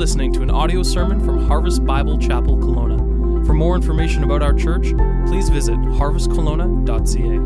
listening 0.00 0.32
to 0.32 0.40
an 0.40 0.50
audio 0.50 0.82
sermon 0.82 1.22
from 1.22 1.46
Harvest 1.46 1.84
Bible 1.84 2.16
Chapel 2.16 2.56
Kelowna. 2.56 3.44
For 3.44 3.52
more 3.52 3.76
information 3.76 4.24
about 4.24 4.40
our 4.40 4.54
church, 4.54 4.94
please 5.26 5.50
visit 5.50 5.76
harvestkelowna.ca. 5.76 7.36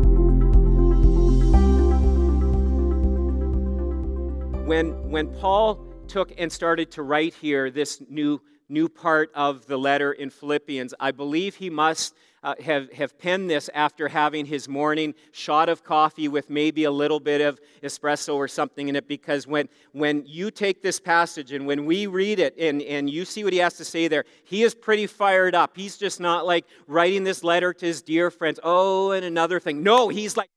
When, 4.65 5.11
when 5.11 5.27
Paul 5.35 5.85
took 6.07 6.31
and 6.37 6.49
started 6.49 6.91
to 6.91 7.03
write 7.03 7.33
here 7.33 7.69
this 7.69 8.01
new, 8.07 8.41
new 8.69 8.87
part 8.87 9.31
of 9.35 9.65
the 9.65 9.75
letter 9.75 10.13
in 10.13 10.29
Philippians, 10.29 10.93
I 10.97 11.11
believe 11.11 11.55
he 11.55 11.69
must 11.69 12.15
uh, 12.45 12.53
have, 12.63 12.91
have 12.93 13.17
penned 13.17 13.49
this 13.49 13.71
after 13.73 14.07
having 14.07 14.45
his 14.45 14.69
morning 14.69 15.15
shot 15.31 15.67
of 15.67 15.83
coffee 15.83 16.27
with 16.27 16.47
maybe 16.49 16.83
a 16.83 16.91
little 16.91 17.19
bit 17.19 17.41
of 17.41 17.59
espresso 17.81 18.35
or 18.35 18.47
something 18.47 18.87
in 18.87 18.95
it. 18.95 19.07
Because 19.07 19.47
when, 19.47 19.67
when 19.93 20.23
you 20.27 20.51
take 20.51 20.83
this 20.83 20.99
passage 20.99 21.51
and 21.51 21.65
when 21.65 21.85
we 21.85 22.05
read 22.05 22.39
it 22.39 22.55
and, 22.57 22.83
and 22.83 23.09
you 23.09 23.25
see 23.25 23.43
what 23.43 23.51
he 23.51 23.59
has 23.59 23.73
to 23.77 23.83
say 23.83 24.07
there, 24.07 24.25
he 24.43 24.61
is 24.61 24.75
pretty 24.75 25.07
fired 25.07 25.55
up. 25.55 25.75
He's 25.75 25.97
just 25.97 26.19
not 26.19 26.45
like 26.45 26.65
writing 26.87 27.23
this 27.23 27.43
letter 27.43 27.73
to 27.73 27.85
his 27.85 28.03
dear 28.03 28.29
friends, 28.29 28.59
oh, 28.63 29.11
and 29.11 29.25
another 29.25 29.59
thing. 29.59 29.81
No, 29.81 30.07
he's 30.07 30.37
like, 30.37 30.49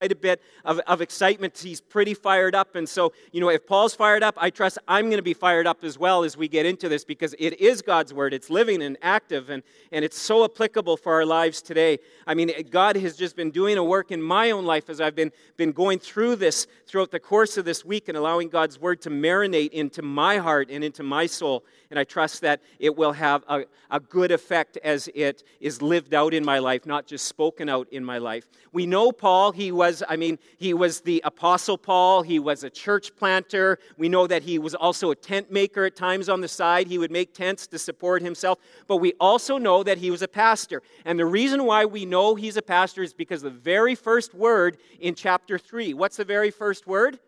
quite 0.00 0.12
a 0.12 0.16
bit 0.16 0.40
of, 0.64 0.78
of 0.86 1.00
excitement. 1.00 1.58
He's 1.58 1.80
pretty 1.80 2.14
fired 2.14 2.54
up. 2.54 2.76
And 2.76 2.88
so, 2.88 3.12
you 3.32 3.40
know, 3.40 3.48
if 3.48 3.66
Paul's 3.66 3.94
fired 3.94 4.22
up, 4.22 4.36
I 4.38 4.50
trust 4.50 4.78
I'm 4.86 5.06
going 5.06 5.16
to 5.16 5.22
be 5.22 5.34
fired 5.34 5.66
up 5.66 5.82
as 5.82 5.98
well 5.98 6.22
as 6.22 6.36
we 6.36 6.46
get 6.46 6.66
into 6.66 6.88
this 6.88 7.04
because 7.04 7.34
it 7.38 7.60
is 7.60 7.82
God's 7.82 8.14
word. 8.14 8.32
It's 8.32 8.48
living 8.48 8.82
and 8.82 8.96
active, 9.02 9.50
and, 9.50 9.62
and 9.90 10.04
it's 10.04 10.18
so 10.18 10.44
applicable 10.44 10.96
for 10.96 11.14
our 11.14 11.26
lives 11.26 11.60
today. 11.60 11.98
I 12.26 12.34
mean, 12.34 12.52
God 12.70 12.96
has 12.96 13.16
just 13.16 13.34
been 13.34 13.50
doing 13.50 13.76
a 13.76 13.82
work 13.82 14.12
in 14.12 14.22
my 14.22 14.52
own 14.52 14.64
life 14.64 14.88
as 14.88 15.00
I've 15.00 15.16
been, 15.16 15.32
been 15.56 15.72
going 15.72 15.98
through 15.98 16.36
this 16.36 16.68
throughout 16.86 17.10
the 17.10 17.20
course 17.20 17.56
of 17.56 17.64
this 17.64 17.84
week 17.84 18.08
and 18.08 18.16
allowing 18.16 18.48
God's 18.48 18.80
word 18.80 19.00
to 19.02 19.10
marinate 19.10 19.70
into 19.72 20.02
my 20.02 20.36
heart 20.36 20.68
and 20.70 20.84
into 20.84 21.02
my 21.02 21.26
soul. 21.26 21.64
And 21.90 21.98
I 21.98 22.04
trust 22.04 22.42
that 22.42 22.60
it 22.78 22.96
will 22.96 23.12
have 23.12 23.42
a, 23.48 23.64
a 23.90 23.98
good 23.98 24.30
effect 24.30 24.76
as 24.84 25.08
it 25.14 25.42
is 25.60 25.82
lived 25.82 26.14
out 26.14 26.34
in 26.34 26.44
my 26.44 26.58
life, 26.58 26.86
not 26.86 27.06
just 27.06 27.26
spoken 27.26 27.68
out 27.68 27.88
in 27.90 28.04
my 28.04 28.18
life. 28.18 28.46
We 28.72 28.86
know 28.86 29.10
Paul, 29.10 29.52
he 29.52 29.72
was, 29.72 29.87
I 30.08 30.16
mean, 30.16 30.38
he 30.58 30.74
was 30.74 31.00
the 31.00 31.20
Apostle 31.24 31.78
Paul, 31.78 32.22
he 32.22 32.38
was 32.38 32.64
a 32.64 32.70
church 32.70 33.14
planter. 33.16 33.78
We 33.96 34.08
know 34.08 34.26
that 34.26 34.42
he 34.42 34.58
was 34.58 34.74
also 34.74 35.10
a 35.10 35.16
tent 35.16 35.50
maker 35.50 35.84
at 35.84 35.96
times 35.96 36.28
on 36.28 36.40
the 36.40 36.48
side. 36.48 36.86
He 36.86 36.98
would 36.98 37.10
make 37.10 37.34
tents 37.34 37.66
to 37.68 37.78
support 37.78 38.22
himself. 38.22 38.58
But 38.86 38.96
we 38.96 39.14
also 39.20 39.58
know 39.58 39.82
that 39.82 39.98
he 39.98 40.10
was 40.10 40.22
a 40.22 40.28
pastor. 40.28 40.82
And 41.04 41.18
the 41.18 41.26
reason 41.26 41.64
why 41.64 41.84
we 41.84 42.04
know 42.04 42.34
he's 42.34 42.56
a 42.56 42.62
pastor 42.62 43.02
is 43.02 43.14
because 43.14 43.42
the 43.42 43.50
very 43.50 43.94
first 43.94 44.34
word 44.34 44.78
in 45.00 45.14
chapter 45.14 45.58
3. 45.58 45.94
What's 45.94 46.16
the 46.16 46.24
very 46.24 46.50
first 46.50 46.86
word? 46.86 47.18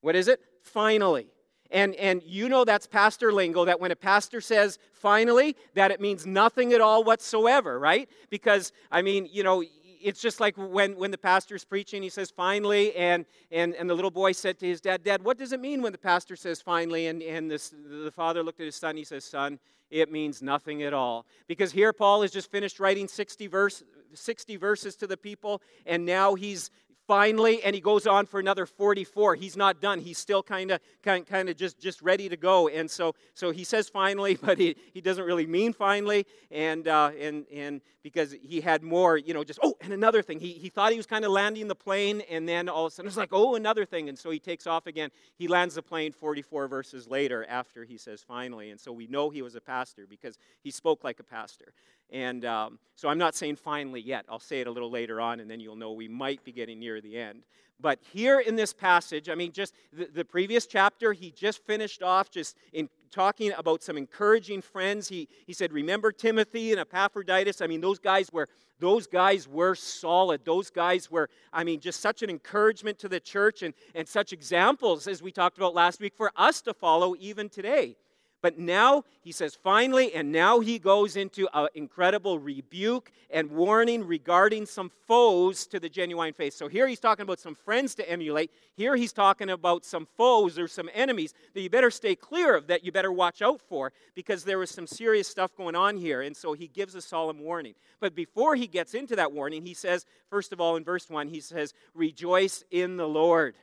What 0.00 0.16
is 0.16 0.28
it? 0.28 0.40
Finally. 0.62 1.28
And, 1.70 1.94
and 1.96 2.22
you 2.24 2.48
know 2.48 2.64
that's 2.64 2.86
pastor 2.86 3.30
lingo 3.30 3.66
that 3.66 3.78
when 3.78 3.90
a 3.90 3.96
pastor 3.96 4.40
says 4.40 4.78
finally, 4.92 5.54
that 5.74 5.90
it 5.90 6.00
means 6.00 6.26
nothing 6.26 6.72
at 6.72 6.80
all 6.80 7.04
whatsoever, 7.04 7.78
right? 7.78 8.08
Because, 8.30 8.72
I 8.90 9.02
mean, 9.02 9.28
you 9.30 9.42
know, 9.42 9.62
it's 10.00 10.20
just 10.20 10.40
like 10.40 10.54
when, 10.56 10.96
when 10.96 11.10
the 11.10 11.18
pastor's 11.18 11.64
preaching, 11.64 12.02
he 12.02 12.08
says 12.08 12.30
finally, 12.30 12.94
and, 12.94 13.26
and, 13.50 13.74
and 13.74 13.88
the 13.88 13.94
little 13.94 14.10
boy 14.10 14.32
said 14.32 14.58
to 14.60 14.66
his 14.66 14.80
dad, 14.80 15.04
Dad, 15.04 15.22
what 15.22 15.38
does 15.38 15.52
it 15.52 15.60
mean 15.60 15.82
when 15.82 15.92
the 15.92 15.98
pastor 15.98 16.36
says 16.36 16.60
finally? 16.60 17.06
And, 17.06 17.22
and 17.22 17.50
this, 17.50 17.70
the 17.70 18.12
father 18.12 18.42
looked 18.42 18.60
at 18.60 18.66
his 18.66 18.76
son, 18.76 18.96
he 18.96 19.04
says, 19.04 19.24
Son, 19.24 19.58
it 19.90 20.12
means 20.12 20.42
nothing 20.42 20.82
at 20.82 20.92
all. 20.92 21.26
Because 21.46 21.72
here 21.72 21.92
Paul 21.92 22.22
has 22.22 22.30
just 22.30 22.50
finished 22.50 22.78
writing 22.80 23.08
60, 23.08 23.46
verse, 23.46 23.82
60 24.14 24.56
verses 24.56 24.96
to 24.96 25.06
the 25.06 25.16
people, 25.16 25.62
and 25.86 26.04
now 26.04 26.34
he's 26.34 26.70
finally 27.08 27.62
and 27.62 27.74
he 27.74 27.80
goes 27.80 28.06
on 28.06 28.26
for 28.26 28.38
another 28.38 28.66
44 28.66 29.34
he's 29.34 29.56
not 29.56 29.80
done. 29.80 29.98
He's 29.98 30.18
still 30.18 30.42
kind 30.42 30.70
of 30.70 30.80
kind 31.02 31.48
of 31.48 31.56
just 31.56 31.80
just 31.80 32.02
ready 32.02 32.28
to 32.28 32.36
go. 32.36 32.68
And 32.68 32.88
so 32.88 33.14
so 33.34 33.50
he 33.50 33.64
says 33.64 33.88
finally 33.88 34.38
but 34.42 34.58
he, 34.58 34.76
he 34.92 35.00
doesn't 35.00 35.24
really 35.24 35.46
mean 35.46 35.72
finally. 35.72 36.26
And 36.50 36.86
uh, 36.86 37.10
and 37.18 37.46
and 37.52 37.80
because 38.02 38.36
he 38.42 38.60
had 38.60 38.82
more 38.82 39.16
you 39.16 39.32
know 39.32 39.42
just 39.42 39.58
oh 39.62 39.76
and 39.80 39.92
another 39.92 40.22
thing. 40.22 40.38
He, 40.38 40.52
he 40.52 40.68
thought 40.68 40.92
he 40.92 40.98
was 40.98 41.06
kind 41.06 41.24
of 41.24 41.32
landing 41.32 41.66
the 41.66 41.74
plane 41.74 42.22
and 42.30 42.46
then 42.46 42.68
all 42.68 42.86
of 42.86 42.92
a 42.92 42.94
sudden 42.94 43.08
it's 43.08 43.16
like 43.16 43.32
oh 43.32 43.54
another 43.54 43.86
thing. 43.86 44.10
And 44.10 44.18
so 44.18 44.30
he 44.30 44.38
takes 44.38 44.66
off 44.66 44.86
again. 44.86 45.10
He 45.34 45.48
lands 45.48 45.76
the 45.76 45.82
plane 45.82 46.12
44 46.12 46.68
verses 46.68 47.08
later 47.08 47.46
after 47.48 47.84
he 47.84 47.96
says 47.96 48.22
finally. 48.22 48.70
And 48.70 48.78
so 48.78 48.92
we 48.92 49.06
know 49.06 49.30
he 49.30 49.40
was 49.40 49.54
a 49.54 49.60
pastor 49.62 50.06
because 50.06 50.38
he 50.62 50.70
spoke 50.70 51.02
like 51.04 51.20
a 51.20 51.24
pastor 51.24 51.72
and 52.10 52.44
um, 52.44 52.78
so 52.96 53.08
I'm 53.08 53.18
not 53.18 53.34
saying 53.34 53.56
finally 53.56 54.00
yet. 54.00 54.24
I'll 54.28 54.38
say 54.38 54.60
it 54.60 54.66
a 54.66 54.70
little 54.70 54.90
later 54.90 55.20
on, 55.20 55.40
and 55.40 55.50
then 55.50 55.60
you'll 55.60 55.76
know 55.76 55.92
we 55.92 56.08
might 56.08 56.42
be 56.44 56.52
getting 56.52 56.78
near 56.78 57.00
the 57.00 57.16
end. 57.16 57.44
But 57.80 58.00
here 58.12 58.40
in 58.40 58.56
this 58.56 58.72
passage, 58.72 59.28
I 59.28 59.36
mean, 59.36 59.52
just 59.52 59.72
the, 59.92 60.06
the 60.06 60.24
previous 60.24 60.66
chapter, 60.66 61.12
he 61.12 61.30
just 61.30 61.64
finished 61.64 62.02
off 62.02 62.30
just 62.30 62.56
in 62.72 62.88
talking 63.10 63.52
about 63.56 63.82
some 63.82 63.96
encouraging 63.96 64.62
friends. 64.62 65.08
He, 65.08 65.28
he 65.46 65.52
said, 65.52 65.72
Remember 65.72 66.10
Timothy 66.10 66.72
and 66.72 66.80
Epaphroditus? 66.80 67.60
I 67.60 67.68
mean, 67.68 67.80
those 67.80 67.98
guys 67.98 68.32
were 68.32 68.48
those 68.80 69.06
guys 69.06 69.48
were 69.48 69.74
solid. 69.74 70.44
Those 70.44 70.70
guys 70.70 71.10
were, 71.10 71.28
I 71.52 71.64
mean, 71.64 71.80
just 71.80 72.00
such 72.00 72.22
an 72.22 72.30
encouragement 72.30 72.98
to 73.00 73.08
the 73.08 73.18
church 73.18 73.62
and, 73.62 73.74
and 73.94 74.06
such 74.06 74.32
examples, 74.32 75.08
as 75.08 75.20
we 75.20 75.32
talked 75.32 75.56
about 75.56 75.74
last 75.74 76.00
week, 76.00 76.14
for 76.16 76.30
us 76.36 76.60
to 76.62 76.74
follow 76.74 77.16
even 77.18 77.48
today. 77.48 77.96
But 78.40 78.58
now 78.58 79.04
he 79.20 79.32
says, 79.32 79.56
finally, 79.56 80.14
and 80.14 80.30
now 80.30 80.60
he 80.60 80.78
goes 80.78 81.16
into 81.16 81.48
an 81.52 81.68
incredible 81.74 82.38
rebuke 82.38 83.10
and 83.30 83.50
warning 83.50 84.06
regarding 84.06 84.64
some 84.64 84.90
foes 85.06 85.66
to 85.66 85.80
the 85.80 85.88
genuine 85.88 86.32
faith. 86.32 86.54
So 86.54 86.68
here 86.68 86.86
he's 86.86 87.00
talking 87.00 87.24
about 87.24 87.40
some 87.40 87.56
friends 87.56 87.96
to 87.96 88.08
emulate. 88.08 88.52
Here 88.74 88.94
he's 88.94 89.12
talking 89.12 89.50
about 89.50 89.84
some 89.84 90.06
foes 90.16 90.56
or 90.56 90.68
some 90.68 90.88
enemies 90.94 91.34
that 91.52 91.60
you 91.60 91.68
better 91.68 91.90
stay 91.90 92.14
clear 92.14 92.54
of, 92.54 92.68
that 92.68 92.84
you 92.84 92.92
better 92.92 93.12
watch 93.12 93.42
out 93.42 93.60
for, 93.60 93.92
because 94.14 94.44
there 94.44 94.58
was 94.58 94.70
some 94.70 94.86
serious 94.86 95.26
stuff 95.26 95.56
going 95.56 95.74
on 95.74 95.96
here. 95.96 96.22
And 96.22 96.36
so 96.36 96.52
he 96.52 96.68
gives 96.68 96.94
a 96.94 97.02
solemn 97.02 97.40
warning. 97.40 97.74
But 98.00 98.14
before 98.14 98.54
he 98.54 98.68
gets 98.68 98.94
into 98.94 99.16
that 99.16 99.32
warning, 99.32 99.62
he 99.62 99.74
says, 99.74 100.06
first 100.30 100.52
of 100.52 100.60
all, 100.60 100.76
in 100.76 100.84
verse 100.84 101.10
1, 101.10 101.26
he 101.26 101.40
says, 101.40 101.74
Rejoice 101.92 102.62
in 102.70 102.96
the 102.96 103.08
Lord. 103.08 103.56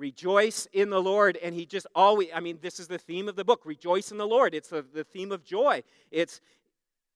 Rejoice 0.00 0.66
in 0.72 0.88
the 0.88 1.00
Lord. 1.00 1.36
And 1.36 1.54
he 1.54 1.66
just 1.66 1.86
always, 1.94 2.28
I 2.34 2.40
mean, 2.40 2.58
this 2.62 2.80
is 2.80 2.88
the 2.88 2.98
theme 2.98 3.28
of 3.28 3.36
the 3.36 3.44
book. 3.44 3.60
Rejoice 3.64 4.10
in 4.10 4.18
the 4.18 4.26
Lord. 4.26 4.54
It's 4.54 4.70
the, 4.70 4.82
the 4.82 5.04
theme 5.04 5.30
of 5.30 5.44
joy. 5.44 5.82
It's, 6.10 6.40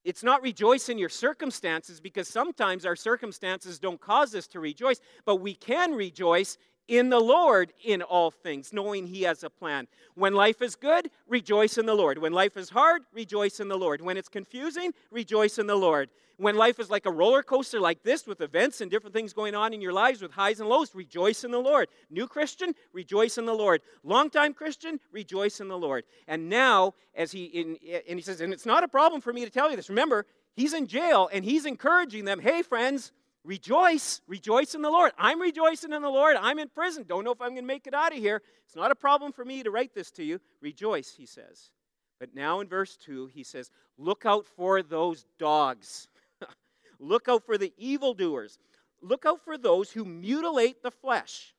it's 0.05 0.23
not 0.23 0.43
rejoice 0.43 0.91
in 0.91 0.99
your 0.99 1.09
circumstances 1.09 1.99
because 1.99 2.29
sometimes 2.29 2.85
our 2.85 2.95
circumstances 2.95 3.79
don't 3.79 4.01
cause 4.01 4.35
us 4.35 4.47
to 4.49 4.61
rejoice, 4.61 5.01
but 5.25 5.37
we 5.37 5.55
can 5.55 5.93
rejoice 5.93 6.59
in 6.89 7.09
the 7.09 7.21
Lord 7.21 7.73
in 7.83 8.03
all 8.03 8.31
things, 8.31 8.73
knowing 8.73 9.07
He 9.07 9.23
has 9.23 9.43
a 9.43 9.51
plan. 9.51 9.89
When 10.15 10.35
life 10.35 10.63
is 10.63 10.77
good, 10.77 11.11
rejoice 11.27 11.79
in 11.79 11.87
the 11.87 11.95
Lord. 11.95 12.19
When 12.19 12.33
life 12.33 12.57
is 12.57 12.71
hard, 12.71 13.03
rejoice 13.13 13.61
in 13.61 13.69
the 13.69 13.79
Lord. 13.79 14.01
When 14.01 14.17
it's 14.17 14.29
confusing, 14.29 14.93
rejoice 15.11 15.59
in 15.59 15.67
the 15.67 15.77
Lord. 15.77 16.11
When 16.37 16.57
life 16.57 16.81
is 16.81 16.91
like 16.91 17.07
a 17.07 17.13
roller 17.13 17.43
coaster 17.43 17.79
like 17.79 18.03
this, 18.03 18.27
with 18.27 18.41
events 18.41 18.81
and 18.81 18.91
different 18.91 19.15
things 19.15 19.33
going 19.33 19.55
on 19.55 19.73
in 19.73 19.81
your 19.81 19.93
lives 19.93 20.21
with 20.21 20.33
highs 20.33 20.59
and 20.59 20.69
lows, 20.69 20.95
rejoice 20.95 21.45
in 21.45 21.53
the 21.53 21.61
Lord. 21.61 21.89
New 22.11 22.27
Christian, 22.27 22.75
rejoice 22.93 23.39
in 23.39 23.47
the 23.47 23.55
Lord. 23.55 23.83
Longtime 24.03 24.53
Christian, 24.55 24.99
rejoice 25.13 25.61
in 25.61 25.69
the 25.69 25.79
Lord. 25.79 26.05
And 26.27 26.49
now, 26.49 26.95
as 27.15 27.31
he 27.31 27.45
in, 27.45 27.77
and 28.09 28.19
he 28.19 28.23
says, 28.23 28.41
and 28.41 28.53
it's 28.53 28.67
not 28.67 28.83
a 28.83 28.89
problem 28.89 29.21
for 29.21 29.33
me 29.33 29.45
to 29.45 29.51
tell 29.51 29.71
you 29.71 29.77
this. 29.77 29.89
Remember, 29.89 30.27
he's 30.55 30.75
in 30.75 30.89
jail 30.89 31.31
and 31.33 31.45
he's 31.45 31.67
encouraging 31.67 32.25
them. 32.25 32.41
Hey, 32.41 32.63
friends, 32.63 33.13
Rejoice, 33.45 34.23
rejoice 34.27 34.75
in 34.75 34.81
the 34.81 34.91
Lord. 34.91 35.13
I'm 35.19 35.41
rejoicing 35.41 35.93
in 35.93 36.01
the 36.01 36.09
Lord. 36.09 36.37
I'm 36.41 36.59
in 36.59 36.69
prison. 36.69 37.05
Don't 37.07 37.25
know 37.25 37.33
if 37.33 37.43
I'm 37.43 37.51
going 37.51 37.63
to 37.63 37.63
make 37.63 37.87
it 37.87 37.93
out 37.93 38.13
of 38.13 38.19
here. 38.19 38.41
It's 38.65 38.75
not 38.75 38.91
a 38.91 38.95
problem 38.97 39.33
for 39.33 39.45
me 39.45 39.63
to 39.63 39.71
write 39.71 39.95
this 39.95 40.11
to 40.13 40.25
you. 40.25 40.41
Rejoice, 40.63 41.15
he 41.15 41.27
says. 41.27 41.71
But 42.19 42.35
now 42.35 42.61
in 42.61 42.69
verse 42.69 42.97
2, 42.97 43.27
he 43.27 43.45
says, 43.45 43.71
Look 43.99 44.25
out 44.25 44.47
for 44.47 44.83
those 44.83 45.27
dogs. 45.39 46.09
Look 46.99 47.29
out 47.29 47.45
for 47.45 47.59
the 47.59 47.75
evildoers. 47.77 48.59
Look 49.03 49.27
out 49.27 49.45
for 49.45 49.59
those 49.59 49.91
who 49.91 50.07
mutilate 50.07 50.83
the 50.83 50.91
flesh. 50.91 51.55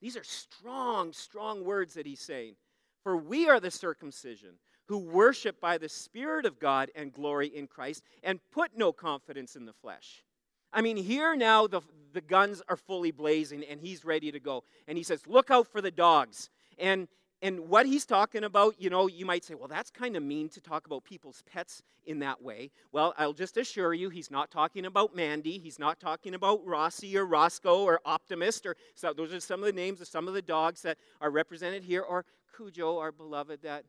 These 0.00 0.16
are 0.16 0.24
strong, 0.24 1.12
strong 1.12 1.64
words 1.64 1.94
that 1.94 2.06
he's 2.06 2.20
saying. 2.20 2.54
For 3.02 3.16
we 3.16 3.48
are 3.48 3.60
the 3.60 3.70
circumcision 3.70 4.54
who 4.86 4.98
worship 4.98 5.60
by 5.60 5.76
the 5.76 5.88
Spirit 5.88 6.46
of 6.46 6.58
God 6.58 6.90
and 6.94 7.12
glory 7.12 7.48
in 7.48 7.66
Christ 7.66 8.02
and 8.22 8.40
put 8.52 8.70
no 8.76 8.92
confidence 8.92 9.54
in 9.54 9.66
the 9.66 9.72
flesh. 9.74 10.24
I 10.72 10.80
mean, 10.82 10.96
here 10.96 11.36
now 11.36 11.66
the, 11.66 11.80
the 12.12 12.20
guns 12.20 12.62
are 12.68 12.76
fully 12.76 13.10
blazing 13.10 13.64
and 13.64 13.80
he's 13.80 14.04
ready 14.04 14.32
to 14.32 14.40
go. 14.40 14.64
And 14.88 14.96
he 14.96 15.04
says, 15.04 15.26
Look 15.26 15.50
out 15.50 15.66
for 15.66 15.80
the 15.80 15.90
dogs. 15.90 16.50
And 16.78 17.08
and 17.42 17.68
what 17.68 17.86
he's 17.86 18.06
talking 18.06 18.44
about, 18.44 18.76
you 18.78 18.88
know, 18.88 19.08
you 19.08 19.26
might 19.26 19.44
say, 19.44 19.54
well, 19.54 19.66
that's 19.66 19.90
kind 19.90 20.16
of 20.16 20.22
mean 20.22 20.48
to 20.50 20.60
talk 20.60 20.86
about 20.86 21.02
people's 21.02 21.42
pets 21.52 21.82
in 22.06 22.20
that 22.20 22.40
way. 22.40 22.70
Well, 22.92 23.14
I'll 23.18 23.32
just 23.32 23.56
assure 23.56 23.92
you, 23.92 24.10
he's 24.10 24.30
not 24.30 24.52
talking 24.52 24.86
about 24.86 25.16
Mandy. 25.16 25.58
He's 25.58 25.80
not 25.80 25.98
talking 25.98 26.34
about 26.34 26.64
Rossi 26.64 27.16
or 27.16 27.26
Roscoe 27.26 27.82
or 27.82 28.00
Optimist. 28.04 28.64
Or 28.64 28.76
so 28.94 29.12
those 29.12 29.34
are 29.34 29.40
some 29.40 29.58
of 29.58 29.66
the 29.66 29.72
names 29.72 30.00
of 30.00 30.06
some 30.06 30.28
of 30.28 30.34
the 30.34 30.42
dogs 30.42 30.82
that 30.82 30.98
are 31.20 31.30
represented 31.30 31.82
here. 31.82 32.02
Or 32.02 32.24
Cujo, 32.56 32.98
our 32.98 33.10
beloved, 33.10 33.62
that 33.62 33.86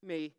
may 0.00 0.30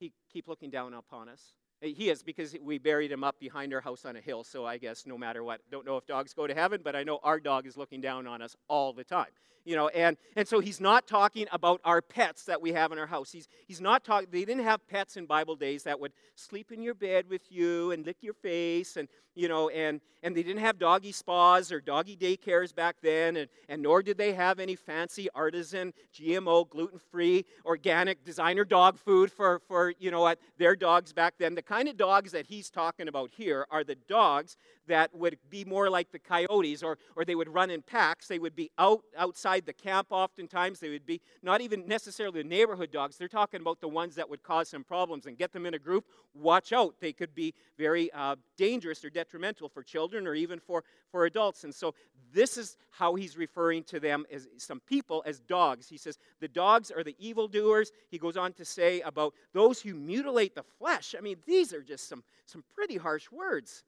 he 0.00 0.12
keep 0.32 0.48
looking 0.48 0.70
down 0.70 0.94
upon 0.94 1.28
us. 1.28 1.52
He 1.80 2.10
is 2.10 2.22
because 2.22 2.56
we 2.60 2.78
buried 2.78 3.12
him 3.12 3.22
up 3.22 3.38
behind 3.38 3.72
our 3.72 3.80
house 3.80 4.04
on 4.04 4.16
a 4.16 4.20
hill. 4.20 4.42
So 4.42 4.66
I 4.66 4.78
guess 4.78 5.06
no 5.06 5.16
matter 5.16 5.44
what, 5.44 5.60
don't 5.70 5.86
know 5.86 5.96
if 5.96 6.06
dogs 6.06 6.34
go 6.34 6.46
to 6.46 6.54
heaven, 6.54 6.80
but 6.82 6.96
I 6.96 7.04
know 7.04 7.20
our 7.22 7.38
dog 7.38 7.66
is 7.66 7.76
looking 7.76 8.00
down 8.00 8.26
on 8.26 8.42
us 8.42 8.56
all 8.68 8.92
the 8.92 9.04
time. 9.04 9.28
You 9.64 9.76
know, 9.76 9.88
and, 9.88 10.16
and 10.34 10.48
so 10.48 10.60
he's 10.60 10.80
not 10.80 11.06
talking 11.06 11.46
about 11.52 11.80
our 11.84 12.00
pets 12.00 12.44
that 12.44 12.62
we 12.62 12.72
have 12.72 12.90
in 12.90 12.98
our 12.98 13.06
house. 13.06 13.30
He's, 13.30 13.48
he's 13.66 13.82
not 13.82 14.02
talking, 14.02 14.28
they 14.30 14.44
didn't 14.44 14.64
have 14.64 14.86
pets 14.88 15.16
in 15.16 15.26
Bible 15.26 15.56
days 15.56 15.82
that 15.82 16.00
would 16.00 16.12
sleep 16.36 16.72
in 16.72 16.80
your 16.80 16.94
bed 16.94 17.26
with 17.28 17.42
you 17.52 17.90
and 17.90 18.06
lick 18.06 18.16
your 18.22 18.32
face 18.32 18.96
and, 18.96 19.08
you 19.34 19.46
know, 19.46 19.68
and, 19.68 20.00
and 20.24 20.36
they 20.36 20.42
didn't 20.42 20.62
have 20.62 20.78
doggy 20.78 21.12
spas 21.12 21.70
or 21.70 21.80
doggy 21.80 22.16
daycares 22.16 22.74
back 22.74 22.96
then, 23.02 23.36
and, 23.36 23.48
and 23.68 23.80
nor 23.80 24.02
did 24.02 24.18
they 24.18 24.32
have 24.32 24.58
any 24.58 24.74
fancy 24.74 25.28
artisan, 25.32 25.92
GMO, 26.12 26.68
gluten-free, 26.68 27.44
organic 27.64 28.24
designer 28.24 28.64
dog 28.64 28.98
food 28.98 29.30
for, 29.30 29.60
for 29.68 29.94
you 30.00 30.10
know, 30.10 30.34
their 30.58 30.74
dogs 30.74 31.12
back 31.12 31.34
then. 31.38 31.54
The 31.54 31.62
kind 31.68 31.88
of 31.88 31.96
dogs 31.96 32.32
that 32.32 32.46
he's 32.46 32.70
talking 32.70 33.08
about 33.08 33.30
here 33.36 33.66
are 33.70 33.84
the 33.84 33.94
dogs 34.08 34.56
that 34.88 35.14
would 35.14 35.38
be 35.48 35.64
more 35.64 35.88
like 35.88 36.10
the 36.10 36.18
coyotes, 36.18 36.82
or, 36.82 36.98
or 37.16 37.24
they 37.24 37.34
would 37.34 37.48
run 37.48 37.70
in 37.70 37.82
packs. 37.82 38.28
They 38.28 38.38
would 38.38 38.56
be 38.56 38.70
out 38.78 39.02
outside 39.16 39.64
the 39.64 39.72
camp 39.72 40.08
oftentimes. 40.10 40.80
They 40.80 40.90
would 40.90 41.06
be 41.06 41.20
not 41.42 41.60
even 41.60 41.86
necessarily 41.86 42.42
the 42.42 42.48
neighborhood 42.48 42.90
dogs. 42.90 43.16
They're 43.16 43.28
talking 43.28 43.60
about 43.60 43.80
the 43.80 43.88
ones 43.88 44.14
that 44.16 44.28
would 44.28 44.42
cause 44.42 44.68
some 44.68 44.84
problems 44.84 45.26
and 45.26 45.38
get 45.38 45.52
them 45.52 45.66
in 45.66 45.74
a 45.74 45.78
group. 45.78 46.04
Watch 46.34 46.72
out. 46.72 46.96
They 47.00 47.12
could 47.12 47.34
be 47.34 47.54
very 47.78 48.10
uh, 48.12 48.36
dangerous 48.56 49.04
or 49.04 49.10
detrimental 49.10 49.68
for 49.68 49.82
children 49.82 50.26
or 50.26 50.34
even 50.34 50.58
for, 50.58 50.84
for 51.10 51.26
adults. 51.26 51.64
And 51.64 51.74
so 51.74 51.94
this 52.32 52.56
is 52.56 52.76
how 52.90 53.14
he's 53.14 53.36
referring 53.36 53.84
to 53.84 54.00
them 54.00 54.26
as 54.30 54.48
some 54.56 54.80
people 54.80 55.22
as 55.26 55.40
dogs. 55.40 55.88
He 55.88 55.96
says, 55.96 56.18
the 56.40 56.48
dogs 56.48 56.90
are 56.90 57.04
the 57.04 57.16
evildoers. 57.18 57.92
He 58.10 58.18
goes 58.18 58.36
on 58.36 58.52
to 58.54 58.64
say 58.64 59.00
about 59.00 59.34
those 59.52 59.80
who 59.80 59.94
mutilate 59.94 60.54
the 60.54 60.64
flesh. 60.78 61.14
I 61.16 61.20
mean, 61.20 61.36
these 61.46 61.72
are 61.72 61.82
just 61.82 62.08
some, 62.08 62.22
some 62.46 62.64
pretty 62.74 62.96
harsh 62.96 63.30
words. 63.30 63.84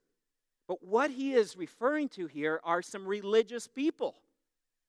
But 0.70 0.84
what 0.84 1.10
he 1.10 1.32
is 1.32 1.56
referring 1.56 2.08
to 2.10 2.28
here 2.28 2.60
are 2.62 2.80
some 2.80 3.04
religious 3.04 3.66
people. 3.66 4.14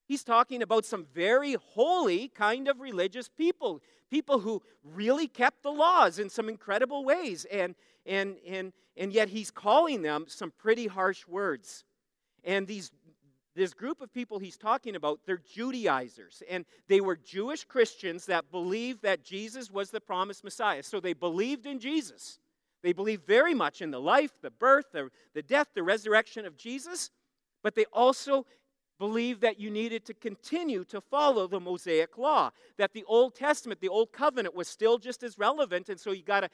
He's 0.07 0.23
talking 0.23 0.61
about 0.61 0.85
some 0.85 1.07
very 1.11 1.53
holy 1.53 2.27
kind 2.27 2.67
of 2.67 2.79
religious 2.79 3.27
people, 3.27 3.81
people 4.07 4.37
who 4.41 4.61
really 4.83 5.27
kept 5.27 5.63
the 5.63 5.71
laws 5.71 6.19
in 6.19 6.29
some 6.29 6.49
incredible 6.49 7.03
ways. 7.03 7.47
And, 7.51 7.73
and, 8.05 8.35
and, 8.47 8.73
and 8.95 9.11
yet 9.11 9.29
he's 9.29 9.49
calling 9.49 10.03
them 10.03 10.25
some 10.27 10.53
pretty 10.55 10.85
harsh 10.85 11.25
words. 11.27 11.83
And 12.43 12.67
these, 12.67 12.91
this 13.55 13.73
group 13.73 14.01
of 14.01 14.13
people 14.13 14.37
he's 14.37 14.57
talking 14.57 14.95
about, 14.95 15.21
they're 15.25 15.41
Judaizers. 15.51 16.43
And 16.47 16.63
they 16.89 17.01
were 17.01 17.15
Jewish 17.15 17.63
Christians 17.63 18.27
that 18.27 18.51
believed 18.51 19.01
that 19.01 19.23
Jesus 19.23 19.71
was 19.71 19.89
the 19.89 19.99
promised 19.99 20.43
Messiah. 20.43 20.83
So 20.83 20.99
they 20.99 21.13
believed 21.13 21.65
in 21.65 21.79
Jesus. 21.79 22.37
They 22.83 22.93
believed 22.93 23.25
very 23.25 23.53
much 23.53 23.81
in 23.81 23.91
the 23.91 23.99
life, 23.99 24.31
the 24.41 24.51
birth, 24.51 24.85
the, 24.91 25.09
the 25.33 25.43
death, 25.43 25.67
the 25.73 25.83
resurrection 25.83 26.45
of 26.45 26.57
Jesus, 26.57 27.11
but 27.63 27.75
they 27.75 27.85
also 27.93 28.45
believed 29.01 29.41
that 29.41 29.59
you 29.59 29.71
needed 29.71 30.05
to 30.05 30.13
continue 30.13 30.83
to 30.83 31.01
follow 31.01 31.47
the 31.47 31.59
Mosaic 31.59 32.19
law, 32.19 32.51
that 32.77 32.93
the 32.93 33.03
Old 33.05 33.33
Testament, 33.33 33.81
the 33.81 33.89
Old 33.89 34.11
Covenant, 34.11 34.53
was 34.55 34.67
still 34.67 34.99
just 34.99 35.23
as 35.23 35.39
relevant. 35.39 35.89
And 35.89 35.99
so 35.99 36.11
you 36.11 36.21
got 36.21 36.41
to 36.41 36.49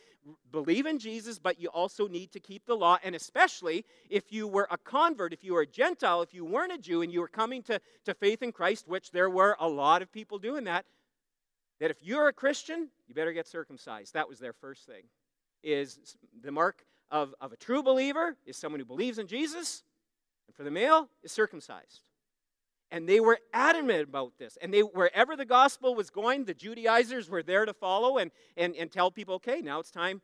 believe 0.49 0.85
in 0.85 0.97
Jesus, 0.97 1.39
but 1.39 1.59
you 1.59 1.67
also 1.67 2.07
need 2.07 2.31
to 2.31 2.39
keep 2.39 2.65
the 2.65 2.73
law. 2.73 2.99
And 3.03 3.15
especially 3.15 3.83
if 4.09 4.31
you 4.31 4.47
were 4.47 4.65
a 4.71 4.77
convert, 4.77 5.33
if 5.33 5.43
you 5.43 5.55
were 5.55 5.63
a 5.63 5.67
Gentile, 5.67 6.21
if 6.21 6.33
you 6.33 6.45
weren't 6.45 6.71
a 6.71 6.77
Jew 6.77 7.01
and 7.01 7.11
you 7.11 7.19
were 7.19 7.27
coming 7.27 7.63
to, 7.63 7.81
to 8.05 8.13
faith 8.13 8.41
in 8.41 8.53
Christ, 8.53 8.87
which 8.87 9.11
there 9.11 9.29
were 9.29 9.57
a 9.59 9.67
lot 9.67 10.01
of 10.01 10.09
people 10.09 10.39
doing 10.39 10.63
that, 10.63 10.85
that 11.81 11.91
if 11.91 11.97
you're 12.01 12.29
a 12.29 12.33
Christian, 12.33 12.87
you 13.09 13.13
better 13.13 13.33
get 13.33 13.45
circumcised. 13.45 14.13
That 14.13 14.29
was 14.29 14.39
their 14.39 14.53
first 14.53 14.85
thing 14.85 15.03
is 15.67 16.15
the 16.41 16.51
mark 16.51 16.85
of, 17.11 17.35
of 17.41 17.51
a 17.51 17.57
true 17.57 17.83
believer 17.83 18.37
is 18.45 18.57
someone 18.57 18.79
who 18.79 18.85
believes 18.85 19.19
in 19.19 19.27
Jesus, 19.27 19.83
and 20.47 20.55
for 20.55 20.63
the 20.63 20.71
male 20.71 21.09
is 21.23 21.31
circumcised. 21.31 22.03
And 22.89 23.07
they 23.07 23.19
were 23.19 23.37
adamant 23.53 24.07
about 24.07 24.33
this. 24.39 24.57
And 24.61 24.73
they 24.73 24.79
wherever 24.79 25.35
the 25.35 25.45
gospel 25.45 25.93
was 25.93 26.09
going, 26.09 26.45
the 26.45 26.53
Judaizers 26.53 27.29
were 27.29 27.43
there 27.43 27.65
to 27.65 27.73
follow 27.73 28.17
and, 28.17 28.31
and, 28.55 28.75
and 28.75 28.89
tell 28.89 29.11
people, 29.11 29.35
okay, 29.35 29.59
now 29.61 29.79
it's 29.79 29.91
time. 29.91 30.21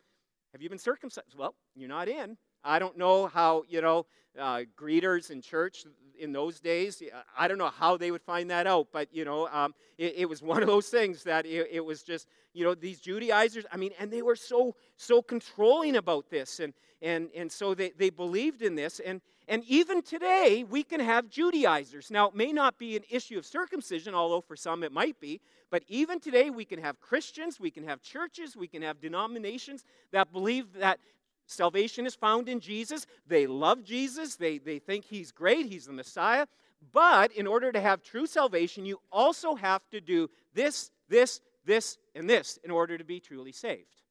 Have 0.54 0.62
you 0.62 0.69
been 0.69 0.80
circumcised? 0.80 1.36
Well, 1.38 1.56
you're 1.75 1.89
not 1.89 2.07
in. 2.07 2.38
I 2.63 2.80
don't 2.80 2.98
know 2.98 3.27
how, 3.27 3.63
you 3.68 3.81
know, 3.81 4.06
uh, 4.39 4.62
greeters 4.77 5.30
in 5.30 5.42
church 5.42 5.86
in 6.19 6.31
those 6.31 6.60
days, 6.60 7.01
I 7.38 7.48
don't 7.48 7.57
know 7.57 7.69
how 7.69 7.98
they 7.98 8.12
would 8.12 8.21
find 8.21 8.50
that 8.50 8.68
out, 8.68 8.88
but, 8.92 9.10
you 9.12 9.25
know, 9.25 9.48
um, 9.50 9.74
it, 9.98 10.13
it, 10.18 10.30
was 10.30 10.42
one 10.51 10.62
of 10.62 10.68
those 10.68 10.88
things 10.88 11.24
that 11.24 11.45
it, 11.45 11.68
it, 11.71 11.83
was 11.83 12.04
just, 12.04 12.27
you 12.54 12.63
know, 12.63 12.74
these 12.74 13.00
Judaizers, 13.00 13.65
I 13.71 13.77
mean, 13.77 13.92
and 14.00 14.12
they 14.12 14.21
were 14.21 14.36
so, 14.36 14.75
so 14.95 15.21
controlling 15.21 15.95
about 15.95 16.30
this. 16.30 16.60
And, 16.60 16.74
and, 17.01 17.30
and 17.36 17.51
so 17.51 17.74
they, 17.74 17.89
they 17.92 18.10
believed 18.10 18.62
in 18.62 18.75
this. 18.75 19.00
And, 19.00 19.21
and 19.48 19.63
even 19.68 20.01
today, 20.01 20.63
we 20.69 20.83
can 20.83 21.01
have 21.01 21.30
Judaizers. 21.30 22.10
Now, 22.10 22.30
it 22.30 22.36
may 22.36 22.54
not 22.54 22.77
be 22.77 22.95
an 22.95 23.04
issue 23.10 23.38
of 23.38 23.45
circumcision, 23.45 24.15
although 24.15 24.42
for 24.42 24.56
some 24.56 24.83
it 24.83 24.92
might 24.92 25.19
be, 25.19 25.42
but 25.69 25.83
even 25.88 26.19
today, 26.19 26.51
we 26.51 26.65
can 26.65 26.80
have 26.80 27.01
Christians, 27.01 27.60
we 27.60 27.71
can 27.71 27.88
have 27.88 28.00
churches, 28.01 28.56
we 28.56 28.68
can 28.68 28.83
have 28.83 29.01
denominations 29.01 29.83
that 30.12 30.31
believe 30.31 30.71
that 30.74 31.00
Salvation 31.45 32.06
is 32.06 32.16
found 32.16 32.50
in 32.50 32.60
Jesus. 32.60 33.06
They 33.28 33.48
love 33.48 33.84
Jesus. 33.84 34.36
They, 34.36 34.57
they 34.57 34.80
think 34.80 35.06
he's 35.06 35.31
great. 35.31 35.66
He's 35.66 35.86
the 35.86 35.94
Messiah. 35.94 36.48
But 36.92 37.31
in 37.31 37.48
order 37.48 37.72
to 37.72 37.80
have 37.80 38.04
true 38.04 38.25
salvation, 38.25 38.86
you 38.86 39.00
also 39.12 39.56
have 39.56 39.81
to 39.92 40.01
do 40.01 40.30
this, 40.54 40.92
this, 41.10 41.42
this, 41.66 41.98
and 42.16 42.30
this 42.30 42.60
in 42.63 42.72
order 42.72 42.98
to 42.98 43.04
be 43.04 43.19
truly 43.19 43.51
saved. 43.51 44.01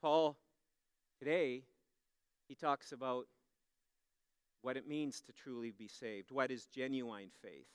Paul, 0.00 0.36
today, 1.18 1.62
he 2.48 2.54
talks 2.54 2.90
about 2.92 3.26
what 4.62 4.76
it 4.76 4.88
means 4.88 5.20
to 5.22 5.32
truly 5.32 5.70
be 5.70 5.88
saved, 5.88 6.30
what 6.30 6.50
is 6.50 6.66
genuine 6.66 7.30
faith. 7.40 7.66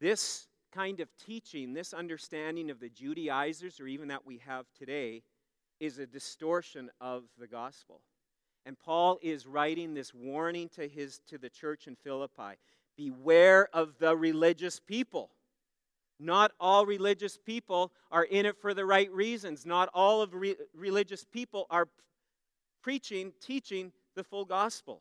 This 0.00 0.48
kind 0.72 1.00
of 1.00 1.08
teaching, 1.24 1.74
this 1.74 1.92
understanding 1.92 2.70
of 2.70 2.80
the 2.80 2.88
Judaizers, 2.88 3.78
or 3.78 3.86
even 3.86 4.08
that 4.08 4.26
we 4.26 4.38
have 4.38 4.66
today, 4.76 5.22
is 5.78 5.98
a 5.98 6.06
distortion 6.06 6.90
of 7.00 7.24
the 7.38 7.46
gospel. 7.46 8.00
And 8.64 8.78
Paul 8.78 9.18
is 9.22 9.46
writing 9.46 9.94
this 9.94 10.14
warning 10.14 10.68
to, 10.70 10.86
his, 10.86 11.20
to 11.28 11.38
the 11.38 11.50
church 11.50 11.86
in 11.86 11.96
Philippi 11.96 12.58
Beware 12.96 13.68
of 13.72 13.94
the 13.98 14.14
religious 14.14 14.78
people. 14.78 15.30
Not 16.20 16.52
all 16.60 16.86
religious 16.86 17.38
people 17.38 17.90
are 18.10 18.24
in 18.24 18.46
it 18.46 18.56
for 18.60 18.74
the 18.74 18.84
right 18.84 19.10
reasons. 19.10 19.66
Not 19.66 19.88
all 19.94 20.20
of 20.20 20.34
re- 20.34 20.56
religious 20.74 21.24
people 21.24 21.66
are 21.70 21.88
preaching, 22.82 23.32
teaching 23.40 23.92
the 24.14 24.22
full 24.22 24.44
gospel. 24.44 25.00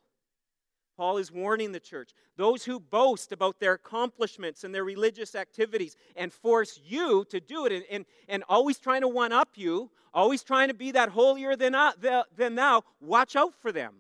Paul 0.98 1.18
is 1.18 1.32
warning 1.32 1.72
the 1.72 1.80
church 1.80 2.12
those 2.38 2.64
who 2.64 2.80
boast 2.80 3.32
about 3.32 3.60
their 3.60 3.74
accomplishments 3.74 4.64
and 4.64 4.74
their 4.74 4.84
religious 4.84 5.36
activities 5.36 5.96
and 6.16 6.32
force 6.32 6.80
you 6.84 7.26
to 7.30 7.40
do 7.40 7.66
it 7.66 7.72
and, 7.72 7.84
and, 7.90 8.06
and 8.28 8.44
always 8.50 8.80
trying 8.80 9.02
to 9.02 9.08
one 9.08 9.32
up 9.32 9.50
you, 9.56 9.92
always 10.14 10.44
trying 10.44 10.68
to 10.68 10.74
be 10.74 10.92
that 10.92 11.10
holier 11.10 11.56
than, 11.56 11.76
uh, 11.76 11.92
than 12.36 12.56
thou, 12.56 12.84
watch 13.00 13.36
out 13.36 13.54
for 13.62 13.72
them. 13.72 13.96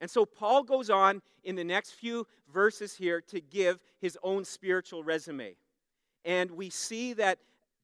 And 0.00 0.10
so 0.10 0.24
Paul 0.24 0.62
goes 0.62 0.90
on 0.90 1.22
in 1.44 1.56
the 1.56 1.64
next 1.64 1.92
few 1.92 2.26
verses 2.52 2.94
here 2.94 3.20
to 3.22 3.40
give 3.40 3.78
his 4.00 4.16
own 4.22 4.44
spiritual 4.44 5.02
resume. 5.02 5.56
And 6.24 6.50
we 6.52 6.70
see 6.70 7.14
that 7.14 7.38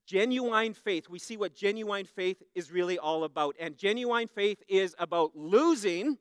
genuine 0.07 0.75
faith, 0.75 1.09
we 1.09 1.19
see 1.19 1.37
what 1.37 1.55
genuine 1.55 2.05
faith 2.05 2.43
is 2.55 2.71
really 2.71 2.99
all 2.99 3.25
about. 3.25 3.57
And 3.59 3.77
genuine 3.77 4.29
faith 4.29 4.63
is 4.69 4.95
about 4.99 5.33
losing 5.35 6.19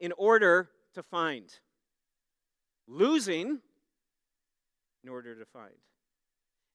in 0.00 0.12
order 0.18 0.68
to 0.94 1.02
find, 1.02 1.48
losing 2.86 3.60
in 5.02 5.08
order 5.08 5.34
to 5.34 5.44
find. 5.44 5.74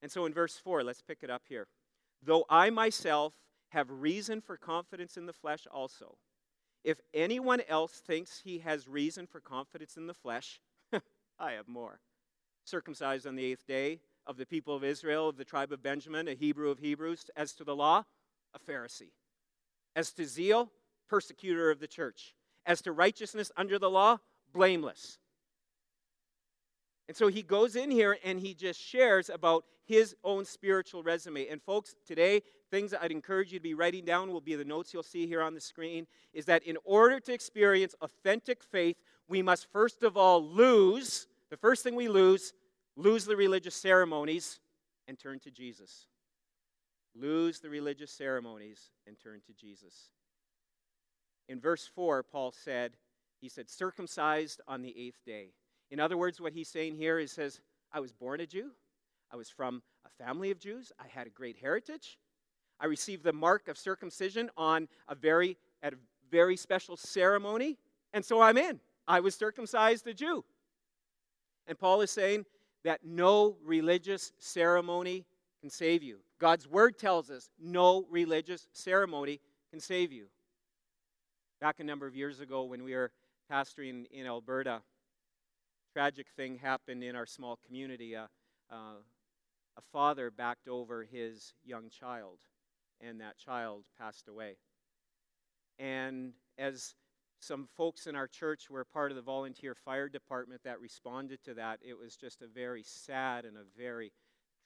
And 0.02 0.10
so 0.10 0.24
in 0.24 0.32
verse 0.32 0.56
4, 0.56 0.82
let's 0.82 1.02
pick 1.02 1.18
it 1.22 1.30
up 1.30 1.42
here. 1.48 1.66
Though 2.22 2.44
I 2.48 2.70
myself 2.70 3.34
have 3.70 3.90
reason 3.90 4.40
for 4.40 4.56
confidence 4.56 5.16
in 5.16 5.26
the 5.26 5.32
flesh 5.32 5.66
also, 5.70 6.16
if 6.84 6.98
anyone 7.12 7.60
else 7.68 7.92
thinks 7.92 8.40
he 8.42 8.58
has 8.60 8.88
reason 8.88 9.26
for 9.26 9.40
confidence 9.40 9.96
in 9.96 10.06
the 10.06 10.14
flesh, 10.14 10.60
I 11.38 11.52
have 11.52 11.68
more. 11.68 12.00
Circumcised 12.64 13.26
on 13.26 13.36
the 13.36 13.44
eighth 13.44 13.66
day, 13.66 14.00
of 14.26 14.36
the 14.36 14.46
people 14.46 14.76
of 14.76 14.84
Israel, 14.84 15.28
of 15.28 15.36
the 15.36 15.44
tribe 15.44 15.72
of 15.72 15.82
Benjamin, 15.82 16.28
a 16.28 16.34
Hebrew 16.34 16.70
of 16.70 16.78
Hebrews. 16.78 17.30
As 17.36 17.52
to 17.54 17.64
the 17.64 17.74
law, 17.74 18.04
a 18.54 18.58
Pharisee. 18.58 19.12
As 19.96 20.12
to 20.12 20.24
zeal, 20.24 20.70
persecutor 21.08 21.70
of 21.70 21.80
the 21.80 21.88
church 21.88 22.34
as 22.66 22.82
to 22.82 22.92
righteousness 22.92 23.50
under 23.56 23.78
the 23.78 23.90
law, 23.90 24.18
blameless. 24.52 25.18
And 27.08 27.16
so 27.16 27.26
he 27.26 27.42
goes 27.42 27.74
in 27.74 27.90
here 27.90 28.18
and 28.24 28.38
he 28.38 28.54
just 28.54 28.80
shares 28.80 29.30
about 29.30 29.64
his 29.84 30.14
own 30.22 30.44
spiritual 30.44 31.02
resume. 31.02 31.48
And 31.48 31.60
folks, 31.60 31.96
today, 32.06 32.42
things 32.70 32.94
I'd 32.94 33.10
encourage 33.10 33.52
you 33.52 33.58
to 33.58 33.62
be 33.62 33.74
writing 33.74 34.04
down 34.04 34.32
will 34.32 34.40
be 34.40 34.54
the 34.54 34.64
notes 34.64 34.94
you'll 34.94 35.02
see 35.02 35.26
here 35.26 35.42
on 35.42 35.54
the 35.54 35.60
screen 35.60 36.06
is 36.32 36.44
that 36.44 36.62
in 36.62 36.76
order 36.84 37.18
to 37.18 37.32
experience 37.32 37.96
authentic 38.00 38.62
faith, 38.62 38.96
we 39.28 39.42
must 39.42 39.66
first 39.72 40.04
of 40.04 40.16
all 40.16 40.40
lose, 40.44 41.26
the 41.50 41.56
first 41.56 41.82
thing 41.82 41.96
we 41.96 42.06
lose, 42.08 42.52
lose 42.94 43.24
the 43.24 43.36
religious 43.36 43.74
ceremonies 43.74 44.60
and 45.08 45.18
turn 45.18 45.40
to 45.40 45.50
Jesus. 45.50 46.06
lose 47.14 47.60
the 47.60 47.68
religious 47.68 48.10
ceremonies 48.10 48.90
and 49.06 49.18
turn 49.18 49.40
to 49.46 49.52
Jesus. 49.52 50.10
In 51.50 51.58
verse 51.58 51.84
4, 51.96 52.22
Paul 52.22 52.52
said, 52.52 52.92
he 53.40 53.48
said, 53.48 53.68
circumcised 53.68 54.60
on 54.68 54.82
the 54.82 54.94
eighth 54.96 55.18
day. 55.26 55.48
In 55.90 55.98
other 55.98 56.16
words, 56.16 56.40
what 56.40 56.52
he's 56.52 56.68
saying 56.68 56.94
here 56.94 57.18
is 57.18 57.32
says, 57.32 57.60
I 57.92 57.98
was 57.98 58.12
born 58.12 58.38
a 58.38 58.46
Jew. 58.46 58.70
I 59.32 59.36
was 59.36 59.50
from 59.50 59.82
a 60.06 60.24
family 60.24 60.52
of 60.52 60.60
Jews. 60.60 60.92
I 61.00 61.08
had 61.08 61.26
a 61.26 61.30
great 61.30 61.56
heritage. 61.60 62.20
I 62.78 62.86
received 62.86 63.24
the 63.24 63.32
mark 63.32 63.66
of 63.66 63.76
circumcision 63.76 64.48
on 64.56 64.86
a 65.08 65.16
very 65.16 65.56
at 65.82 65.92
a 65.92 65.96
very 66.30 66.56
special 66.56 66.96
ceremony, 66.96 67.78
and 68.14 68.24
so 68.24 68.40
I'm 68.40 68.56
in. 68.56 68.78
I 69.08 69.18
was 69.18 69.34
circumcised 69.34 70.06
a 70.06 70.14
Jew. 70.14 70.44
And 71.66 71.76
Paul 71.76 72.00
is 72.00 72.12
saying 72.12 72.46
that 72.84 73.00
no 73.04 73.56
religious 73.64 74.30
ceremony 74.38 75.26
can 75.60 75.70
save 75.70 76.04
you. 76.04 76.20
God's 76.38 76.68
word 76.68 76.96
tells 76.96 77.28
us 77.28 77.50
no 77.60 78.06
religious 78.08 78.68
ceremony 78.72 79.40
can 79.72 79.80
save 79.80 80.12
you. 80.12 80.28
Back 81.60 81.78
a 81.78 81.84
number 81.84 82.06
of 82.06 82.16
years 82.16 82.40
ago 82.40 82.62
when 82.62 82.82
we 82.82 82.94
were 82.94 83.12
pastoring 83.52 84.06
in 84.10 84.26
Alberta, 84.26 84.80
tragic 85.92 86.26
thing 86.34 86.56
happened 86.56 87.04
in 87.04 87.14
our 87.14 87.26
small 87.26 87.58
community. 87.66 88.16
Uh, 88.16 88.28
uh, 88.70 88.96
a 89.76 89.82
father 89.92 90.30
backed 90.30 90.68
over 90.68 91.04
his 91.04 91.52
young 91.62 91.90
child, 91.90 92.38
and 93.02 93.20
that 93.20 93.36
child 93.36 93.84
passed 93.98 94.26
away. 94.26 94.56
And 95.78 96.32
as 96.56 96.94
some 97.40 97.68
folks 97.76 98.06
in 98.06 98.16
our 98.16 98.26
church 98.26 98.70
were 98.70 98.86
part 98.86 99.12
of 99.12 99.16
the 99.16 99.22
volunteer 99.22 99.74
fire 99.74 100.08
department 100.08 100.62
that 100.64 100.80
responded 100.80 101.44
to 101.44 101.52
that, 101.54 101.80
it 101.86 101.98
was 101.98 102.16
just 102.16 102.40
a 102.40 102.46
very 102.46 102.82
sad 102.82 103.44
and 103.44 103.58
a 103.58 103.64
very 103.78 104.12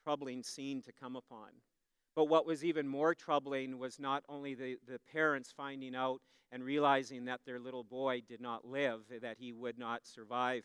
troubling 0.05 0.45
scene 0.45 0.81
to 0.83 0.93
come 0.93 1.17
upon. 1.17 1.49
But 2.15 2.27
what 2.27 2.47
was 2.47 2.65
even 2.65 2.87
more 2.87 3.15
troubling 3.15 3.79
was 3.79 3.99
not 3.99 4.23
only 4.29 4.55
the, 4.55 4.77
the 4.87 5.01
parents 5.13 5.53
finding 5.57 5.97
out 5.97 6.21
and 6.53 6.63
realizing 6.63 7.25
that 7.25 7.41
their 7.45 7.59
little 7.59 7.83
boy 7.83 8.23
did 8.27 8.41
not 8.41 8.65
live, 8.65 9.01
that 9.21 9.39
he 9.39 9.53
would 9.53 9.79
not 9.79 10.07
survive, 10.07 10.65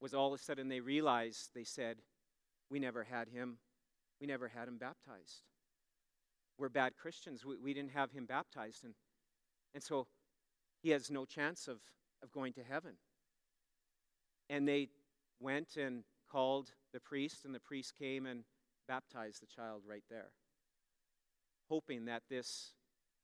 was 0.00 0.14
all 0.14 0.34
of 0.34 0.40
a 0.40 0.42
sudden 0.42 0.68
they 0.68 0.80
realized, 0.80 1.50
they 1.54 1.64
said, 1.64 1.98
We 2.70 2.80
never 2.80 3.04
had 3.04 3.28
him. 3.28 3.58
We 4.20 4.26
never 4.26 4.48
had 4.48 4.68
him 4.68 4.78
baptized. 4.78 5.42
We're 6.58 6.68
bad 6.68 6.96
Christians. 6.96 7.44
We, 7.44 7.56
we 7.56 7.74
didn't 7.74 7.92
have 7.92 8.10
him 8.10 8.26
baptized. 8.26 8.84
And, 8.84 8.94
and 9.74 9.82
so 9.82 10.06
he 10.82 10.90
has 10.90 11.10
no 11.10 11.24
chance 11.24 11.68
of, 11.68 11.78
of 12.22 12.32
going 12.32 12.52
to 12.54 12.62
heaven. 12.62 12.94
And 14.50 14.68
they 14.68 14.88
went 15.40 15.76
and 15.76 16.04
called 16.30 16.70
the 16.92 17.00
priest, 17.00 17.44
and 17.44 17.54
the 17.54 17.60
priest 17.60 17.94
came 17.98 18.26
and 18.26 18.44
baptized 18.86 19.42
the 19.42 19.46
child 19.46 19.82
right 19.88 20.04
there, 20.10 20.30
hoping 21.74 22.04
that 22.04 22.22
this 22.30 22.70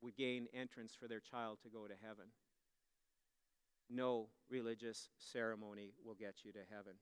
would 0.03 0.17
gain 0.17 0.49
entrance 0.53 0.93
for 0.99 1.07
their 1.07 1.21
child 1.21 1.59
to 1.63 1.69
go 1.69 1.87
to 1.87 1.95
heaven. 2.05 2.27
No 3.89 4.27
religious 4.49 5.09
ceremony 5.19 5.93
will 6.05 6.17
get 6.17 6.39
you 6.43 6.51
to 6.53 6.67
heaven. 6.69 6.95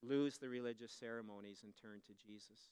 Lose 0.00 0.38
the 0.38 0.48
religious 0.48 0.92
ceremonies 0.92 1.62
and 1.64 1.72
turn 1.74 2.02
to 2.06 2.12
Jesus. 2.14 2.70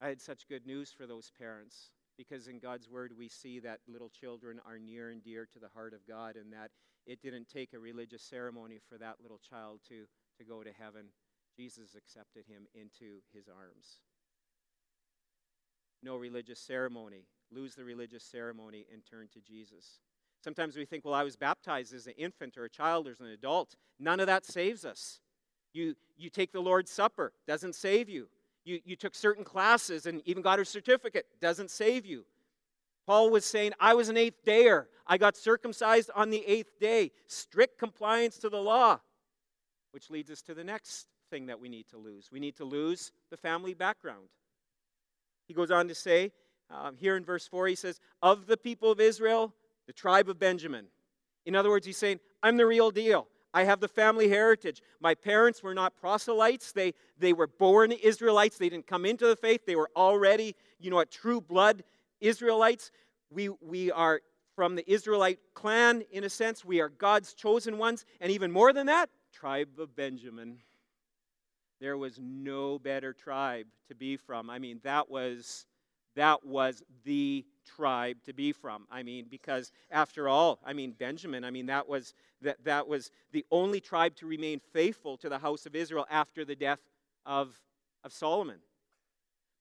I 0.00 0.08
had 0.08 0.20
such 0.20 0.48
good 0.48 0.66
news 0.66 0.90
for 0.90 1.06
those 1.06 1.30
parents 1.38 1.90
because 2.18 2.48
in 2.48 2.58
God's 2.58 2.88
Word 2.88 3.12
we 3.16 3.28
see 3.28 3.60
that 3.60 3.78
little 3.86 4.10
children 4.10 4.60
are 4.66 4.80
near 4.80 5.10
and 5.10 5.22
dear 5.22 5.46
to 5.52 5.60
the 5.60 5.68
heart 5.72 5.94
of 5.94 6.08
God 6.08 6.34
and 6.34 6.52
that 6.52 6.72
it 7.06 7.22
didn't 7.22 7.48
take 7.48 7.72
a 7.72 7.78
religious 7.78 8.22
ceremony 8.22 8.80
for 8.88 8.98
that 8.98 9.16
little 9.22 9.38
child 9.48 9.78
to, 9.90 10.06
to 10.38 10.44
go 10.44 10.64
to 10.64 10.70
heaven. 10.76 11.06
Jesus 11.56 11.94
accepted 11.94 12.46
him 12.48 12.66
into 12.74 13.20
his 13.32 13.46
arms. 13.46 13.98
No 16.02 16.16
religious 16.16 16.58
ceremony. 16.60 17.26
Lose 17.50 17.74
the 17.74 17.84
religious 17.84 18.24
ceremony 18.24 18.86
and 18.92 19.02
turn 19.04 19.28
to 19.34 19.40
Jesus. 19.40 20.00
Sometimes 20.42 20.76
we 20.76 20.84
think, 20.84 21.04
well, 21.04 21.14
I 21.14 21.22
was 21.22 21.36
baptized 21.36 21.94
as 21.94 22.06
an 22.06 22.14
infant 22.16 22.56
or 22.56 22.64
a 22.64 22.70
child 22.70 23.06
or 23.06 23.12
as 23.12 23.20
an 23.20 23.26
adult. 23.26 23.76
None 24.00 24.18
of 24.18 24.26
that 24.26 24.44
saves 24.44 24.84
us. 24.84 25.20
You, 25.72 25.94
you 26.16 26.30
take 26.30 26.52
the 26.52 26.60
Lord's 26.60 26.90
Supper, 26.90 27.32
doesn't 27.46 27.74
save 27.74 28.08
you. 28.08 28.28
You, 28.64 28.80
you 28.84 28.96
took 28.96 29.14
certain 29.14 29.44
classes 29.44 30.06
and 30.06 30.22
even 30.24 30.42
got 30.42 30.58
a 30.58 30.64
certificate, 30.64 31.26
doesn't 31.40 31.70
save 31.70 32.04
you. 32.04 32.24
Paul 33.06 33.30
was 33.30 33.44
saying, 33.44 33.72
I 33.80 33.94
was 33.94 34.08
an 34.08 34.16
eighth 34.16 34.44
dayer. 34.44 34.86
I 35.06 35.18
got 35.18 35.36
circumcised 35.36 36.10
on 36.14 36.30
the 36.30 36.44
eighth 36.46 36.78
day. 36.78 37.10
Strict 37.26 37.78
compliance 37.78 38.38
to 38.38 38.48
the 38.48 38.60
law. 38.60 39.00
Which 39.90 40.10
leads 40.10 40.30
us 40.30 40.42
to 40.42 40.54
the 40.54 40.64
next 40.64 41.08
thing 41.30 41.46
that 41.46 41.58
we 41.58 41.68
need 41.68 41.88
to 41.88 41.98
lose. 41.98 42.30
We 42.30 42.40
need 42.40 42.56
to 42.56 42.64
lose 42.64 43.12
the 43.30 43.36
family 43.36 43.74
background. 43.74 44.28
He 45.52 45.54
goes 45.54 45.70
on 45.70 45.86
to 45.88 45.94
say, 45.94 46.32
um, 46.70 46.96
here 46.96 47.14
in 47.14 47.26
verse 47.26 47.46
4, 47.46 47.66
he 47.66 47.74
says, 47.74 48.00
Of 48.22 48.46
the 48.46 48.56
people 48.56 48.90
of 48.90 49.00
Israel, 49.00 49.52
the 49.86 49.92
tribe 49.92 50.30
of 50.30 50.38
Benjamin. 50.38 50.86
In 51.44 51.54
other 51.54 51.68
words, 51.68 51.84
he's 51.84 51.98
saying, 51.98 52.20
I'm 52.42 52.56
the 52.56 52.64
real 52.64 52.90
deal. 52.90 53.28
I 53.52 53.64
have 53.64 53.78
the 53.78 53.88
family 53.88 54.30
heritage. 54.30 54.80
My 54.98 55.14
parents 55.14 55.62
were 55.62 55.74
not 55.74 55.94
proselytes. 55.94 56.72
They, 56.72 56.94
they 57.18 57.34
were 57.34 57.48
born 57.48 57.92
Israelites. 57.92 58.56
They 58.56 58.70
didn't 58.70 58.86
come 58.86 59.04
into 59.04 59.26
the 59.26 59.36
faith. 59.36 59.66
They 59.66 59.76
were 59.76 59.90
already, 59.94 60.56
you 60.80 60.90
know, 60.90 61.00
a 61.00 61.04
true 61.04 61.42
blood 61.42 61.84
Israelites. 62.22 62.90
We, 63.30 63.50
we 63.60 63.92
are 63.92 64.22
from 64.56 64.74
the 64.74 64.90
Israelite 64.90 65.38
clan, 65.52 66.02
in 66.12 66.24
a 66.24 66.30
sense. 66.30 66.64
We 66.64 66.80
are 66.80 66.88
God's 66.88 67.34
chosen 67.34 67.76
ones. 67.76 68.06
And 68.22 68.32
even 68.32 68.50
more 68.50 68.72
than 68.72 68.86
that, 68.86 69.10
tribe 69.34 69.68
of 69.78 69.94
Benjamin. 69.94 70.60
There 71.82 71.98
was 71.98 72.20
no 72.22 72.78
better 72.78 73.12
tribe 73.12 73.66
to 73.88 73.94
be 73.96 74.16
from. 74.16 74.48
I 74.48 74.60
mean, 74.60 74.78
that 74.84 75.10
was 75.10 75.66
that 76.14 76.46
was 76.46 76.80
the 77.04 77.44
tribe 77.76 78.18
to 78.26 78.32
be 78.32 78.52
from. 78.52 78.86
I 78.88 79.02
mean, 79.02 79.26
because 79.28 79.72
after 79.90 80.28
all, 80.28 80.60
I 80.64 80.74
mean, 80.74 80.92
Benjamin, 80.92 81.42
I 81.42 81.50
mean, 81.50 81.66
that 81.66 81.88
was, 81.88 82.14
that, 82.42 82.62
that 82.64 82.86
was 82.86 83.10
the 83.32 83.44
only 83.50 83.80
tribe 83.80 84.14
to 84.16 84.26
remain 84.26 84.60
faithful 84.72 85.16
to 85.16 85.28
the 85.28 85.38
house 85.38 85.66
of 85.66 85.74
Israel 85.74 86.06
after 86.10 86.44
the 86.44 86.54
death 86.54 86.80
of, 87.24 87.58
of 88.04 88.12
Solomon. 88.12 88.58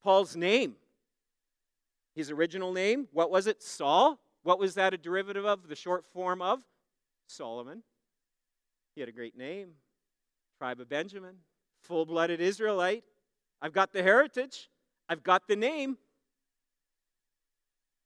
Paul's 0.03 0.35
name, 0.35 0.75
his 2.13 2.29
original 2.29 2.73
name, 2.73 3.07
what 3.13 3.31
was 3.31 3.47
it? 3.47 3.63
Saul? 3.63 4.19
What 4.43 4.59
was 4.59 4.75
that 4.75 4.93
a 4.93 4.97
derivative 4.97 5.45
of, 5.45 5.69
the 5.69 5.75
short 5.75 6.05
form 6.13 6.41
of? 6.41 6.59
Solomon. 7.27 7.81
He 8.93 9.01
had 9.01 9.07
a 9.09 9.13
great 9.13 9.37
name. 9.37 9.69
Tribe 10.57 10.81
of 10.81 10.89
Benjamin, 10.89 11.37
full 11.91 12.05
blooded 12.05 12.39
Israelite. 12.39 13.03
I've 13.61 13.73
got 13.73 13.91
the 13.91 14.01
heritage, 14.01 14.69
I've 15.09 15.23
got 15.23 15.45
the 15.49 15.57
name 15.57 15.97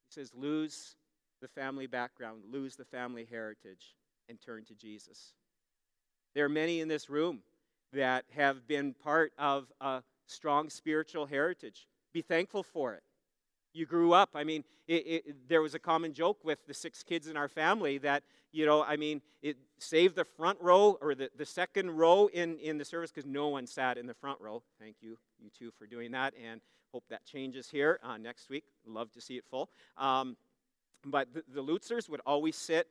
It 0.09 0.13
says, 0.15 0.31
lose 0.33 0.95
the 1.39 1.47
family 1.47 1.85
background, 1.85 2.41
lose 2.51 2.75
the 2.75 2.85
family 2.85 3.27
heritage, 3.29 3.95
and 4.27 4.41
turn 4.41 4.65
to 4.65 4.73
Jesus. 4.73 5.33
There 6.33 6.45
are 6.45 6.49
many 6.49 6.79
in 6.79 6.87
this 6.87 7.11
room 7.11 7.41
that 7.93 8.25
have 8.35 8.67
been 8.67 8.95
part 8.95 9.33
of 9.37 9.71
a 9.79 10.01
strong 10.25 10.71
spiritual 10.71 11.27
heritage. 11.27 11.87
Be 12.11 12.23
thankful 12.23 12.63
for 12.63 12.95
it. 12.95 13.03
You 13.75 13.85
grew 13.85 14.13
up. 14.13 14.31
I 14.33 14.43
mean, 14.43 14.63
it, 14.87 15.07
it, 15.07 15.49
there 15.49 15.61
was 15.61 15.75
a 15.75 15.79
common 15.79 16.13
joke 16.13 16.43
with 16.43 16.65
the 16.65 16.73
six 16.73 17.03
kids 17.03 17.27
in 17.27 17.37
our 17.37 17.47
family 17.47 17.99
that, 17.99 18.23
you 18.51 18.65
know, 18.65 18.83
I 18.83 18.95
mean, 18.95 19.21
it 19.41 19.57
saved 19.77 20.15
the 20.15 20.25
front 20.25 20.57
row 20.61 20.97
or 21.01 21.13
the, 21.13 21.29
the 21.37 21.45
second 21.45 21.91
row 21.91 22.27
in, 22.27 22.57
in 22.59 22.77
the 22.77 22.85
service 22.85 23.11
because 23.11 23.29
no 23.29 23.49
one 23.49 23.67
sat 23.67 23.97
in 23.97 24.07
the 24.07 24.13
front 24.13 24.39
row. 24.41 24.63
Thank 24.79 24.95
you, 25.01 25.17
you 25.39 25.49
two, 25.49 25.71
for 25.77 25.85
doing 25.85 26.11
that. 26.11 26.33
And 26.41 26.61
Hope 26.95 27.09
that 27.09 27.25
changes 27.25 27.69
here 27.69 27.99
uh, 28.03 28.15
next 28.15 28.49
week. 28.49 28.63
Love 28.87 29.11
to 29.11 29.19
see 29.19 29.35
it 29.35 29.43
full. 29.51 29.69
Um, 29.97 30.37
but 31.05 31.27
the, 31.33 31.43
the 31.53 31.61
Lutzers 31.61 32.07
would 32.07 32.21
always 32.25 32.55
sit 32.55 32.87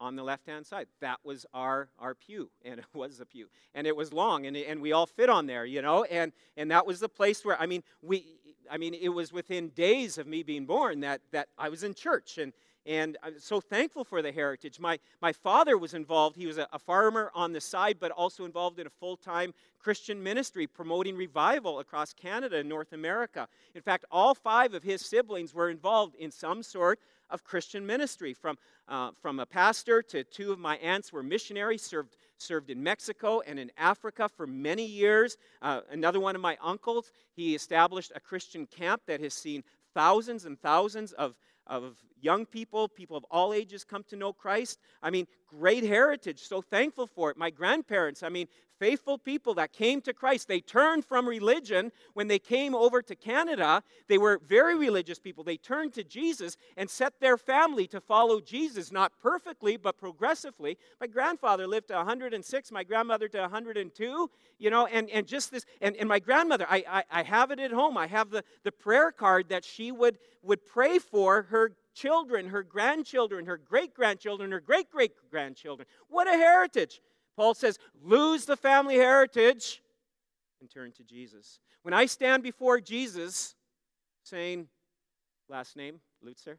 on 0.00 0.16
the 0.16 0.24
left 0.24 0.46
hand 0.46 0.66
side. 0.66 0.88
That 1.00 1.18
was 1.22 1.46
our, 1.54 1.90
our 2.00 2.16
pew, 2.16 2.50
and 2.64 2.80
it 2.80 2.86
was 2.92 3.20
a 3.20 3.24
pew. 3.24 3.46
And 3.72 3.86
it 3.86 3.94
was 3.94 4.12
long, 4.12 4.46
and, 4.46 4.56
and 4.56 4.82
we 4.82 4.90
all 4.90 5.06
fit 5.06 5.30
on 5.30 5.46
there, 5.46 5.64
you 5.64 5.80
know? 5.80 6.02
And, 6.02 6.32
and 6.56 6.72
that 6.72 6.88
was 6.88 6.98
the 6.98 7.08
place 7.08 7.44
where, 7.44 7.56
I 7.60 7.66
mean, 7.66 7.84
we, 8.02 8.37
I 8.70 8.76
mean, 8.76 8.94
it 8.94 9.08
was 9.08 9.32
within 9.32 9.68
days 9.70 10.18
of 10.18 10.26
me 10.26 10.42
being 10.42 10.66
born 10.66 11.00
that, 11.00 11.20
that 11.32 11.48
I 11.58 11.68
was 11.68 11.82
in 11.82 11.94
church. 11.94 12.38
And, 12.38 12.52
and 12.86 13.16
I'm 13.22 13.38
so 13.38 13.60
thankful 13.60 14.04
for 14.04 14.22
the 14.22 14.32
heritage. 14.32 14.80
My, 14.80 14.98
my 15.20 15.32
father 15.32 15.76
was 15.76 15.94
involved. 15.94 16.36
He 16.36 16.46
was 16.46 16.58
a, 16.58 16.68
a 16.72 16.78
farmer 16.78 17.30
on 17.34 17.52
the 17.52 17.60
side, 17.60 17.98
but 18.00 18.10
also 18.10 18.44
involved 18.44 18.78
in 18.78 18.86
a 18.86 18.90
full 18.90 19.16
time 19.16 19.52
Christian 19.78 20.22
ministry 20.22 20.66
promoting 20.66 21.16
revival 21.16 21.78
across 21.78 22.12
Canada 22.12 22.58
and 22.58 22.68
North 22.68 22.92
America. 22.92 23.48
In 23.74 23.82
fact, 23.82 24.04
all 24.10 24.34
five 24.34 24.74
of 24.74 24.82
his 24.82 25.04
siblings 25.04 25.54
were 25.54 25.70
involved 25.70 26.14
in 26.16 26.30
some 26.30 26.62
sort 26.62 26.98
of 27.30 27.44
Christian 27.44 27.86
ministry. 27.86 28.32
From, 28.34 28.56
uh, 28.88 29.10
from 29.20 29.40
a 29.40 29.46
pastor 29.46 30.02
to 30.02 30.24
two 30.24 30.52
of 30.52 30.58
my 30.58 30.76
aunts 30.78 31.12
were 31.12 31.22
missionaries, 31.22 31.82
served, 31.82 32.16
served 32.38 32.70
in 32.70 32.82
Mexico 32.82 33.40
and 33.46 33.58
in 33.58 33.70
Africa 33.76 34.28
for 34.28 34.46
many 34.46 34.84
years. 34.84 35.36
Uh, 35.62 35.80
another 35.90 36.20
one 36.20 36.34
of 36.34 36.40
my 36.40 36.56
uncles, 36.62 37.12
he 37.34 37.54
established 37.54 38.12
a 38.14 38.20
Christian 38.20 38.66
camp 38.66 39.02
that 39.06 39.20
has 39.20 39.34
seen 39.34 39.62
thousands 39.94 40.44
and 40.44 40.60
thousands 40.60 41.12
of 41.12 41.34
of 41.68 41.96
young 42.20 42.46
people, 42.46 42.88
people 42.88 43.16
of 43.16 43.24
all 43.30 43.52
ages 43.52 43.84
come 43.84 44.02
to 44.04 44.16
know 44.16 44.32
Christ. 44.32 44.78
I 45.02 45.10
mean, 45.10 45.26
great 45.46 45.84
heritage. 45.84 46.40
So 46.40 46.62
thankful 46.62 47.06
for 47.06 47.30
it. 47.30 47.36
My 47.36 47.50
grandparents, 47.50 48.22
I 48.22 48.30
mean, 48.30 48.48
faithful 48.78 49.18
people 49.18 49.54
that 49.54 49.72
came 49.72 50.00
to 50.02 50.12
Christ. 50.12 50.48
They 50.48 50.60
turned 50.60 51.04
from 51.04 51.28
religion 51.28 51.92
when 52.14 52.28
they 52.28 52.38
came 52.38 52.74
over 52.74 53.02
to 53.02 53.14
Canada. 53.14 53.82
They 54.08 54.18
were 54.18 54.40
very 54.46 54.76
religious 54.76 55.18
people. 55.18 55.44
They 55.44 55.56
turned 55.56 55.94
to 55.94 56.04
Jesus 56.04 56.56
and 56.76 56.88
set 56.88 57.20
their 57.20 57.36
family 57.36 57.86
to 57.88 58.00
follow 58.00 58.40
Jesus, 58.40 58.92
not 58.92 59.12
perfectly, 59.20 59.76
but 59.76 59.98
progressively. 59.98 60.78
My 61.00 61.06
grandfather 61.06 61.66
lived 61.66 61.88
to 61.88 61.94
106, 61.94 62.72
my 62.72 62.84
grandmother 62.84 63.28
to 63.28 63.40
102, 63.40 64.30
you 64.58 64.70
know, 64.70 64.86
and, 64.86 65.10
and 65.10 65.26
just 65.26 65.50
this, 65.50 65.64
and, 65.80 65.96
and 65.96 66.08
my 66.08 66.18
grandmother, 66.18 66.66
I, 66.68 66.84
I, 66.88 67.04
I 67.10 67.22
have 67.22 67.50
it 67.50 67.58
at 67.58 67.72
home. 67.72 67.96
I 67.96 68.06
have 68.06 68.30
the, 68.30 68.44
the 68.64 68.72
prayer 68.72 69.12
card 69.12 69.48
that 69.48 69.64
she 69.64 69.92
would, 69.92 70.18
would 70.42 70.64
pray 70.66 70.98
for 70.98 71.42
her 71.42 71.72
children, 71.94 72.48
her 72.48 72.62
grandchildren, 72.62 73.46
her 73.46 73.56
great 73.56 73.92
grandchildren, 73.92 74.52
her 74.52 74.60
great 74.60 74.90
great 74.90 75.12
grandchildren. 75.30 75.86
What 76.08 76.28
a 76.28 76.32
heritage. 76.32 77.00
Paul 77.38 77.54
says, 77.54 77.78
lose 78.02 78.46
the 78.46 78.56
family 78.56 78.96
heritage 78.96 79.80
and 80.60 80.68
turn 80.68 80.90
to 80.96 81.04
Jesus. 81.04 81.60
When 81.82 81.94
I 81.94 82.06
stand 82.06 82.42
before 82.42 82.80
Jesus 82.80 83.54
saying, 84.24 84.66
last 85.48 85.76
name, 85.76 86.00
Lutzer, 86.26 86.56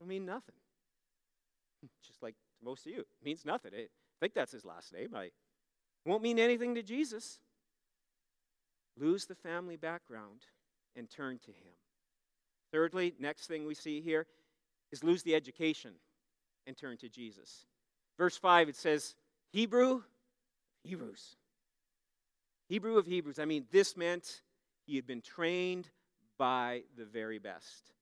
it 0.00 0.06
mean 0.06 0.26
nothing. 0.26 0.56
Just 2.04 2.24
like 2.24 2.34
most 2.60 2.86
of 2.86 2.92
you, 2.92 2.98
it 2.98 3.06
means 3.24 3.44
nothing. 3.44 3.70
I 3.72 3.86
think 4.18 4.34
that's 4.34 4.50
his 4.50 4.64
last 4.64 4.92
name. 4.92 5.10
I, 5.14 5.26
it 5.26 5.32
won't 6.04 6.24
mean 6.24 6.40
anything 6.40 6.74
to 6.74 6.82
Jesus. 6.82 7.38
Lose 8.98 9.26
the 9.26 9.36
family 9.36 9.76
background 9.76 10.40
and 10.96 11.08
turn 11.08 11.38
to 11.44 11.52
him. 11.52 11.76
Thirdly, 12.72 13.14
next 13.20 13.46
thing 13.46 13.64
we 13.64 13.76
see 13.76 14.00
here 14.00 14.26
is 14.90 15.04
lose 15.04 15.22
the 15.22 15.36
education 15.36 15.92
and 16.66 16.76
turn 16.76 16.96
to 16.96 17.08
Jesus. 17.08 17.66
Verse 18.20 18.36
5, 18.36 18.68
it 18.68 18.76
says, 18.76 19.14
Hebrew, 19.50 20.02
Hebrews. 20.84 21.36
Hebrew 22.68 22.98
of 22.98 23.06
Hebrews. 23.06 23.38
I 23.38 23.46
mean, 23.46 23.64
this 23.72 23.96
meant 23.96 24.42
he 24.84 24.94
had 24.96 25.06
been 25.06 25.22
trained 25.22 25.88
by 26.36 26.82
the 26.98 27.06
very 27.06 27.38
best. 27.38 27.94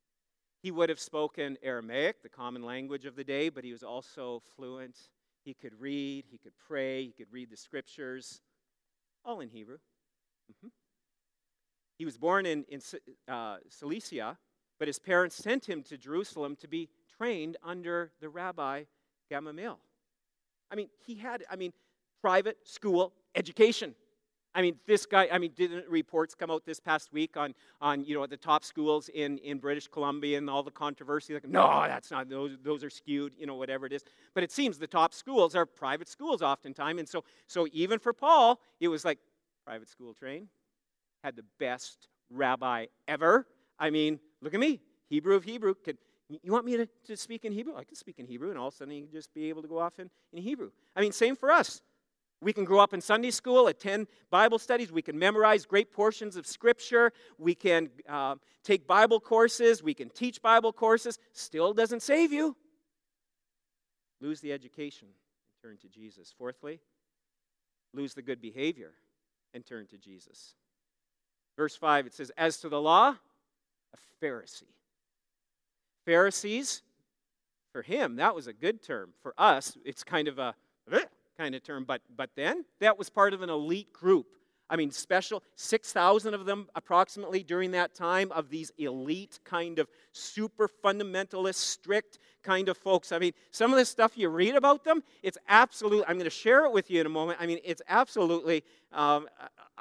He 0.61 0.73
would 0.73 0.89
have 0.89 0.99
spoken 0.99 1.57
Aramaic, 1.63 2.21
the 2.25 2.29
common 2.29 2.65
language 2.65 3.05
of 3.05 3.15
the 3.15 3.23
day, 3.23 3.49
but 3.49 3.63
he 3.63 3.71
was 3.71 3.85
also 3.85 4.43
fluent. 4.57 4.99
He 5.45 5.55
could 5.55 5.81
read, 5.81 6.25
he 6.29 6.39
could 6.39 6.59
pray, 6.67 7.05
he 7.05 7.13
could 7.13 7.33
read 7.33 7.49
the 7.49 7.57
scriptures, 7.57 8.41
all 9.25 9.39
in 9.39 9.51
Hebrew. 9.51 9.79
Mm-hmm. 10.51 10.69
He 11.97 12.05
was 12.05 12.19
born 12.19 12.45
in, 12.45 12.65
in 12.69 12.81
uh, 13.29 13.59
Cilicia, 13.69 14.37
but 14.81 14.89
his 14.89 14.99
parents 14.99 15.37
sent 15.37 15.69
him 15.69 15.85
to 15.85 15.97
Jerusalem 15.97 16.57
to 16.57 16.67
be 16.67 16.89
trained 17.17 17.57
under 17.63 18.11
the 18.21 18.29
rabbi 18.29 18.83
Gamaliel. 19.31 19.79
I 20.71 20.77
mean, 20.77 20.89
he 21.07 21.15
had, 21.15 21.45
I 21.51 21.57
mean, 21.57 21.73
private 22.21 22.57
school 22.65 23.13
education. 23.35 23.95
I 24.55 24.63
mean, 24.63 24.77
this 24.87 25.07
guy, 25.07 25.29
I 25.31 25.39
mean, 25.39 25.53
didn't 25.55 25.87
reports 25.89 26.35
come 26.35 26.51
out 26.51 26.65
this 26.65 26.81
past 26.81 27.13
week 27.13 27.37
on, 27.37 27.55
on 27.81 28.05
you 28.05 28.15
know, 28.15 28.27
the 28.27 28.37
top 28.37 28.65
schools 28.65 29.09
in, 29.15 29.39
in 29.39 29.59
British 29.59 29.87
Columbia 29.87 30.39
and 30.39 30.49
all 30.51 30.63
the 30.63 30.71
controversy? 30.71 31.35
Like, 31.35 31.49
no, 31.49 31.85
that's 31.87 32.11
not, 32.11 32.29
those, 32.29 32.57
those 32.65 32.83
are 32.83 32.91
skewed, 32.91 33.35
you 33.39 33.47
know, 33.47 33.55
whatever 33.55 33.87
it 33.87 33.93
is. 33.93 34.03
But 34.35 34.43
it 34.43 34.51
seems 34.51 34.79
the 34.79 34.87
top 34.87 35.15
schools 35.15 35.55
are 35.55 35.67
private 35.67 36.09
schools 36.09 36.43
oftentimes. 36.43 36.99
And 36.99 37.09
so, 37.09 37.25
so 37.47 37.69
even 37.73 37.99
for 37.99 38.13
Paul, 38.13 38.61
it 38.81 38.89
was 38.89 39.05
like, 39.05 39.19
private 39.65 39.89
school 39.89 40.15
train, 40.15 40.49
had 41.23 41.37
the 41.37 41.45
best 41.61 42.09
rabbi 42.31 42.87
ever. 43.07 43.47
I 43.79 43.91
mean, 43.91 44.19
look 44.41 44.55
at 44.55 44.61
me, 44.61 44.81
Hebrew 45.09 45.37
of 45.37 45.45
Hebrew. 45.45 45.75
Can, 45.85 45.99
you 46.29 46.53
want 46.53 46.67
me 46.67 46.77
to, 46.77 46.87
to 47.07 47.17
speak 47.17 47.45
in 47.45 47.53
Hebrew? 47.53 47.75
I 47.77 47.85
can 47.85 47.95
speak 47.95 48.19
in 48.19 48.27
Hebrew, 48.27 48.51
and 48.51 48.59
all 48.59 48.69
of 48.69 48.75
a 48.75 48.77
sudden 48.77 48.95
you 48.95 49.07
just 49.11 49.33
be 49.33 49.49
able 49.49 49.63
to 49.63 49.69
go 49.69 49.79
off 49.79 49.99
in, 49.99 50.11
in 50.33 50.43
Hebrew. 50.43 50.71
I 50.95 51.01
mean, 51.01 51.13
same 51.13 51.37
for 51.37 51.51
us. 51.51 51.81
We 52.41 52.53
can 52.53 52.65
grow 52.65 52.79
up 52.79 52.95
in 52.95 53.01
Sunday 53.01 53.31
school, 53.31 53.67
attend 53.67 54.07
Bible 54.31 54.59
studies. 54.59 54.93
We 54.93 55.03
can 55.03 55.19
memorize 55.19 55.67
great 55.67 55.91
portions 55.91 56.37
of 56.37 56.47
Scripture. 56.47 57.13
We 57.37 57.55
can 57.55 57.91
uh, 58.09 58.37
take 58.63 58.87
Bible 58.87 59.19
courses. 59.19 59.83
We 59.83 59.95
can 59.95 60.09
teach 60.11 60.41
Bible 60.41 60.73
courses. 60.73 61.19
Still 61.33 61.73
doesn't 61.73 62.01
save 62.01 62.33
you. 62.33 62.57
Lose 64.21 64.41
the 64.41 64.53
education 64.53 65.09
and 65.09 65.63
turn 65.63 65.79
to 65.79 65.89
Jesus. 65.89 66.33
Fourthly, 66.37 66.81
lose 67.93 68.15
the 68.15 68.23
good 68.23 68.41
behavior 68.41 68.93
and 69.55 69.67
turn 69.67 69.87
to 69.89 69.99
Jesus. 69.99 70.55
Verse 71.57 71.75
5, 71.75 72.07
it 72.07 72.15
says, 72.15 72.31
As 72.37 72.59
to 72.59 72.69
the 72.69 72.81
law, 72.81 73.17
a 73.95 74.25
Pharisee. 74.25 74.75
Pharisees, 76.09 76.81
for 77.71 77.83
him, 77.83 78.17
that 78.17 78.35
was 78.35 78.47
a 78.47 78.53
good 78.55 78.83
term. 78.83 79.11
For 79.23 79.35
us, 79.37 79.77
it's 79.85 80.03
kind 80.03 80.27
of 80.27 80.39
a 80.39 80.55
kind 81.37 81.55
of 81.55 81.63
term. 81.63 81.85
But, 81.85 82.01
but 82.17 82.31
then, 82.35 82.65
that 82.81 82.97
was 82.97 83.11
part 83.11 83.35
of 83.35 83.43
an 83.43 83.51
elite 83.51 83.93
group. 83.93 84.27
I 84.71 84.77
mean, 84.77 84.91
special, 84.91 85.43
6,000 85.57 86.33
of 86.33 86.47
them 86.47 86.69
approximately 86.75 87.43
during 87.43 87.73
that 87.73 87.95
time 87.95 88.33
of 88.33 88.49
these 88.49 88.73
elite 88.79 89.39
kind 89.45 89.79
of 89.79 89.89
super 90.13 90.67
fundamentalist, 90.83 91.57
strict 91.57 92.19
kind 92.43 92.71
of 92.71 92.79
folks. 92.79 93.13
I 93.13 93.19
mean, 93.19 93.33
some 93.51 93.71
of 93.71 93.79
the 93.79 93.85
stuff 93.85 94.17
you 94.17 94.31
read 94.31 94.55
about 94.55 94.85
them, 94.85 95.03
it's 95.23 95.37
absolutely, 95.47 96.07
I'm 96.07 96.17
going 96.17 96.25
to 96.25 96.31
share 96.31 96.65
it 96.65 96.73
with 96.73 96.91
you 96.91 97.01
in 97.01 97.07
a 97.07 97.11
moment. 97.11 97.39
I 97.39 97.47
mean, 97.47 97.59
it's 97.65 97.83
absolutely 97.87 98.65
um, 98.95 99.29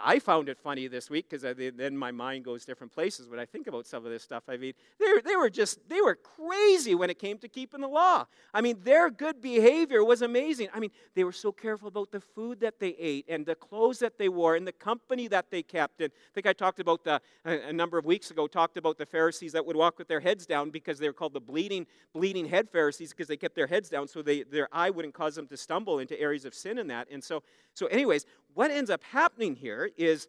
I 0.03 0.19
found 0.19 0.49
it 0.49 0.57
funny 0.57 0.87
this 0.87 1.09
week 1.09 1.29
because 1.29 1.41
then 1.57 1.97
my 1.97 2.11
mind 2.11 2.45
goes 2.45 2.65
different 2.65 2.93
places 2.93 3.29
when 3.29 3.39
I 3.39 3.45
think 3.45 3.67
about 3.67 3.85
some 3.85 4.05
of 4.05 4.11
this 4.11 4.23
stuff. 4.23 4.43
I 4.47 4.57
mean, 4.57 4.73
they, 4.99 5.21
they 5.23 5.35
were 5.35 5.49
just, 5.49 5.79
they 5.89 6.01
were 6.01 6.15
crazy 6.15 6.95
when 6.95 7.09
it 7.09 7.19
came 7.19 7.37
to 7.39 7.47
keeping 7.47 7.81
the 7.81 7.87
law. 7.87 8.25
I 8.53 8.61
mean, 8.61 8.77
their 8.83 9.09
good 9.09 9.41
behavior 9.41 10.03
was 10.03 10.21
amazing. 10.21 10.69
I 10.73 10.79
mean, 10.79 10.91
they 11.15 11.23
were 11.23 11.31
so 11.31 11.51
careful 11.51 11.87
about 11.87 12.11
the 12.11 12.19
food 12.19 12.59
that 12.59 12.79
they 12.79 12.95
ate 12.99 13.25
and 13.27 13.45
the 13.45 13.55
clothes 13.55 13.99
that 13.99 14.17
they 14.17 14.29
wore 14.29 14.55
and 14.55 14.67
the 14.67 14.71
company 14.71 15.27
that 15.29 15.49
they 15.51 15.63
kept. 15.63 16.01
And 16.01 16.11
I 16.13 16.33
think 16.33 16.47
I 16.47 16.53
talked 16.53 16.79
about 16.79 17.03
the, 17.03 17.21
a, 17.45 17.73
number 17.73 17.97
of 17.97 18.05
weeks 18.05 18.31
ago, 18.31 18.47
talked 18.47 18.77
about 18.77 18.97
the 18.97 19.05
Pharisees 19.05 19.53
that 19.53 19.65
would 19.65 19.75
walk 19.75 19.97
with 19.97 20.07
their 20.07 20.19
heads 20.19 20.45
down 20.45 20.69
because 20.69 20.99
they 20.99 21.07
were 21.07 21.13
called 21.13 21.33
the 21.33 21.41
bleeding, 21.41 21.87
bleeding 22.13 22.45
head 22.45 22.69
Pharisees 22.69 23.11
because 23.11 23.27
they 23.27 23.37
kept 23.37 23.55
their 23.55 23.67
heads 23.67 23.89
down 23.89 24.07
so 24.07 24.21
they, 24.21 24.43
their 24.43 24.67
eye 24.71 24.89
wouldn't 24.89 25.13
cause 25.13 25.35
them 25.35 25.47
to 25.47 25.57
stumble 25.57 25.99
into 25.99 26.19
areas 26.19 26.45
of 26.45 26.53
sin 26.53 26.77
and 26.77 26.89
that. 26.89 27.07
And 27.11 27.23
so, 27.23 27.43
so 27.73 27.85
anyways, 27.87 28.25
what 28.57 28.71
ends 28.71 28.89
up 28.89 29.03
happening 29.03 29.55
here 29.55 29.91
is 29.97 30.27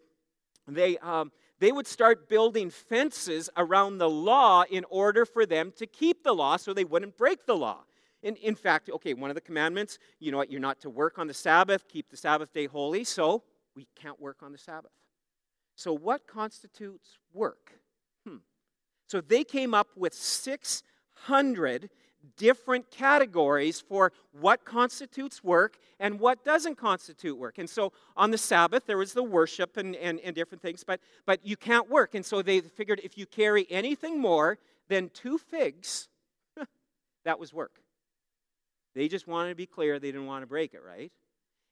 they, 0.66 0.98
um, 0.98 1.32
they 1.60 1.72
would 1.72 1.86
start 1.86 2.28
building 2.28 2.68
fences 2.68 3.48
around 3.56 3.96
the 3.96 4.10
law 4.10 4.64
in 4.70 4.84
order 4.90 5.24
for 5.24 5.46
them 5.46 5.72
to 5.78 5.86
keep 5.86 6.22
the 6.24 6.34
law 6.34 6.58
so 6.58 6.74
they 6.74 6.84
wouldn't 6.84 7.16
break 7.16 7.46
the 7.46 7.56
law. 7.56 7.84
In, 8.22 8.36
in 8.36 8.54
fact, 8.54 8.90
okay, 8.90 9.14
one 9.14 9.30
of 9.30 9.34
the 9.34 9.40
commandments, 9.40 9.98
you 10.20 10.30
know 10.30 10.36
what, 10.36 10.52
you're 10.52 10.60
not 10.60 10.78
to 10.80 10.90
work 10.90 11.18
on 11.18 11.26
the 11.26 11.32
Sabbath, 11.32 11.88
keep 11.88 12.10
the 12.10 12.18
Sabbath 12.18 12.52
day 12.52 12.66
holy, 12.66 13.02
so 13.02 13.44
we 13.74 13.88
can't 13.98 14.20
work 14.20 14.42
on 14.42 14.52
the 14.52 14.58
Sabbath. 14.58 14.92
So, 15.74 15.94
what 15.94 16.26
constitutes 16.26 17.16
work? 17.32 17.80
Hmm. 18.26 18.38
So, 19.06 19.22
they 19.22 19.42
came 19.42 19.72
up 19.72 19.88
with 19.96 20.12
600 20.12 21.88
different 22.36 22.90
categories 22.90 23.80
for 23.80 24.12
what 24.32 24.64
constitutes 24.64 25.42
work 25.42 25.78
and 26.00 26.20
what 26.20 26.44
doesn't 26.44 26.76
constitute 26.76 27.36
work. 27.36 27.58
And 27.58 27.68
so 27.68 27.92
on 28.16 28.30
the 28.30 28.38
Sabbath, 28.38 28.86
there 28.86 28.98
was 28.98 29.12
the 29.12 29.22
worship 29.22 29.76
and, 29.76 29.96
and, 29.96 30.20
and 30.20 30.34
different 30.34 30.62
things, 30.62 30.84
but, 30.84 31.00
but 31.26 31.44
you 31.44 31.56
can't 31.56 31.90
work. 31.90 32.14
And 32.14 32.24
so 32.24 32.42
they 32.42 32.60
figured 32.60 33.00
if 33.02 33.18
you 33.18 33.26
carry 33.26 33.66
anything 33.70 34.20
more 34.20 34.58
than 34.88 35.10
two 35.10 35.38
figs, 35.38 36.08
that 37.24 37.38
was 37.38 37.52
work. 37.52 37.80
They 38.94 39.08
just 39.08 39.26
wanted 39.26 39.50
to 39.50 39.54
be 39.54 39.66
clear, 39.66 39.98
they 39.98 40.08
didn't 40.08 40.26
want 40.26 40.42
to 40.42 40.46
break 40.46 40.74
it, 40.74 40.80
right? 40.84 41.12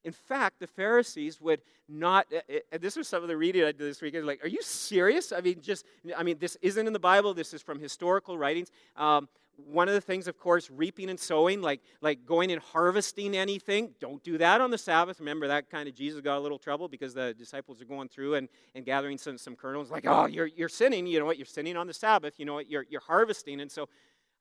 In 0.04 0.12
fact, 0.12 0.60
the 0.60 0.66
Pharisees 0.66 1.40
would 1.40 1.60
not, 1.88 2.26
and 2.30 2.42
uh, 2.72 2.76
uh, 2.76 2.78
this 2.78 2.96
was 2.96 3.08
some 3.08 3.22
of 3.22 3.28
the 3.28 3.36
reading 3.36 3.62
I 3.62 3.66
did 3.66 3.78
this 3.78 4.00
weekend, 4.00 4.26
like, 4.26 4.44
are 4.44 4.48
you 4.48 4.62
serious? 4.62 5.32
I 5.32 5.40
mean, 5.40 5.60
just, 5.60 5.84
I 6.16 6.22
mean, 6.22 6.36
this 6.38 6.56
isn't 6.62 6.86
in 6.86 6.92
the 6.92 6.98
Bible, 6.98 7.34
this 7.34 7.52
is 7.52 7.62
from 7.62 7.80
historical 7.80 8.38
writings. 8.38 8.70
Um, 8.96 9.28
one 9.56 9.88
of 9.88 9.94
the 9.94 10.00
things, 10.00 10.28
of 10.28 10.38
course, 10.38 10.70
reaping 10.70 11.08
and 11.08 11.18
sowing, 11.18 11.62
like, 11.62 11.80
like 12.02 12.26
going 12.26 12.52
and 12.52 12.60
harvesting 12.60 13.34
anything, 13.34 13.94
don't 14.00 14.22
do 14.22 14.36
that 14.38 14.60
on 14.60 14.70
the 14.70 14.78
Sabbath. 14.78 15.18
Remember 15.18 15.48
that 15.48 15.70
kind 15.70 15.88
of 15.88 15.94
Jesus 15.94 16.20
got 16.20 16.36
a 16.36 16.40
little 16.40 16.58
trouble 16.58 16.88
because 16.88 17.14
the 17.14 17.34
disciples 17.34 17.80
are 17.80 17.86
going 17.86 18.08
through 18.08 18.34
and, 18.34 18.48
and 18.74 18.84
gathering 18.84 19.16
some, 19.16 19.38
some 19.38 19.56
kernels, 19.56 19.90
like, 19.90 20.04
oh, 20.06 20.26
you're, 20.26 20.46
you're 20.46 20.68
sinning. 20.68 21.06
You 21.06 21.20
know 21.20 21.24
what? 21.24 21.38
You're 21.38 21.46
sinning 21.46 21.76
on 21.76 21.86
the 21.86 21.94
Sabbath. 21.94 22.34
You 22.38 22.44
know 22.44 22.54
what? 22.54 22.70
You're, 22.70 22.84
you're 22.90 23.00
harvesting. 23.00 23.60
And 23.62 23.72
so, 23.72 23.88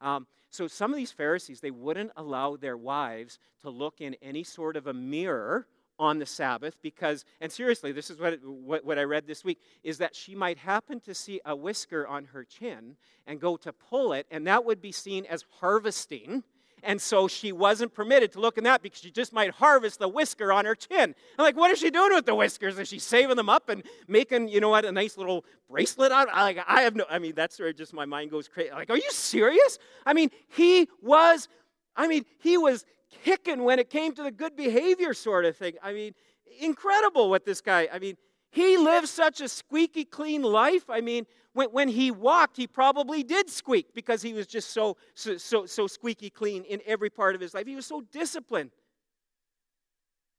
um, 0.01 0.27
so 0.49 0.67
some 0.67 0.91
of 0.91 0.97
these 0.97 1.11
Pharisees, 1.11 1.59
they 1.59 1.71
wouldn't 1.71 2.11
allow 2.15 2.55
their 2.55 2.77
wives 2.77 3.39
to 3.61 3.69
look 3.69 3.99
in 3.99 4.15
any 4.21 4.43
sort 4.43 4.77
of 4.77 4.87
a 4.87 4.93
mirror 4.93 5.67
on 5.97 6.19
the 6.19 6.25
Sabbath 6.25 6.77
because, 6.81 7.25
and 7.39 7.51
seriously, 7.51 7.91
this 7.91 8.09
is 8.09 8.19
what, 8.19 8.39
what, 8.43 8.85
what, 8.85 8.99
I 8.99 9.03
read 9.03 9.27
this 9.27 9.43
week, 9.43 9.59
is 9.83 9.97
that 9.99 10.15
she 10.15 10.35
might 10.35 10.57
happen 10.57 10.99
to 11.01 11.13
see 11.13 11.39
a 11.45 11.55
whisker 11.55 12.05
on 12.07 12.25
her 12.25 12.43
chin 12.43 12.97
and 13.25 13.39
go 13.39 13.57
to 13.57 13.73
pull 13.73 14.13
it, 14.13 14.27
and 14.29 14.47
that 14.47 14.65
would 14.65 14.81
be 14.81 14.91
seen 14.91 15.25
as 15.25 15.45
harvesting. 15.59 16.43
And 16.85 17.01
so 17.01 17.27
she 17.27 17.51
wasn't 17.51 17.93
permitted 17.93 18.31
to 18.33 18.39
look 18.39 18.57
in 18.57 18.63
that 18.65 18.83
because 18.83 19.01
she 19.01 19.09
just 19.09 19.33
might 19.33 19.51
harvest 19.51 19.99
the 19.99 20.07
whisker 20.07 20.53
on 20.53 20.65
her 20.65 20.75
chin. 20.75 21.15
I'm 21.37 21.43
like, 21.43 21.57
what 21.57 21.71
is 21.71 21.79
she 21.79 21.89
doing 21.89 22.13
with 22.13 22.25
the 22.25 22.35
whiskers? 22.35 22.77
Is 22.77 22.87
she 22.87 22.99
saving 22.99 23.37
them 23.37 23.49
up 23.49 23.69
and 23.69 23.83
making, 24.07 24.49
you 24.49 24.59
know 24.59 24.69
what, 24.69 24.85
a 24.85 24.91
nice 24.91 25.17
little 25.17 25.43
bracelet 25.69 26.11
out? 26.11 26.27
Like, 26.27 26.59
I 26.67 26.81
have 26.81 26.95
no, 26.95 27.05
I 27.09 27.17
mean, 27.17 27.33
that's 27.35 27.59
where 27.59 27.73
just 27.73 27.93
my 27.93 28.05
mind 28.05 28.29
goes 28.29 28.47
crazy. 28.47 28.71
Like, 28.71 28.91
are 28.91 28.97
you 28.97 29.11
serious? 29.11 29.79
I 30.05 30.13
mean, 30.13 30.29
he 30.49 30.87
was, 31.01 31.47
I 31.95 32.07
mean, 32.07 32.23
he 32.39 32.57
was 32.57 32.85
kicking 33.23 33.63
when 33.63 33.79
it 33.79 33.89
came 33.89 34.13
to 34.13 34.23
the 34.23 34.31
good 34.31 34.55
behavior 34.55 35.13
sort 35.13 35.45
of 35.45 35.57
thing. 35.57 35.73
I 35.81 35.91
mean, 35.91 36.13
incredible 36.61 37.29
what 37.29 37.45
this 37.45 37.61
guy, 37.61 37.89
I 37.91 37.99
mean, 37.99 38.15
he 38.55 38.77
lived 38.77 39.09
such 39.09 39.41
a 39.41 39.49
squeaky 39.49 40.05
clean 40.05 40.41
life. 40.41 40.89
I 40.89 41.01
mean, 41.01 41.27
when, 41.51 41.67
when 41.71 41.89
he 41.89 42.09
walked, 42.09 42.55
he 42.55 42.67
probably 42.67 43.21
did 43.21 43.49
squeak 43.49 43.93
because 43.93 44.21
he 44.21 44.31
was 44.31 44.47
just 44.47 44.69
so, 44.69 44.95
so, 45.13 45.35
so, 45.35 45.65
so 45.65 45.87
squeaky 45.87 46.29
clean 46.29 46.63
in 46.63 46.79
every 46.85 47.09
part 47.09 47.35
of 47.35 47.41
his 47.41 47.53
life. 47.53 47.67
He 47.67 47.75
was 47.75 47.85
so 47.85 47.99
disciplined. 48.13 48.71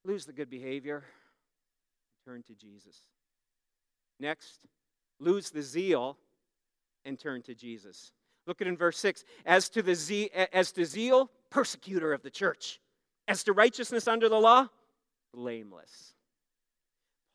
Lose 0.02 0.24
the 0.24 0.32
good 0.32 0.48
behavior, 0.48 1.04
turn 2.24 2.42
to 2.44 2.54
Jesus. 2.54 3.02
Next, 4.18 4.60
lose 5.20 5.50
the 5.50 5.60
zeal 5.60 6.16
and 7.04 7.18
turn 7.18 7.42
to 7.42 7.54
Jesus. 7.54 8.12
Look 8.46 8.62
at 8.62 8.66
in 8.66 8.78
verse 8.78 8.96
6. 8.96 9.24
As 9.44 9.68
to 9.68 9.82
the 9.82 9.94
ze- 9.94 10.30
as 10.54 10.72
to 10.72 10.86
zeal, 10.86 11.30
persecutor 11.50 12.14
of 12.14 12.22
the 12.22 12.30
church. 12.30 12.80
As 13.28 13.44
to 13.44 13.52
righteousness 13.52 14.08
under 14.08 14.30
the 14.30 14.40
law, 14.40 14.68
blameless. 15.34 16.15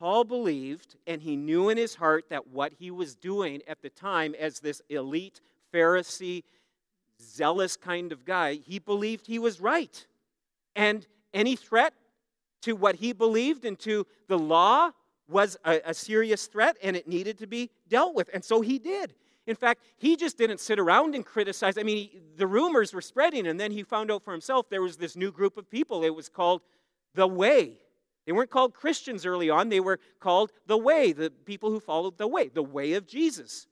Paul 0.01 0.23
believed, 0.23 0.95
and 1.05 1.21
he 1.21 1.35
knew 1.35 1.69
in 1.69 1.77
his 1.77 1.93
heart 1.93 2.25
that 2.29 2.47
what 2.47 2.73
he 2.79 2.89
was 2.89 3.13
doing 3.13 3.61
at 3.67 3.83
the 3.83 3.89
time 3.91 4.33
as 4.33 4.59
this 4.59 4.81
elite 4.89 5.41
Pharisee, 5.71 6.41
zealous 7.21 7.77
kind 7.77 8.11
of 8.11 8.25
guy, 8.25 8.55
he 8.55 8.79
believed 8.79 9.27
he 9.27 9.37
was 9.37 9.61
right. 9.61 10.07
And 10.75 11.05
any 11.35 11.55
threat 11.55 11.93
to 12.63 12.73
what 12.73 12.95
he 12.95 13.13
believed 13.13 13.63
and 13.63 13.77
to 13.81 14.07
the 14.27 14.39
law 14.39 14.89
was 15.29 15.55
a, 15.65 15.81
a, 15.85 15.93
serious 15.93 16.47
threat 16.47 16.77
and 16.81 16.95
it 16.95 17.07
needed 17.07 17.37
to 17.37 17.45
be 17.45 17.69
dealt 17.87 18.15
with. 18.15 18.27
And 18.33 18.43
so 18.43 18.61
he 18.61 18.79
did. 18.79 19.13
In 19.45 19.55
fact, 19.55 19.83
he 19.97 20.15
just 20.15 20.35
didn't 20.35 20.61
sit 20.61 20.79
around 20.79 21.13
and 21.13 21.23
criticize. 21.23 21.77
I 21.77 21.83
mean, 21.83 21.97
he, 21.97 22.19
the 22.37 22.47
rumors 22.47 22.91
were 22.91 23.01
spreading, 23.01 23.45
and 23.45 23.59
then 23.59 23.69
he 23.69 23.83
found 23.83 24.09
out 24.09 24.23
for 24.23 24.31
himself 24.31 24.67
there 24.67 24.81
was 24.81 24.97
this 24.97 25.15
new 25.15 25.31
group 25.31 25.57
of 25.57 25.69
people. 25.69 26.03
It 26.03 26.15
was 26.15 26.27
called 26.27 26.61
the 27.13 27.27
Way. 27.27 27.80
They 28.25 28.31
weren't 28.31 28.51
called 28.51 28.73
Christians 28.73 29.25
early 29.25 29.49
on, 29.49 29.69
they 29.69 29.79
were 29.79 29.99
called 30.19 30.51
the 30.67 30.77
Way, 30.77 31.11
the 31.11 31.29
people 31.29 31.71
who 31.71 31.79
followed 31.79 32.17
the 32.17 32.27
Way, 32.27 32.49
the 32.49 32.63
Way 32.63 32.93
of 32.93 33.07
Jesus. 33.07 33.67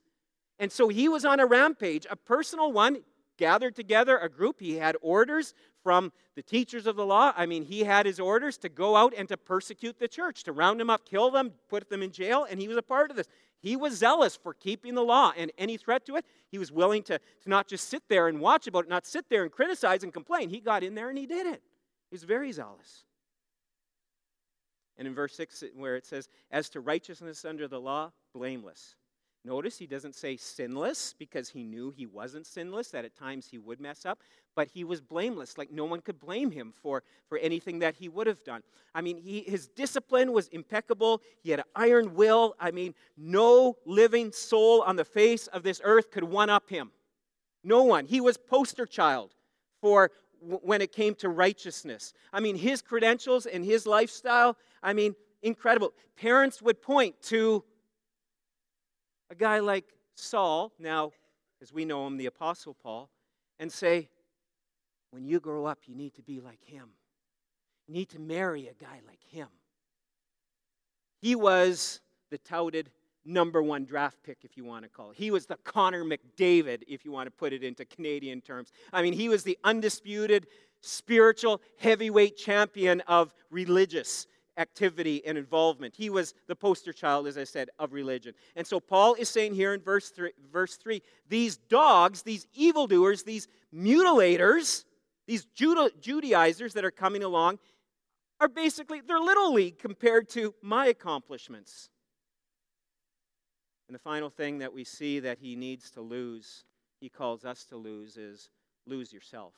And 0.58 0.72
so 0.72 0.90
he 0.90 1.08
was 1.08 1.24
on 1.24 1.40
a 1.40 1.46
rampage, 1.46 2.06
a 2.10 2.16
personal 2.16 2.72
one, 2.72 3.04
gathered 3.38 3.76
together 3.76 4.18
a 4.18 4.28
group. 4.28 4.60
He 4.60 4.76
had 4.76 4.98
orders 5.02 5.54
from 5.82 6.12
the 6.36 6.44
teachers 6.44 6.86
of 6.86 6.98
the 6.98 7.06
law. 7.06 7.32
I 7.38 7.46
mean, 7.46 7.64
he 7.64 7.86
had 7.86 8.06
his 8.06 8.20
orders 8.20 8.58
to 8.60 8.70
go 8.70 8.98
out 8.98 9.14
and 9.18 9.30
to 9.30 9.38
persecute 9.38 9.98
the 9.98 10.10
church, 10.10 10.44
to 10.44 10.52
round 10.52 10.80
them 10.80 10.90
up, 10.90 11.06
kill 11.06 11.32
them, 11.32 11.54
put 11.70 11.90
them 11.90 12.04
in 12.04 12.12
jail, 12.12 12.46
and 12.50 12.60
he 12.60 12.68
was 12.68 12.76
a 12.76 12.82
part 12.82 13.10
of 13.10 13.16
this. 13.16 13.28
He 13.62 13.76
was 13.76 13.98
zealous 13.98 14.36
for 14.36 14.54
keeping 14.54 14.96
the 14.96 15.04
law 15.04 15.32
and 15.36 15.52
any 15.58 15.78
threat 15.78 16.06
to 16.06 16.16
it. 16.18 16.26
He 16.50 16.58
was 16.58 16.72
willing 16.72 17.04
to, 17.04 17.18
to 17.18 17.50
not 17.50 17.68
just 17.68 17.90
sit 17.90 18.04
there 18.10 18.28
and 18.28 18.40
watch 18.40 18.68
about 18.68 18.86
it, 18.86 18.90
not 18.90 19.06
sit 19.06 19.30
there 19.30 19.44
and 19.44 19.52
criticize 19.52 20.04
and 20.04 20.14
complain. 20.14 20.50
He 20.50 20.60
got 20.60 20.84
in 20.84 20.96
there 20.96 21.10
and 21.10 21.18
he 21.18 21.26
did 21.26 21.46
it. 21.46 21.62
He 22.10 22.14
was 22.14 22.24
very 22.24 22.52
zealous. 22.52 23.06
And 25.00 25.08
in 25.08 25.16
verse 25.16 25.34
6, 25.36 25.64
where 25.76 25.96
it 25.96 26.06
says, 26.06 26.28
As 26.52 26.70
to 26.72 26.82
righteousness 26.82 27.46
under 27.46 27.68
the 27.70 27.80
law, 27.80 28.12
blameless. 28.34 28.96
Notice 29.46 29.78
he 29.78 29.88
doesn't 29.88 30.16
say 30.16 30.36
sinless 30.36 31.16
because 31.18 31.48
he 31.48 31.64
knew 31.64 31.92
he 31.92 32.06
wasn't 32.06 32.46
sinless, 32.46 32.90
that 32.90 33.06
at 33.06 33.16
times 33.16 33.48
he 33.48 33.58
would 33.58 33.80
mess 33.80 34.06
up, 34.06 34.20
but 34.54 34.68
he 34.68 34.84
was 34.84 35.00
blameless. 35.00 35.58
Like 35.58 35.72
no 35.72 35.86
one 35.86 36.02
could 36.02 36.20
blame 36.20 36.52
him 36.52 36.74
for, 36.84 37.04
for 37.30 37.38
anything 37.38 37.80
that 37.80 37.96
he 37.96 38.10
would 38.10 38.28
have 38.28 38.44
done. 38.44 38.62
I 38.94 39.00
mean, 39.00 39.16
he, 39.16 39.40
his 39.42 39.70
discipline 39.70 40.34
was 40.34 40.50
impeccable. 40.50 41.22
He 41.42 41.52
had 41.52 41.62
an 41.62 41.66
iron 41.74 42.16
will. 42.16 42.56
I 42.60 42.72
mean, 42.72 42.94
no 43.16 43.78
living 43.86 44.34
soul 44.34 44.82
on 44.82 44.98
the 44.98 45.06
face 45.06 45.48
of 45.48 45.64
this 45.64 45.80
earth 45.86 46.12
could 46.12 46.26
one 46.26 46.50
up 46.50 46.70
him. 46.70 46.92
No 47.64 47.84
one. 47.84 48.06
He 48.06 48.20
was 48.20 48.36
poster 48.36 48.86
child 48.86 49.34
for 49.82 50.12
when 50.42 50.82
it 50.82 50.92
came 50.92 51.16
to 51.16 51.30
righteousness. 51.30 52.14
I 52.32 52.40
mean, 52.40 52.56
his 52.56 52.82
credentials 52.82 53.46
and 53.46 53.64
his 53.64 53.86
lifestyle, 53.86 54.58
I 54.82 54.94
mean, 54.94 55.16
incredible. 55.42 55.94
Parents 56.16 56.62
would 56.62 56.82
point 56.82 57.22
to 57.24 57.64
a 59.30 59.36
guy 59.36 59.60
like 59.60 59.86
Saul, 60.16 60.72
now, 60.80 61.12
as 61.62 61.72
we 61.72 61.86
know 61.86 62.06
him, 62.08 62.18
the 62.18 62.26
Apostle 62.26 62.74
Paul, 62.74 63.10
and 63.60 63.72
say, 63.72 64.10
when 65.12 65.26
you 65.26 65.40
grow 65.40 65.66
up, 65.66 65.80
you 65.86 65.96
need 65.96 66.14
to 66.16 66.22
be 66.22 66.40
like 66.40 66.64
him. 66.64 66.90
You 67.88 67.94
need 67.94 68.10
to 68.10 68.20
marry 68.20 68.68
a 68.68 68.74
guy 68.74 69.02
like 69.08 69.24
him. 69.30 69.48
He 71.22 71.36
was 71.36 72.02
the 72.30 72.38
touted 72.38 72.92
number 73.30 73.62
one 73.62 73.86
draft 73.86 74.18
pick, 74.24 74.40
if 74.44 74.58
you 74.58 74.66
want 74.66 74.84
to 74.84 74.90
call 74.90 75.12
it. 75.12 75.18
He 75.18 75.32
was 75.32 75.46
the 75.46 75.58
Connor 75.64 76.04
McDavid, 76.04 76.84
if 76.88 77.06
you 77.06 77.12
want 77.12 77.28
to 77.28 77.32
put 77.32 77.54
it 77.54 77.64
into 77.64 77.86
Canadian 77.86 78.42
terms. 78.42 78.72
I 78.92 79.02
mean, 79.02 79.14
he 79.14 79.30
was 79.30 79.44
the 79.44 79.58
undisputed 79.64 80.48
spiritual 80.82 81.62
heavyweight 81.78 82.38
champion 82.38 83.02
of 83.02 83.34
religious 83.52 84.28
activity 84.58 85.26
and 85.26 85.38
involvement. 85.38 85.94
He 85.96 86.10
was 86.10 86.34
the 86.48 86.56
poster 86.56 86.92
child, 86.92 87.28
as 87.28 87.38
I 87.38 87.44
said, 87.46 87.70
of 87.80 87.94
religion. 87.94 88.34
And 88.56 88.68
so 88.68 88.80
Paul 88.80 89.14
is 89.14 89.30
saying 89.30 89.54
here 89.54 89.74
in 89.74 89.82
verse 89.82 90.10
3, 90.10 90.32
verse 90.52 90.76
3 90.76 91.02
these 91.30 91.58
dogs, 91.58 92.24
these 92.24 92.48
evildoers, 92.54 93.24
these 93.24 93.48
mutilators, 93.74 94.84
these 95.28 95.46
Judaizers 95.56 96.74
that 96.74 96.84
are 96.84 96.92
coming 96.92 97.24
along, 97.24 97.60
are 98.42 98.50
basically, 98.50 99.02
they're 99.02 99.20
little 99.20 99.54
league 99.54 99.80
compared 99.80 100.30
to 100.30 100.54
my 100.62 100.88
accomplishments. 100.88 101.90
And 103.90 103.96
the 103.96 104.00
final 104.00 104.30
thing 104.30 104.60
that 104.60 104.72
we 104.72 104.84
see 104.84 105.20
that 105.20 105.40
he 105.40 105.56
needs 105.56 105.90
to 105.92 106.02
lose, 106.02 106.64
he 107.02 107.10
calls 107.10 107.44
us 107.44 107.66
to 107.66 107.76
lose, 107.76 108.18
is 108.18 108.52
lose 108.86 109.12
yourself 109.12 109.56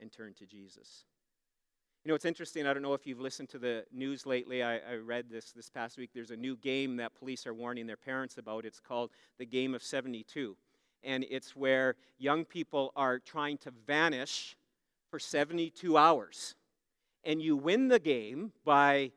and 0.00 0.10
turn 0.10 0.34
to 0.34 0.44
Jesus. 0.44 1.04
You 2.04 2.08
know, 2.08 2.16
it's 2.16 2.24
interesting. 2.24 2.66
I 2.66 2.74
don't 2.74 2.82
know 2.82 2.94
if 2.94 3.06
you've 3.06 3.20
listened 3.20 3.48
to 3.50 3.60
the 3.60 3.84
news 3.92 4.26
lately. 4.26 4.64
I, 4.64 4.78
I, 4.78 4.94
read 4.96 5.30
this 5.30 5.52
this 5.52 5.70
past 5.70 5.98
week. 5.98 6.10
There's 6.12 6.32
a 6.32 6.36
new 6.36 6.56
game 6.56 6.96
that 6.96 7.14
police 7.14 7.46
are 7.46 7.54
warning 7.54 7.86
their 7.86 7.96
parents 7.96 8.38
about. 8.38 8.64
It's 8.64 8.80
called 8.80 9.12
the 9.38 9.46
Game 9.46 9.72
of 9.72 9.84
72. 9.84 10.56
And 11.04 11.24
it's 11.30 11.54
where 11.54 11.94
young 12.18 12.44
people 12.44 12.92
are 12.96 13.20
trying 13.20 13.58
to 13.58 13.70
vanish 13.86 14.56
for 15.12 15.20
72 15.20 15.96
hours. 15.96 16.56
And 17.22 17.40
you 17.40 17.56
win 17.56 17.86
the 17.86 18.00
game 18.00 18.50
by 18.64 19.12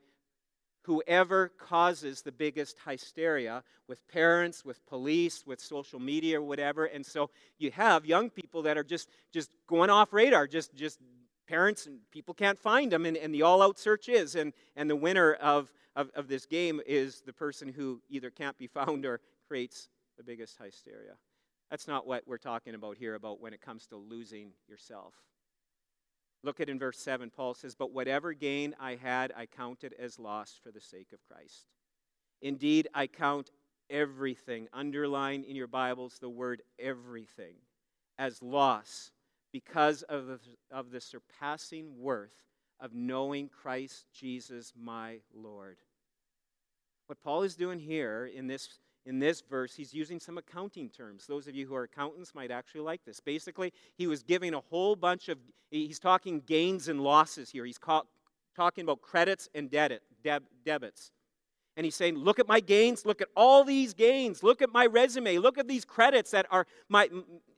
whoever 0.84 1.50
causes 1.50 2.22
the 2.22 2.32
biggest 2.32 2.78
hysteria 2.88 3.63
with 3.88 4.08
parents, 4.08 4.65
with 4.65 4.86
police, 4.86 5.46
with 5.46 5.60
social 5.60 6.00
media, 6.00 6.39
or 6.39 6.44
whatever. 6.44 6.86
And 6.86 7.06
so 7.06 7.30
you 7.58 7.72
have 7.72 8.06
young 8.06 8.30
people 8.30 8.63
that 8.63 8.78
are 8.78 8.84
just 8.84 9.10
just 9.32 9.52
going 9.67 9.89
off 9.89 10.13
radar, 10.13 10.48
just 10.48 10.74
just 10.74 11.00
parents 11.48 11.86
and 11.86 12.00
people 12.12 12.34
can't 12.34 12.58
find 12.58 12.91
them, 12.91 13.06
and, 13.06 13.17
and 13.17 13.34
the 13.34 13.41
all-out 13.41 13.78
search 13.78 14.10
is, 14.10 14.36
and 14.36 14.54
and 14.76 14.89
the 14.89 14.96
winner 14.96 15.34
of, 15.34 15.72
of 15.96 16.10
of 16.15 16.28
this 16.28 16.46
game 16.46 16.82
is 16.86 17.22
the 17.22 17.34
person 17.34 17.67
who 17.67 18.02
either 18.10 18.30
can't 18.30 18.58
be 18.58 18.67
found 18.80 19.06
or 19.06 19.20
creates 19.48 19.89
the 20.17 20.24
biggest 20.24 20.58
hysteria. 20.63 21.13
That's 21.70 21.88
not 21.88 22.06
what 22.06 22.24
we're 22.28 22.38
talking 22.38 22.76
about 22.76 22.98
here 22.98 23.15
about 23.15 23.39
when 23.39 23.54
it 23.54 23.62
comes 23.62 23.88
to 23.88 23.96
losing 23.96 24.52
yourself. 24.67 25.13
Look 26.43 26.60
at 26.60 26.69
in 26.69 26.80
verse 26.80 26.97
7, 26.97 27.30
Paul 27.30 27.54
says, 27.54 27.75
But 27.75 27.91
whatever 27.91 28.34
gain 28.34 28.75
I 28.80 28.95
had, 28.95 29.32
I 29.36 29.45
counted 29.45 29.93
as 29.99 30.19
loss 30.19 30.60
for 30.62 30.71
the 30.71 30.82
sake 30.82 31.13
of 31.13 31.19
Christ. 31.27 31.67
Indeed, 32.41 32.88
I 32.93 33.08
count 33.08 33.51
everything, 33.89 34.67
underline 34.73 35.43
in 35.43 35.56
your 35.56 35.67
Bibles 35.67 36.17
the 36.19 36.30
word 36.30 36.63
everything, 36.80 37.56
as 38.17 38.41
loss 38.41 39.12
because 39.51 40.01
of 40.04 40.27
the, 40.27 40.39
of 40.71 40.91
the 40.91 41.01
surpassing 41.01 41.99
worth 41.99 42.45
of 42.80 42.93
knowing 42.93 43.47
Christ 43.47 44.08
Jesus 44.12 44.73
my 44.75 45.19
Lord. 45.34 45.77
What 47.06 47.21
Paul 47.21 47.43
is 47.43 47.56
doing 47.56 47.77
here 47.77 48.25
in 48.25 48.47
this 48.47 48.80
in 49.06 49.20
this 49.20 49.42
verse, 49.42 49.76
he's 49.76 49.94
using 49.94 50.20
some 50.20 50.38
accounting 50.38 50.90
terms. 50.90 51.26
Those 51.26 51.48
of 51.48 51.56
you 51.56 51.66
who 51.66 51.74
are 51.76 51.84
accountants 51.84 52.36
might 52.36 52.52
actually 52.52 52.82
like 52.82 53.04
this. 53.04 53.20
Basically, 53.20 53.74
he 53.98 54.06
was 54.06 54.22
giving 54.22 54.54
a 54.54 54.60
whole 54.60 54.96
bunch 54.96 55.28
of, 55.28 55.40
he's 55.72 56.00
talking 56.00 56.42
gains 56.42 56.88
and 56.88 57.02
losses 57.02 57.50
here. 57.50 57.66
He's 57.66 57.80
ca- 57.80 58.04
talking 58.56 58.84
about 58.84 59.02
credits 59.02 59.50
and 59.56 59.72
debit, 59.72 60.04
deb, 60.24 60.44
debits. 60.66 61.12
And 61.76 61.86
he's 61.86 61.96
saying, 61.96 62.16
look 62.16 62.38
at 62.38 62.48
my 62.48 62.60
gains, 62.60 63.06
look 63.06 63.22
at 63.22 63.30
all 63.36 63.64
these 63.64 63.94
gains, 63.94 64.44
look 64.44 64.62
at 64.62 64.72
my 64.72 64.86
resume, 64.86 65.38
look 65.38 65.58
at 65.58 65.68
these 65.68 65.86
credits 65.86 66.32
that 66.32 66.46
are 66.52 66.68
my, 66.88 67.10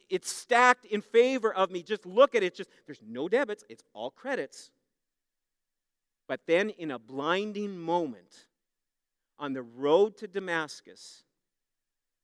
it's 0.09 0.31
stacked 0.31 0.85
in 0.85 1.01
favor 1.01 1.53
of 1.53 1.71
me. 1.71 1.83
Just 1.83 2.05
look 2.05 2.35
at 2.35 2.43
it. 2.43 2.55
Just 2.55 2.69
there's 2.85 3.01
no 3.05 3.27
debits, 3.27 3.65
it's 3.69 3.83
all 3.93 4.11
credits. 4.11 4.71
But 6.27 6.41
then 6.47 6.69
in 6.69 6.91
a 6.91 6.99
blinding 6.99 7.77
moment, 7.77 8.45
on 9.39 9.53
the 9.53 9.63
road 9.63 10.15
to 10.17 10.27
Damascus, 10.27 11.22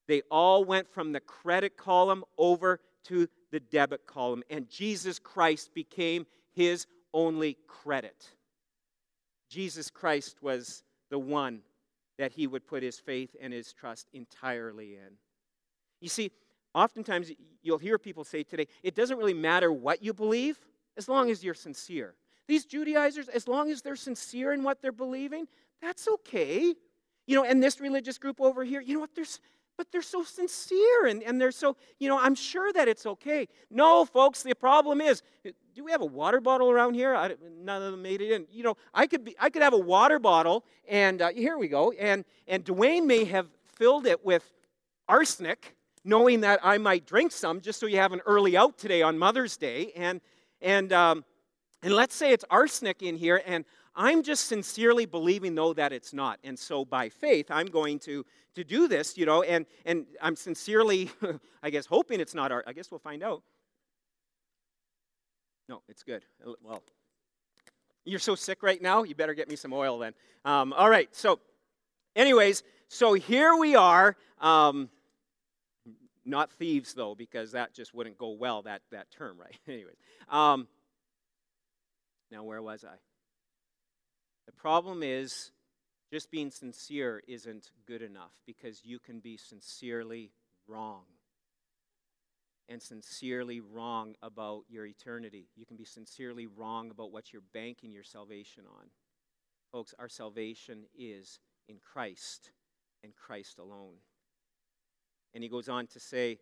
they 0.09 0.23
all 0.31 0.65
went 0.65 0.91
from 0.91 1.11
the 1.11 1.19
credit 1.19 1.77
column 1.77 2.25
over 2.37 2.79
to 3.05 3.29
the 3.51 3.59
debit 3.59 4.07
column, 4.07 4.43
and 4.49 4.67
Jesus 4.67 5.19
Christ 5.19 5.73
became 5.73 6.25
his 6.51 6.87
only 7.13 7.57
credit. 7.67 8.27
Jesus 9.49 9.89
Christ 9.91 10.41
was 10.41 10.83
the 11.11 11.19
one 11.19 11.61
that 12.17 12.31
he 12.31 12.47
would 12.47 12.67
put 12.67 12.83
his 12.83 12.99
faith 12.99 13.35
and 13.39 13.53
his 13.53 13.71
trust 13.71 14.07
entirely 14.11 14.95
in. 14.95 15.13
You 16.01 16.09
see, 16.09 16.31
oftentimes 16.73 17.31
you'll 17.61 17.77
hear 17.77 17.97
people 17.97 18.23
say 18.23 18.43
today, 18.43 18.67
it 18.83 18.95
doesn't 18.95 19.17
really 19.17 19.33
matter 19.33 19.71
what 19.71 20.03
you 20.03 20.13
believe, 20.13 20.59
as 20.97 21.07
long 21.07 21.29
as 21.29 21.43
you're 21.43 21.53
sincere. 21.53 22.15
These 22.47 22.65
Judaizers, 22.65 23.29
as 23.29 23.47
long 23.47 23.69
as 23.69 23.83
they're 23.83 23.95
sincere 23.95 24.53
in 24.53 24.63
what 24.63 24.81
they're 24.81 24.91
believing, 24.91 25.47
that's 25.81 26.07
okay. 26.07 26.73
You 27.27 27.35
know, 27.35 27.43
and 27.43 27.61
this 27.61 27.79
religious 27.79 28.17
group 28.17 28.41
over 28.41 28.63
here, 28.63 28.81
you 28.81 28.95
know 28.95 29.01
what? 29.01 29.13
There's 29.15 29.39
but 29.79 29.93
they're 29.93 30.01
so 30.01 30.23
sincere 30.23 31.05
and, 31.05 31.23
and 31.23 31.39
they're 31.39 31.53
so, 31.53 31.77
you 31.99 32.09
know, 32.09 32.19
I'm 32.19 32.35
sure 32.35 32.73
that 32.73 32.89
it's 32.89 33.05
okay. 33.05 33.47
No, 33.71 34.03
folks, 34.03 34.43
the 34.43 34.53
problem 34.53 34.99
is, 34.99 35.23
do 35.73 35.85
we 35.85 35.91
have 35.91 36.01
a 36.01 36.05
water 36.05 36.41
bottle 36.41 36.69
around 36.69 36.95
here? 36.95 37.15
I, 37.15 37.35
none 37.61 37.81
of 37.81 37.93
them 37.93 38.01
made 38.01 38.21
it 38.21 38.29
in. 38.33 38.45
You 38.51 38.63
know, 38.63 38.77
I 38.93 39.07
could, 39.07 39.23
be, 39.23 39.37
I 39.39 39.49
could 39.49 39.61
have 39.61 39.71
a 39.71 39.77
water 39.77 40.19
bottle, 40.19 40.65
and 40.85 41.21
uh, 41.21 41.29
here 41.29 41.57
we 41.57 41.69
go, 41.69 41.93
and, 41.93 42.25
and 42.45 42.65
Dwayne 42.65 43.05
may 43.05 43.23
have 43.23 43.47
filled 43.77 44.05
it 44.05 44.25
with 44.25 44.51
arsenic, 45.07 45.77
knowing 46.03 46.41
that 46.41 46.59
I 46.61 46.77
might 46.77 47.05
drink 47.05 47.31
some, 47.31 47.61
just 47.61 47.79
so 47.79 47.85
you 47.85 47.99
have 47.99 48.11
an 48.11 48.19
early 48.25 48.57
out 48.57 48.77
today 48.77 49.01
on 49.01 49.17
Mother's 49.17 49.55
Day, 49.55 49.93
and, 49.95 50.19
and, 50.61 50.91
um, 50.91 51.23
and 51.81 51.93
let's 51.93 52.15
say 52.15 52.33
it's 52.33 52.43
arsenic 52.49 53.01
in 53.01 53.15
here, 53.15 53.41
and 53.45 53.63
I'm 54.01 54.23
just 54.23 54.45
sincerely 54.45 55.05
believing, 55.05 55.55
though, 55.55 55.73
that 55.73 55.91
it's 55.91 56.13
not. 56.13 56.39
And 56.45 56.57
so 56.57 56.85
by 56.85 57.09
faith, 57.09 57.47
I'm 57.51 57.67
going 57.67 57.99
to, 57.99 58.25
to 58.55 58.63
do 58.63 58.87
this, 58.87 59.17
you 59.17 59.25
know, 59.25 59.43
and, 59.43 59.65
and 59.85 60.05
I'm 60.21 60.37
sincerely, 60.37 61.11
I 61.61 61.69
guess, 61.69 61.85
hoping 61.85 62.21
it's 62.21 62.33
not 62.33 62.49
art. 62.49 62.63
I 62.65 62.71
guess 62.71 62.89
we'll 62.89 63.01
find 63.01 63.21
out. 63.21 63.43
No, 65.67 65.81
it's 65.89 66.03
good. 66.03 66.23
Well, 66.63 66.81
you're 68.05 68.19
so 68.19 68.35
sick 68.35 68.63
right 68.63 68.81
now, 68.81 69.03
you 69.03 69.15
better 69.15 69.33
get 69.33 69.49
me 69.49 69.57
some 69.57 69.73
oil 69.73 69.99
then. 69.99 70.13
Um, 70.45 70.71
all 70.71 70.89
right, 70.89 71.13
so, 71.13 71.41
anyways, 72.15 72.63
so 72.87 73.13
here 73.15 73.57
we 73.57 73.75
are. 73.75 74.15
Um, 74.39 74.89
not 76.23 76.53
thieves, 76.53 76.93
though, 76.93 77.15
because 77.15 77.51
that 77.51 77.73
just 77.73 77.93
wouldn't 77.93 78.17
go 78.17 78.29
well, 78.29 78.61
that, 78.61 78.81
that 78.93 79.11
term, 79.11 79.37
right? 79.37 79.59
anyways. 79.67 79.97
Um, 80.29 80.69
now, 82.31 82.45
where 82.45 82.61
was 82.61 82.85
I? 82.85 82.95
The 84.49 84.53
problem 84.53 85.03
is 85.03 85.51
just 86.11 86.31
being 86.31 86.49
sincere 86.49 87.21
isn't 87.27 87.69
good 87.85 88.01
enough 88.01 88.33
because 88.47 88.83
you 88.83 88.97
can 88.97 89.19
be 89.19 89.37
sincerely 89.37 90.31
wrong. 90.67 91.03
And 92.67 92.81
sincerely 92.81 93.59
wrong 93.59 94.15
about 94.23 94.63
your 94.67 94.87
eternity. 94.87 95.49
You 95.55 95.67
can 95.67 95.77
be 95.77 95.85
sincerely 95.85 96.47
wrong 96.47 96.89
about 96.89 97.11
what 97.11 97.31
you're 97.31 97.43
banking 97.53 97.91
your 97.91 98.03
salvation 98.03 98.63
on. 98.65 98.87
Folks, 99.71 99.93
our 99.99 100.09
salvation 100.09 100.85
is 100.97 101.37
in 101.67 101.75
Christ 101.77 102.49
and 103.03 103.13
Christ 103.15 103.59
alone. 103.59 103.97
And 105.35 105.43
he 105.43 105.49
goes 105.49 105.69
on 105.69 105.85
to 105.87 105.99
say, 105.99 106.39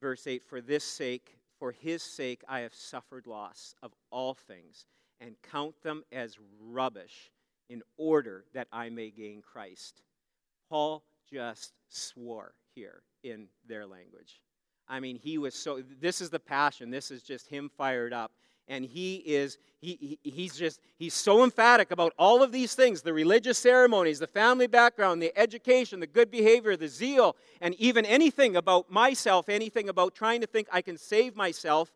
verse 0.00 0.28
8, 0.28 0.44
For 0.44 0.60
this 0.60 0.84
sake, 0.84 1.38
for 1.58 1.72
his 1.72 2.04
sake, 2.04 2.44
I 2.48 2.60
have 2.60 2.74
suffered 2.74 3.26
loss 3.26 3.74
of 3.82 3.92
all 4.12 4.34
things 4.34 4.86
and 5.22 5.36
count 5.50 5.74
them 5.82 6.04
as 6.12 6.36
rubbish 6.60 7.30
in 7.70 7.82
order 7.96 8.44
that 8.52 8.68
I 8.72 8.90
may 8.90 9.10
gain 9.10 9.40
Christ. 9.40 10.02
Paul 10.68 11.02
just 11.30 11.72
swore 11.88 12.54
here 12.74 13.02
in 13.22 13.46
their 13.66 13.86
language. 13.86 14.40
I 14.88 15.00
mean, 15.00 15.16
he 15.16 15.38
was 15.38 15.54
so, 15.54 15.82
this 16.00 16.20
is 16.20 16.28
the 16.28 16.40
passion. 16.40 16.90
This 16.90 17.10
is 17.10 17.22
just 17.22 17.48
him 17.48 17.70
fired 17.78 18.12
up. 18.12 18.32
And 18.68 18.84
he 18.84 19.16
is, 19.16 19.58
he, 19.80 20.18
he, 20.22 20.30
he's 20.30 20.56
just, 20.56 20.80
he's 20.96 21.14
so 21.14 21.42
emphatic 21.44 21.90
about 21.90 22.12
all 22.18 22.42
of 22.42 22.52
these 22.52 22.74
things 22.74 23.02
the 23.02 23.12
religious 23.12 23.58
ceremonies, 23.58 24.18
the 24.18 24.26
family 24.26 24.66
background, 24.66 25.20
the 25.20 25.36
education, 25.36 26.00
the 26.00 26.06
good 26.06 26.30
behavior, 26.30 26.76
the 26.76 26.88
zeal, 26.88 27.36
and 27.60 27.74
even 27.76 28.06
anything 28.06 28.56
about 28.56 28.90
myself, 28.90 29.48
anything 29.48 29.88
about 29.88 30.14
trying 30.14 30.40
to 30.40 30.46
think 30.46 30.68
I 30.72 30.80
can 30.80 30.96
save 30.96 31.34
myself. 31.36 31.90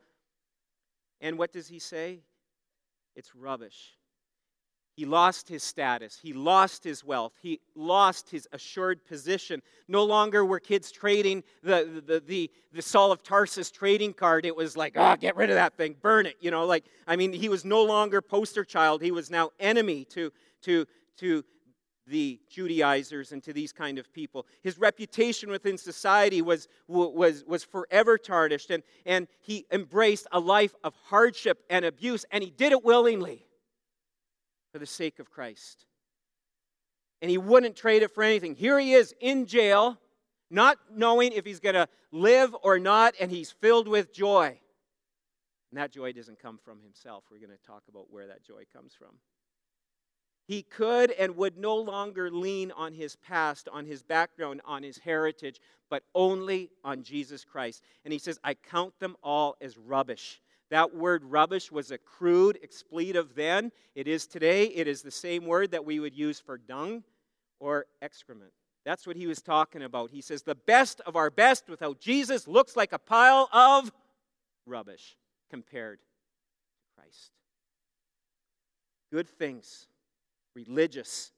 And 1.21 1.39
what 1.39 1.53
does 1.53 1.69
he 1.69 1.79
say? 1.79 2.21
It's 3.17 3.35
rubbish. 3.35 3.95
He 4.97 5.05
lost 5.05 5.47
his 5.49 5.63
status. 5.63 6.19
He 6.23 6.33
lost 6.33 6.83
his 6.83 7.05
wealth. 7.05 7.35
He 7.43 7.61
lost 7.75 8.31
his 8.31 8.49
assured 8.53 9.05
position. 9.05 9.61
No 9.89 10.05
longer 10.05 10.43
were 10.43 10.59
kids 10.59 10.91
trading 10.91 11.45
the, 11.63 12.03
the, 12.07 12.21
the, 12.21 12.51
the 12.73 12.81
Saul 12.81 13.13
of 13.13 13.23
Tarsus 13.23 13.71
trading 13.71 14.15
card. 14.15 14.47
It 14.47 14.57
was 14.57 14.75
like, 14.75 14.95
oh, 14.97 15.15
get 15.17 15.37
rid 15.37 15.51
of 15.51 15.57
that 15.57 15.77
thing, 15.77 15.97
burn 16.01 16.25
it. 16.25 16.37
You 16.41 16.51
know, 16.51 16.65
like, 16.65 16.85
I 17.07 17.17
mean, 17.17 17.35
he 17.35 17.51
was 17.51 17.63
no 17.63 17.83
longer 17.83 18.23
poster 18.23 18.65
child. 18.65 19.03
He 19.03 19.11
was 19.11 19.31
now 19.31 19.51
enemy 19.61 20.07
to, 20.07 20.33
to, 20.63 20.87
to 21.19 21.45
the 22.07 22.40
Judaizers 22.49 23.33
and 23.33 23.42
to 23.42 23.53
these 23.53 23.73
kind 23.73 23.99
of 23.99 24.12
people. 24.12 24.47
His 24.62 24.79
reputation 24.79 25.51
within 25.51 25.77
society 25.77 26.42
was, 26.42 26.69
was, 26.87 27.45
was 27.47 27.64
forever 27.64 28.16
tarnished, 28.16 28.71
and, 28.71 28.83
and 29.05 29.27
he 29.40 29.66
embraced 29.73 30.27
a 30.33 30.40
life 30.40 30.75
of 30.85 30.95
hardship 31.07 31.64
and 31.69 31.85
abuse, 31.85 32.25
and 32.31 32.45
he 32.45 32.51
did 32.51 32.73
it 32.73 32.85
willingly 32.85 33.45
for 34.73 34.79
the 34.79 34.87
sake 34.87 35.19
of 35.19 35.31
Christ. 35.31 35.85
And 37.23 37.31
he 37.31 37.38
wouldn't 37.38 37.77
trade 37.77 38.03
it 38.03 38.14
for 38.14 38.23
anything. 38.23 38.55
Here 38.55 38.79
he 38.79 38.92
is 38.92 39.14
in 39.21 39.47
jail, 39.47 39.99
not 40.51 40.79
knowing 40.95 41.33
if 41.33 41.45
he's 41.45 41.61
going 41.61 41.75
to 41.75 41.88
live 42.12 42.55
or 42.62 42.79
not, 42.79 43.14
and 43.19 43.31
he's 43.31 43.51
filled 43.51 43.88
with 43.88 44.12
joy. 44.12 44.59
And 45.71 45.79
that 45.79 45.92
joy 45.92 46.12
doesn't 46.12 46.40
come 46.40 46.59
from 46.64 46.81
himself. 46.81 47.25
We're 47.31 47.38
going 47.45 47.51
to 47.51 47.66
talk 47.66 47.83
about 47.88 48.11
where 48.11 48.29
that 48.29 48.45
joy 48.45 48.62
comes 48.73 48.95
from. 48.95 49.16
He 50.47 50.63
could 50.63 51.11
and 51.11 51.37
would 51.37 51.59
no 51.59 51.77
longer 51.77 52.31
lean 52.31 52.71
on 52.71 52.95
his 52.95 53.17
past, 53.17 53.69
on 53.69 53.85
his 53.85 54.03
background, 54.03 54.61
on 54.65 54.83
his 54.83 54.99
heritage, 54.99 55.61
but 55.91 56.05
only 56.15 56.71
on 56.85 57.03
Jesus 57.03 57.45
Christ. 57.45 57.83
And 58.05 58.13
he 58.13 58.19
says, 58.19 58.39
I 58.45 58.55
count 58.55 58.99
them 59.01 59.17
all 59.23 59.57
as 59.61 59.77
rubbish 59.77 60.41
that 60.71 60.95
word 60.95 61.25
rubbish 61.25 61.71
was 61.71 61.91
a 61.91 61.99
crude 61.99 62.59
expletive 62.63 63.35
then. 63.35 63.71
It 63.95 64.09
is 64.09 64.27
today. 64.27 64.65
It 64.65 64.89
is 64.89 65.03
the 65.03 65.11
same 65.11 65.47
word 65.47 65.71
that 65.71 65.85
we 65.85 66.01
would 66.01 66.15
use 66.15 66.41
for 66.41 66.59
dung 66.59 67.05
or 67.61 67.87
excrement. 68.03 68.53
That's 68.85 69.07
what 69.07 69.17
he 69.17 69.27
was 69.27 69.43
talking 69.43 69.83
about. 69.83 70.11
He 70.11 70.21
says, 70.21 70.43
The 70.43 70.55
best 70.55 71.01
of 71.07 71.17
our 71.17 71.31
best 71.31 71.69
without 71.69 72.01
Jesus 72.01 72.49
looks 72.49 72.77
like 72.77 72.93
a 72.93 72.99
pile 72.99 73.49
of 73.53 73.93
rubbish 74.67 75.17
compared 75.51 76.01
to 76.01 76.07
Christ. 76.97 77.31
Good 79.13 79.29
things, 79.29 79.87
religious 80.57 81.31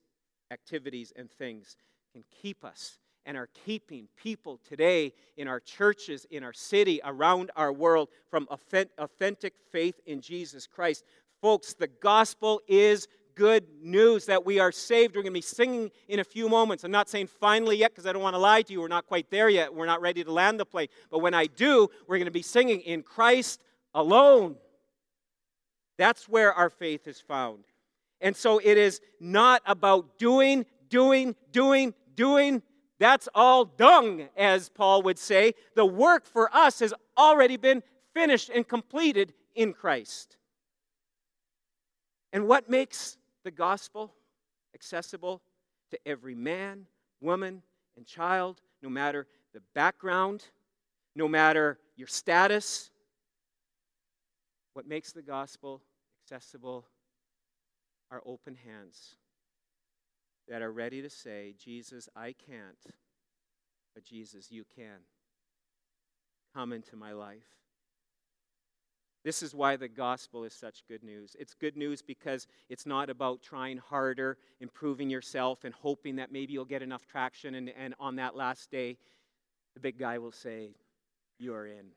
activities 0.50 1.12
and 1.16 1.30
things 1.30 1.76
can 2.14 2.24
keep 2.40 2.64
us 2.64 2.98
and 3.26 3.36
are 3.36 3.50
keeping 3.66 4.08
people 4.16 4.58
today 4.66 5.12
in 5.36 5.48
our 5.48 5.60
churches, 5.60 6.26
in 6.30 6.42
our 6.42 6.54
city, 6.54 7.00
around 7.04 7.50
our 7.56 7.72
world 7.72 8.08
from 8.30 8.48
authentic 8.50 9.52
faith 9.70 10.00
in 10.06 10.22
Jesus 10.22 10.66
Christ. 10.66 11.04
Folks, 11.42 11.74
the 11.74 11.88
gospel 11.88 12.62
is 12.66 13.06
good 13.34 13.66
news 13.82 14.26
that 14.26 14.46
we 14.46 14.58
are 14.58 14.72
saved. 14.72 15.14
We're 15.14 15.22
going 15.22 15.32
to 15.32 15.38
be 15.38 15.42
singing 15.42 15.90
in 16.08 16.20
a 16.20 16.24
few 16.24 16.48
moments. 16.48 16.84
I'm 16.84 16.90
not 16.90 17.08
saying 17.08 17.26
finally 17.26 17.76
yet 17.76 17.92
because 17.92 18.06
I 18.06 18.12
don't 18.12 18.22
want 18.22 18.34
to 18.34 18.40
lie 18.40 18.62
to 18.62 18.72
you. 18.72 18.80
We're 18.80 18.88
not 18.88 19.06
quite 19.06 19.30
there 19.30 19.48
yet. 19.48 19.74
We're 19.74 19.86
not 19.86 20.00
ready 20.00 20.24
to 20.24 20.32
land 20.32 20.58
the 20.58 20.64
plane. 20.64 20.88
But 21.10 21.18
when 21.18 21.34
I 21.34 21.46
do, 21.46 21.88
we're 22.06 22.16
going 22.16 22.24
to 22.26 22.32
be 22.32 22.42
singing 22.42 22.80
in 22.80 23.02
Christ 23.02 23.60
alone. 23.94 24.56
That's 25.98 26.28
where 26.28 26.54
our 26.54 26.70
faith 26.70 27.06
is 27.06 27.20
found. 27.20 27.64
And 28.20 28.36
so 28.36 28.58
it 28.58 28.76
is 28.76 29.00
not 29.20 29.62
about 29.66 30.18
doing, 30.18 30.66
doing, 30.88 31.36
doing, 31.52 31.94
doing, 32.14 32.62
that's 32.98 33.28
all 33.34 33.64
dung, 33.64 34.28
as 34.36 34.68
Paul 34.68 35.02
would 35.02 35.18
say. 35.18 35.54
The 35.76 35.86
work 35.86 36.26
for 36.26 36.54
us 36.54 36.80
has 36.80 36.92
already 37.16 37.56
been 37.56 37.82
finished 38.12 38.50
and 38.52 38.66
completed 38.66 39.32
in 39.54 39.72
Christ. 39.72 40.36
And 42.32 42.48
what 42.48 42.68
makes 42.68 43.16
the 43.44 43.50
gospel 43.50 44.12
accessible 44.74 45.40
to 45.90 45.98
every 46.06 46.34
man, 46.34 46.86
woman, 47.20 47.62
and 47.96 48.04
child, 48.06 48.60
no 48.82 48.88
matter 48.88 49.26
the 49.54 49.62
background, 49.74 50.44
no 51.14 51.28
matter 51.28 51.78
your 51.96 52.08
status? 52.08 52.90
What 54.74 54.86
makes 54.86 55.12
the 55.12 55.22
gospel 55.22 55.82
accessible 56.24 56.84
are 58.10 58.22
open 58.24 58.56
hands 58.56 59.16
that 60.48 60.62
are 60.62 60.72
ready 60.72 61.02
to 61.02 61.10
say, 61.10 61.54
Jesus, 61.62 62.08
I 62.16 62.34
can't, 62.46 62.94
but 63.94 64.04
Jesus, 64.04 64.50
you 64.50 64.64
can. 64.74 65.00
Come 66.54 66.72
into 66.72 66.96
my 66.96 67.12
life. 67.12 67.58
This 69.24 69.42
is 69.42 69.54
why 69.54 69.76
the 69.76 69.88
gospel 69.88 70.44
is 70.44 70.54
such 70.54 70.86
good 70.88 71.02
news. 71.02 71.36
It's 71.38 71.52
good 71.52 71.76
news 71.76 72.00
because 72.00 72.46
it's 72.70 72.86
not 72.86 73.10
about 73.10 73.42
trying 73.42 73.78
harder, 73.78 74.38
improving 74.60 75.10
yourself, 75.10 75.64
and 75.64 75.74
hoping 75.74 76.16
that 76.16 76.32
maybe 76.32 76.52
you'll 76.52 76.64
get 76.64 76.82
enough 76.82 77.04
traction, 77.06 77.56
and, 77.56 77.70
and 77.76 77.94
on 78.00 78.16
that 78.16 78.36
last 78.36 78.70
day, 78.70 78.96
the 79.74 79.80
big 79.80 79.98
guy 79.98 80.18
will 80.18 80.32
say, 80.32 80.70
You're 81.38 81.66
in. 81.66 81.88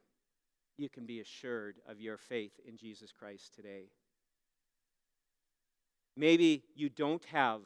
You 0.78 0.90
can 0.90 1.06
be 1.06 1.20
assured 1.20 1.78
of 1.88 2.02
your 2.02 2.18
faith 2.18 2.60
in 2.68 2.76
Jesus 2.76 3.12
Christ 3.12 3.54
today. 3.54 3.86
Maybe 6.22 6.62
you 6.76 6.88
don't 6.88 7.26
have 7.32 7.62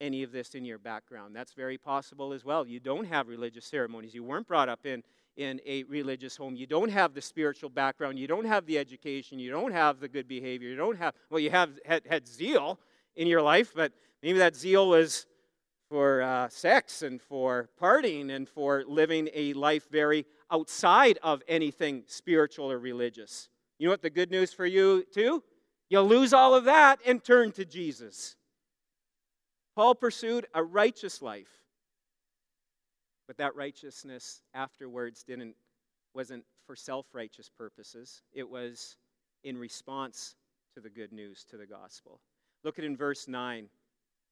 any 0.00 0.22
of 0.22 0.30
this 0.30 0.54
in 0.54 0.64
your 0.64 0.78
background. 0.78 1.34
That's 1.34 1.54
very 1.54 1.76
possible 1.76 2.32
as 2.32 2.44
well. 2.44 2.64
You 2.64 2.78
don't 2.78 3.06
have 3.06 3.26
religious 3.26 3.66
ceremonies. 3.66 4.14
You 4.14 4.22
weren't 4.22 4.46
brought 4.46 4.68
up 4.68 4.86
in, 4.86 5.02
in 5.36 5.60
a 5.66 5.82
religious 5.82 6.36
home. 6.36 6.54
You 6.54 6.68
don't 6.68 6.88
have 6.88 7.14
the 7.14 7.20
spiritual 7.20 7.68
background. 7.68 8.16
You 8.16 8.28
don't 8.28 8.44
have 8.44 8.64
the 8.64 8.78
education. 8.78 9.40
You 9.40 9.50
don't 9.50 9.72
have 9.72 9.98
the 9.98 10.06
good 10.06 10.28
behavior. 10.28 10.68
You 10.68 10.76
don't 10.76 10.98
have, 10.98 11.14
well, 11.30 11.40
you 11.40 11.50
have 11.50 11.70
had, 11.84 12.04
had 12.08 12.28
zeal 12.28 12.78
in 13.16 13.26
your 13.26 13.42
life, 13.42 13.72
but 13.74 13.92
maybe 14.22 14.38
that 14.38 14.54
zeal 14.54 14.88
was 14.88 15.26
for 15.88 16.22
uh, 16.22 16.48
sex 16.48 17.02
and 17.02 17.20
for 17.20 17.70
partying 17.82 18.30
and 18.30 18.48
for 18.48 18.84
living 18.86 19.30
a 19.34 19.52
life 19.54 19.90
very 19.90 20.26
outside 20.52 21.18
of 21.24 21.42
anything 21.48 22.04
spiritual 22.06 22.70
or 22.70 22.78
religious. 22.78 23.48
You 23.80 23.88
know 23.88 23.94
what 23.94 24.02
the 24.02 24.10
good 24.10 24.30
news 24.30 24.52
for 24.52 24.64
you, 24.64 25.04
too? 25.12 25.42
You'll 25.90 26.06
lose 26.06 26.32
all 26.32 26.54
of 26.54 26.64
that 26.64 27.00
and 27.06 27.22
turn 27.22 27.52
to 27.52 27.64
Jesus. 27.64 28.36
Paul 29.74 29.94
pursued 29.94 30.46
a 30.54 30.62
righteous 30.62 31.22
life, 31.22 31.62
but 33.26 33.36
that 33.38 33.54
righteousness 33.54 34.42
afterwards 34.54 35.22
didn't, 35.22 35.54
wasn't 36.14 36.44
for 36.66 36.76
self 36.76 37.06
righteous 37.14 37.48
purposes, 37.48 38.22
it 38.32 38.48
was 38.48 38.96
in 39.44 39.56
response 39.56 40.34
to 40.74 40.80
the 40.80 40.90
good 40.90 41.12
news, 41.12 41.44
to 41.50 41.56
the 41.56 41.66
gospel. 41.66 42.20
Look 42.64 42.78
at 42.78 42.84
in 42.84 42.96
verse 42.96 43.28
9. 43.28 43.68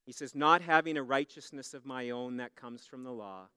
He 0.04 0.12
says, 0.12 0.34
Not 0.34 0.62
having 0.62 0.96
a 0.96 1.02
righteousness 1.02 1.74
of 1.74 1.86
my 1.86 2.10
own 2.10 2.36
that 2.36 2.54
comes 2.56 2.86
from 2.86 3.04
the 3.04 3.12
law, 3.12 3.48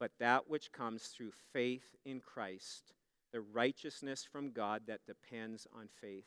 but 0.00 0.12
that 0.18 0.48
which 0.48 0.72
comes 0.72 1.04
through 1.04 1.32
faith 1.52 1.94
in 2.04 2.20
Christ, 2.20 2.92
the 3.32 3.40
righteousness 3.40 4.26
from 4.30 4.50
God 4.50 4.82
that 4.86 5.06
depends 5.06 5.66
on 5.76 5.88
faith. 6.00 6.26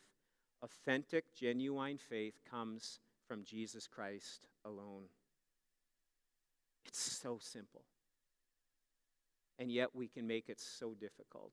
Authentic, 0.66 1.26
genuine 1.36 2.00
faith 2.00 2.40
comes 2.50 3.00
from 3.28 3.44
Jesus 3.44 3.86
Christ 3.86 4.48
alone. 4.66 5.04
It's 6.88 7.00
so 7.00 7.38
simple. 7.40 7.84
And 9.60 9.72
yet 9.72 9.90
we 9.94 10.08
can 10.08 10.26
make 10.26 10.50
it 10.50 10.60
so 10.60 10.96
difficult. 10.96 11.52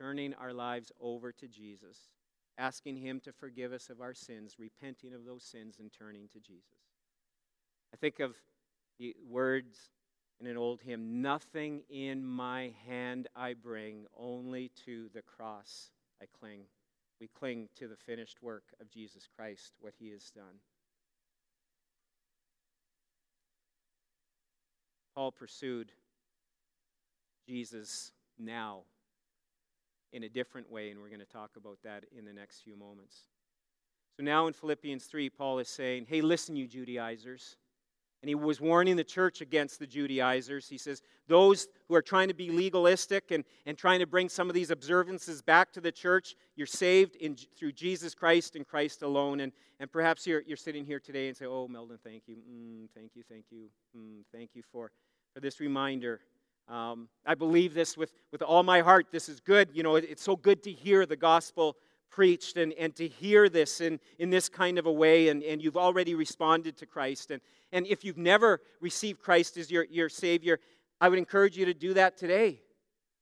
Turning 0.00 0.34
our 0.34 0.52
lives 0.52 0.90
over 1.00 1.30
to 1.30 1.46
Jesus, 1.46 2.08
asking 2.58 2.96
Him 2.96 3.20
to 3.20 3.32
forgive 3.32 3.72
us 3.72 3.88
of 3.88 4.00
our 4.00 4.14
sins, 4.14 4.56
repenting 4.58 5.14
of 5.14 5.24
those 5.24 5.44
sins, 5.44 5.76
and 5.78 5.92
turning 5.92 6.26
to 6.32 6.40
Jesus. 6.40 6.90
I 7.92 7.96
think 7.96 8.18
of 8.18 8.34
the 8.98 9.14
words 9.30 9.90
in 10.40 10.48
an 10.48 10.56
old 10.56 10.80
hymn 10.80 11.22
Nothing 11.22 11.82
in 11.88 12.26
my 12.26 12.72
hand 12.84 13.28
I 13.36 13.54
bring, 13.54 14.06
only 14.18 14.72
to 14.86 15.08
the 15.14 15.22
cross 15.22 15.90
I 16.20 16.24
cling. 16.40 16.62
We 17.20 17.28
cling 17.28 17.68
to 17.76 17.88
the 17.88 17.96
finished 17.96 18.42
work 18.42 18.64
of 18.80 18.90
Jesus 18.90 19.28
Christ, 19.36 19.72
what 19.80 19.94
he 19.98 20.10
has 20.10 20.30
done. 20.30 20.60
Paul 25.14 25.30
pursued 25.30 25.92
Jesus 27.48 28.12
now 28.38 28.80
in 30.12 30.24
a 30.24 30.28
different 30.28 30.70
way, 30.70 30.90
and 30.90 31.00
we're 31.00 31.08
going 31.08 31.20
to 31.20 31.26
talk 31.26 31.50
about 31.56 31.78
that 31.84 32.04
in 32.16 32.24
the 32.24 32.32
next 32.32 32.60
few 32.60 32.76
moments. 32.76 33.26
So 34.16 34.22
now 34.22 34.46
in 34.46 34.52
Philippians 34.52 35.04
3, 35.04 35.30
Paul 35.30 35.58
is 35.58 35.68
saying, 35.68 36.06
Hey, 36.08 36.20
listen, 36.20 36.56
you 36.56 36.66
Judaizers. 36.66 37.56
And 38.24 38.28
he 38.30 38.34
was 38.34 38.58
warning 38.58 38.96
the 38.96 39.04
church 39.04 39.42
against 39.42 39.78
the 39.78 39.86
Judaizers. 39.86 40.66
He 40.66 40.78
says, 40.78 41.02
Those 41.28 41.68
who 41.88 41.94
are 41.94 42.00
trying 42.00 42.28
to 42.28 42.34
be 42.34 42.48
legalistic 42.48 43.32
and, 43.32 43.44
and 43.66 43.76
trying 43.76 44.00
to 44.00 44.06
bring 44.06 44.30
some 44.30 44.48
of 44.48 44.54
these 44.54 44.70
observances 44.70 45.42
back 45.42 45.70
to 45.74 45.80
the 45.82 45.92
church, 45.92 46.34
you're 46.56 46.66
saved 46.66 47.16
in, 47.16 47.36
through 47.54 47.72
Jesus 47.72 48.14
Christ 48.14 48.56
and 48.56 48.66
Christ 48.66 49.02
alone. 49.02 49.40
And, 49.40 49.52
and 49.78 49.92
perhaps 49.92 50.26
you're, 50.26 50.40
you're 50.46 50.56
sitting 50.56 50.86
here 50.86 50.98
today 50.98 51.28
and 51.28 51.36
say, 51.36 51.44
Oh, 51.44 51.68
Meldon, 51.68 51.98
thank 52.02 52.22
you. 52.26 52.36
Mm, 52.36 52.88
thank 52.94 53.10
you, 53.14 53.24
thank 53.28 53.44
you. 53.50 53.66
Mm, 53.94 54.22
thank 54.32 54.52
you 54.54 54.62
for, 54.72 54.90
for 55.34 55.40
this 55.40 55.60
reminder. 55.60 56.20
Um, 56.66 57.10
I 57.26 57.34
believe 57.34 57.74
this 57.74 57.94
with, 57.94 58.14
with 58.32 58.40
all 58.40 58.62
my 58.62 58.80
heart. 58.80 59.08
This 59.12 59.28
is 59.28 59.38
good. 59.38 59.68
You 59.74 59.82
know, 59.82 59.96
it, 59.96 60.06
it's 60.08 60.22
so 60.22 60.34
good 60.34 60.62
to 60.62 60.72
hear 60.72 61.04
the 61.04 61.14
gospel 61.14 61.76
preached 62.14 62.56
and, 62.56 62.72
and 62.74 62.94
to 62.94 63.08
hear 63.08 63.48
this 63.48 63.80
in, 63.80 63.98
in 64.20 64.30
this 64.30 64.48
kind 64.48 64.78
of 64.78 64.86
a 64.86 64.92
way, 64.92 65.28
and, 65.28 65.42
and 65.42 65.60
you've 65.60 65.76
already 65.76 66.14
responded 66.14 66.76
to 66.76 66.86
Christ. 66.86 67.32
And, 67.32 67.42
and 67.74 67.86
if 67.88 68.04
you've 68.04 68.16
never 68.16 68.60
received 68.80 69.20
Christ 69.20 69.56
as 69.56 69.70
your, 69.70 69.84
your 69.90 70.08
Savior, 70.08 70.60
I 71.00 71.08
would 71.08 71.18
encourage 71.18 71.58
you 71.58 71.66
to 71.66 71.74
do 71.74 71.92
that 71.94 72.16
today. 72.16 72.60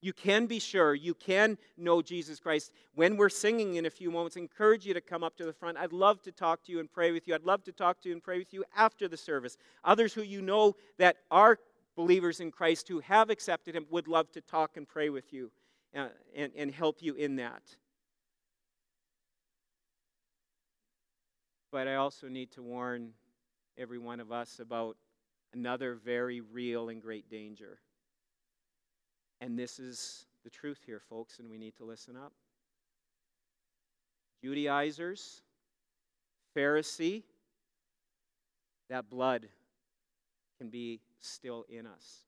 You 0.03 0.13
can 0.13 0.47
be 0.47 0.59
sure. 0.59 0.95
You 0.95 1.15
can 1.15 1.57
know 1.79 2.03
Jesus 2.03 2.39
Christ. 2.39 2.71
When 2.95 3.17
we're 3.17 3.31
singing 3.31 3.77
in 3.77 3.87
a 3.87 3.91
few 3.91 4.11
moments, 4.11 4.37
I 4.37 4.41
encourage 4.41 4.85
you 4.85 4.93
to 4.93 5.01
come 5.01 5.25
up 5.25 5.37
to 5.39 5.47
the 5.47 5.55
front. 5.55 5.79
I'd 5.79 5.93
love 5.93 6.21
to 6.23 6.33
talk 6.33 6.63
to 6.65 6.73
you 6.73 6.81
and 6.81 6.93
pray 6.93 7.13
with 7.13 7.27
you. 7.27 7.35
I'd 7.35 7.45
love 7.45 7.65
to 7.65 7.73
talk 7.73 8.03
to 8.03 8.11
you 8.11 8.15
and 8.15 8.23
pray 8.23 8.39
with 8.39 8.53
you 8.53 8.63
after 8.77 9.09
the 9.09 9.17
service. 9.17 9.57
Others 9.85 10.13
who 10.13 10.23
you 10.23 10.43
know 10.43 10.77
that 10.99 11.17
are 11.31 11.59
believers 11.97 12.41
in 12.41 12.51
Christ 12.51 12.89
who 12.89 13.01
have 13.01 13.31
accepted 13.31 13.75
Him 13.75 13.87
would 13.91 14.07
love 14.07 14.31
to 14.33 14.43
talk 14.43 14.77
and 14.77 14.87
pray 14.87 15.09
with 15.09 15.33
you 15.33 15.51
uh, 15.97 16.09
and, 16.37 16.53
and 16.57 16.71
help 16.71 16.97
you 17.01 17.15
in 17.15 17.37
that. 17.37 17.63
But 21.71 21.89
I 21.89 21.95
also 21.95 22.29
need 22.29 22.51
to 22.53 22.63
warn 22.63 23.13
every 23.79 23.99
one 23.99 24.21
of 24.21 24.33
us 24.33 24.59
about 24.59 24.97
another 25.53 25.95
very 25.95 26.41
real 26.41 26.89
and 26.89 27.01
great 27.01 27.29
danger. 27.31 27.79
And 29.41 29.59
this 29.59 29.79
is 29.79 30.27
the 30.45 30.51
truth 30.51 30.81
here, 30.87 31.01
folks, 31.09 31.39
and 31.39 31.51
we 31.51 31.59
need 31.59 31.77
to 31.77 31.85
listen 31.85 32.17
up. 32.17 32.33
Judaizers, 34.43 35.43
Pharisee, 36.57 37.23
that 38.89 39.09
blood 39.09 39.49
can 40.59 40.69
be 40.69 41.01
still 41.21 41.65
in 41.69 41.87
us. 41.87 42.19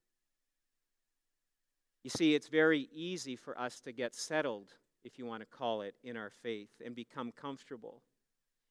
You 2.02 2.10
see, 2.10 2.34
it's 2.34 2.48
very 2.48 2.88
easy 2.92 3.34
for 3.36 3.58
us 3.58 3.80
to 3.80 3.92
get 3.92 4.14
settled, 4.14 4.72
if 5.04 5.18
you 5.18 5.26
want 5.26 5.40
to 5.40 5.46
call 5.46 5.82
it, 5.82 5.94
in 6.04 6.16
our 6.16 6.30
faith 6.42 6.70
and 6.84 6.94
become 6.94 7.32
comfortable. 7.32 8.02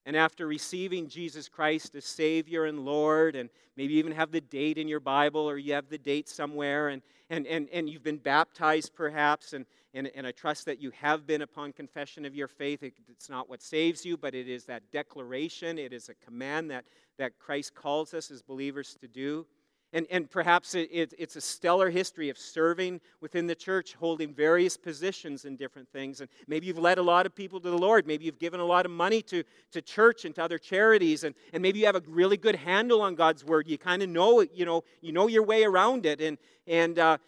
And 0.06 0.18
after 0.18 0.46
receiving 0.48 1.08
Jesus 1.08 1.48
Christ 1.48 1.96
as 1.96 2.04
Savior 2.04 2.66
and 2.66 2.84
Lord, 2.84 3.36
and 3.36 3.50
maybe 3.78 3.94
even 3.96 4.12
have 4.12 4.32
the 4.32 4.42
date 4.42 4.78
in 4.78 4.88
your 4.88 5.00
Bible 5.00 5.50
or 5.50 5.58
you 5.58 5.74
have 5.74 5.90
the 5.90 5.98
date 5.98 6.28
somewhere, 6.28 6.90
and, 6.90 7.02
and, 7.30 7.48
and, 7.48 7.70
and 7.72 7.90
you've 7.90 8.04
been 8.04 8.18
baptized 8.18 8.94
perhaps, 8.94 9.54
and, 9.54 9.66
and, 9.94 10.12
and 10.14 10.28
I 10.28 10.32
trust 10.32 10.66
that 10.66 10.82
you 10.82 10.92
have 10.92 11.26
been 11.26 11.42
upon 11.42 11.72
confession 11.72 12.26
of 12.26 12.36
your 12.36 12.50
faith. 12.50 12.84
It, 12.84 12.94
it's 13.08 13.30
not 13.30 13.50
what 13.50 13.62
saves 13.62 14.06
you, 14.06 14.18
but 14.18 14.36
it 14.36 14.50
is 14.50 14.66
that 14.66 14.84
declaration, 14.92 15.80
it 15.80 15.94
is 15.94 16.10
a 16.10 16.16
command 16.16 16.70
that, 16.72 16.84
that 17.18 17.40
Christ 17.40 17.74
calls 17.74 18.14
us 18.14 18.30
as 18.30 18.42
believers 18.42 18.98
to 19.00 19.08
do. 19.08 19.46
And, 19.96 20.08
and 20.10 20.30
perhaps 20.30 20.74
it, 20.74 20.90
it, 20.92 21.14
it's 21.20 21.36
a 21.36 21.42
stellar 21.42 21.92
history 21.92 22.30
of 22.30 22.38
serving 22.38 23.00
within 23.22 23.46
the 23.46 23.54
church, 23.54 23.94
holding 23.94 24.34
various 24.34 24.76
positions 24.76 25.46
in 25.46 25.56
different 25.56 25.88
things. 25.88 26.20
And 26.20 26.30
maybe 26.48 26.66
you've 26.66 26.80
led 26.80 26.98
a 26.98 27.04
lot 27.04 27.28
of 27.28 27.36
people 27.36 27.60
to 27.60 27.70
the 27.70 27.78
Lord. 27.78 28.08
Maybe 28.08 28.26
you've 28.26 28.40
given 28.40 28.60
a 28.60 28.66
lot 28.66 28.88
of 28.88 28.92
money 28.92 29.22
to, 29.22 29.44
to 29.72 29.82
church 29.84 30.26
and 30.26 30.34
to 30.34 30.44
other 30.44 30.58
charities. 30.58 31.24
And, 31.24 31.36
and 31.54 31.62
maybe 31.62 31.78
you 31.78 31.86
have 31.86 31.96
a 31.96 32.02
really 32.08 32.38
good 32.38 32.56
handle 32.56 33.02
on 33.04 33.14
God's 33.14 33.46
word. 33.46 33.68
You 33.68 33.78
kind 33.78 34.02
of 34.02 34.10
know, 34.10 34.40
it, 34.40 34.50
you 34.52 34.66
know, 34.66 34.84
you 35.02 35.12
know 35.12 35.28
your 35.28 35.44
way 35.44 35.64
around 35.64 36.08
it. 36.08 36.20
And, 36.22 36.40
and 36.66 36.98
uh, 36.98 37.20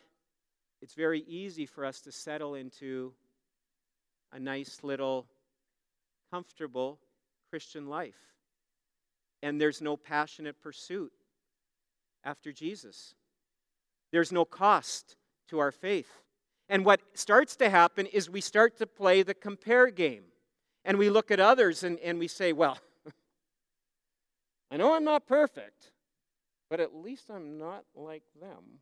it's 0.81 0.95
very 0.95 1.23
easy 1.27 1.67
for 1.67 1.85
us 1.85 2.01
to 2.01 2.11
settle 2.11 2.55
into 2.55 3.13
a 4.33 4.39
nice 4.39 4.79
little 4.81 5.27
comfortable 6.31 6.99
Christian 7.51 7.85
life. 7.85 8.17
And 9.43 9.61
there's 9.61 9.83
no 9.83 9.95
passionate 9.95 10.59
pursuit 10.63 11.11
after 12.25 12.51
Jesus. 12.51 13.13
There's 14.11 14.31
no 14.31 14.43
cost 14.43 15.15
to 15.49 15.59
our 15.59 15.71
faith. 15.71 16.09
And 16.67 16.83
what 16.83 17.01
starts 17.13 17.55
to 17.57 17.69
happen 17.69 18.07
is 18.07 18.29
we 18.29 18.41
start 18.41 18.77
to 18.79 18.87
play 18.87 19.21
the 19.21 19.35
compare 19.35 19.91
game. 19.91 20.23
And 20.83 20.97
we 20.97 21.09
look 21.09 21.31
at 21.31 21.39
others 21.39 21.83
and, 21.83 21.99
and 21.99 22.19
we 22.19 22.27
say, 22.27 22.51
well, 22.53 22.77
I 24.71 24.77
know 24.77 24.95
I'm 24.95 25.03
not 25.03 25.27
perfect, 25.27 25.91
but 26.69 26.79
at 26.79 26.95
least 26.95 27.29
I'm 27.29 27.57
not 27.57 27.85
like 27.95 28.23
them. 28.39 28.79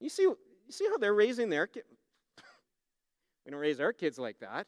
You 0.00 0.08
see, 0.08 0.22
you 0.22 0.36
see 0.70 0.86
how 0.86 0.98
they're 0.98 1.14
raising 1.14 1.50
their 1.50 1.66
kids? 1.66 1.86
we 3.44 3.50
don't 3.50 3.60
raise 3.60 3.80
our 3.80 3.92
kids 3.92 4.18
like 4.18 4.40
that. 4.40 4.66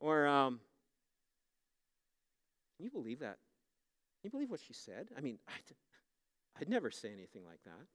Or, 0.00 0.26
um, 0.26 0.60
can 2.76 2.84
you 2.84 2.90
believe 2.90 3.20
that? 3.20 3.38
Can 4.20 4.28
you 4.28 4.30
believe 4.30 4.50
what 4.50 4.60
she 4.60 4.72
said? 4.72 5.08
I 5.16 5.20
mean, 5.20 5.38
I, 5.48 5.52
I'd 6.60 6.68
never 6.68 6.90
say 6.90 7.08
anything 7.08 7.44
like 7.44 7.62
that. 7.64 7.86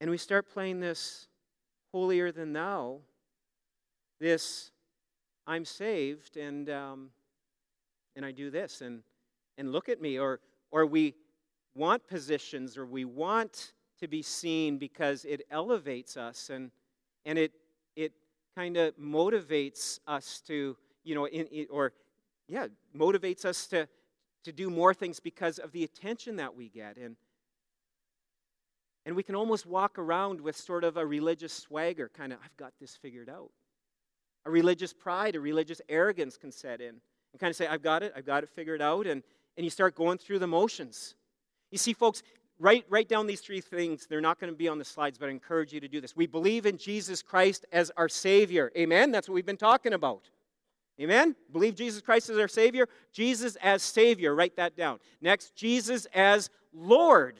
And 0.00 0.10
we 0.10 0.16
start 0.16 0.50
playing 0.52 0.80
this 0.80 1.28
holier 1.92 2.32
than 2.32 2.52
thou, 2.52 3.00
this 4.18 4.70
I'm 5.46 5.64
saved 5.64 6.36
and, 6.36 6.70
um, 6.70 7.10
and 8.14 8.24
I 8.24 8.32
do 8.32 8.50
this 8.50 8.80
and, 8.80 9.02
and 9.58 9.72
look 9.72 9.88
at 9.88 10.00
me. 10.00 10.18
Or, 10.18 10.40
or 10.70 10.86
we 10.86 11.14
want 11.74 12.06
positions 12.06 12.76
or 12.76 12.86
we 12.86 13.04
want 13.04 13.72
to 14.00 14.08
be 14.08 14.22
seen 14.22 14.78
because 14.78 15.24
it 15.24 15.42
elevates 15.50 16.16
us 16.16 16.50
and, 16.50 16.70
and 17.24 17.38
it, 17.38 17.52
it 17.96 18.12
kind 18.56 18.76
of 18.76 18.96
motivates 18.96 19.98
us 20.06 20.42
to, 20.46 20.76
you 21.04 21.14
know, 21.14 21.26
in, 21.26 21.46
in, 21.46 21.66
or 21.70 21.92
yeah, 22.48 22.66
motivates 22.96 23.44
us 23.44 23.66
to, 23.68 23.88
to 24.44 24.52
do 24.52 24.70
more 24.70 24.94
things 24.94 25.20
because 25.20 25.58
of 25.58 25.72
the 25.72 25.84
attention 25.84 26.36
that 26.36 26.56
we 26.56 26.68
get. 26.68 26.96
And, 26.96 27.16
and 29.04 29.16
we 29.16 29.22
can 29.22 29.34
almost 29.34 29.66
walk 29.66 29.98
around 29.98 30.40
with 30.40 30.56
sort 30.56 30.84
of 30.84 30.96
a 30.96 31.06
religious 31.06 31.52
swagger, 31.52 32.10
kind 32.14 32.32
of, 32.32 32.38
I've 32.44 32.56
got 32.56 32.72
this 32.80 32.96
figured 32.96 33.28
out. 33.28 33.50
A 34.46 34.50
religious 34.50 34.92
pride, 34.92 35.36
a 35.36 35.40
religious 35.40 35.80
arrogance 35.88 36.36
can 36.36 36.50
set 36.52 36.80
in 36.80 37.00
and 37.32 37.40
kind 37.40 37.50
of 37.50 37.56
say, 37.56 37.66
I've 37.66 37.82
got 37.82 38.02
it, 38.02 38.12
I've 38.16 38.26
got 38.26 38.42
it 38.42 38.48
figured 38.48 38.80
out. 38.80 39.06
And, 39.06 39.22
and 39.56 39.64
you 39.64 39.70
start 39.70 39.94
going 39.94 40.18
through 40.18 40.38
the 40.38 40.46
motions. 40.46 41.14
You 41.70 41.78
see, 41.78 41.92
folks, 41.92 42.22
write, 42.58 42.84
write 42.88 43.08
down 43.08 43.26
these 43.26 43.40
three 43.40 43.60
things. 43.60 44.06
They're 44.06 44.20
not 44.20 44.40
going 44.40 44.52
to 44.52 44.56
be 44.56 44.68
on 44.68 44.78
the 44.78 44.84
slides, 44.84 45.18
but 45.18 45.28
I 45.28 45.32
encourage 45.32 45.72
you 45.72 45.80
to 45.80 45.88
do 45.88 46.00
this. 46.00 46.16
We 46.16 46.26
believe 46.26 46.66
in 46.66 46.78
Jesus 46.78 47.22
Christ 47.22 47.66
as 47.72 47.92
our 47.96 48.08
Savior. 48.08 48.72
Amen? 48.76 49.10
That's 49.10 49.28
what 49.28 49.34
we've 49.34 49.46
been 49.46 49.56
talking 49.56 49.92
about. 49.92 50.30
Amen? 51.00 51.34
Believe 51.50 51.74
Jesus 51.74 52.02
Christ 52.02 52.28
as 52.28 52.36
our 52.36 52.48
Savior. 52.48 52.86
Jesus 53.12 53.56
as 53.62 53.82
Savior. 53.82 54.34
Write 54.34 54.56
that 54.56 54.76
down. 54.76 54.98
Next, 55.20 55.54
Jesus 55.56 56.06
as 56.12 56.50
Lord. 56.74 57.38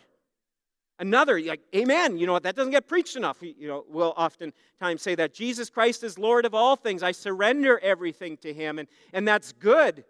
Another, 0.98 1.40
like, 1.40 1.61
amen. 1.74 2.18
You 2.18 2.26
know 2.26 2.32
what? 2.32 2.42
That 2.42 2.56
doesn't 2.56 2.72
get 2.72 2.86
preached 2.86 3.16
enough. 3.16 3.38
You 3.42 3.68
know, 3.68 3.84
we'll 3.88 4.14
oftentimes 4.16 5.02
say 5.02 5.14
that 5.14 5.34
Jesus 5.34 5.70
Christ 5.70 6.04
is 6.04 6.18
Lord 6.18 6.44
of 6.44 6.54
all 6.54 6.76
things. 6.76 7.02
I 7.02 7.12
surrender 7.12 7.78
everything 7.78 8.36
to 8.38 8.52
Him, 8.52 8.78
and, 8.78 8.88
and 9.12 9.26
that's 9.26 9.52
good. 9.52 10.04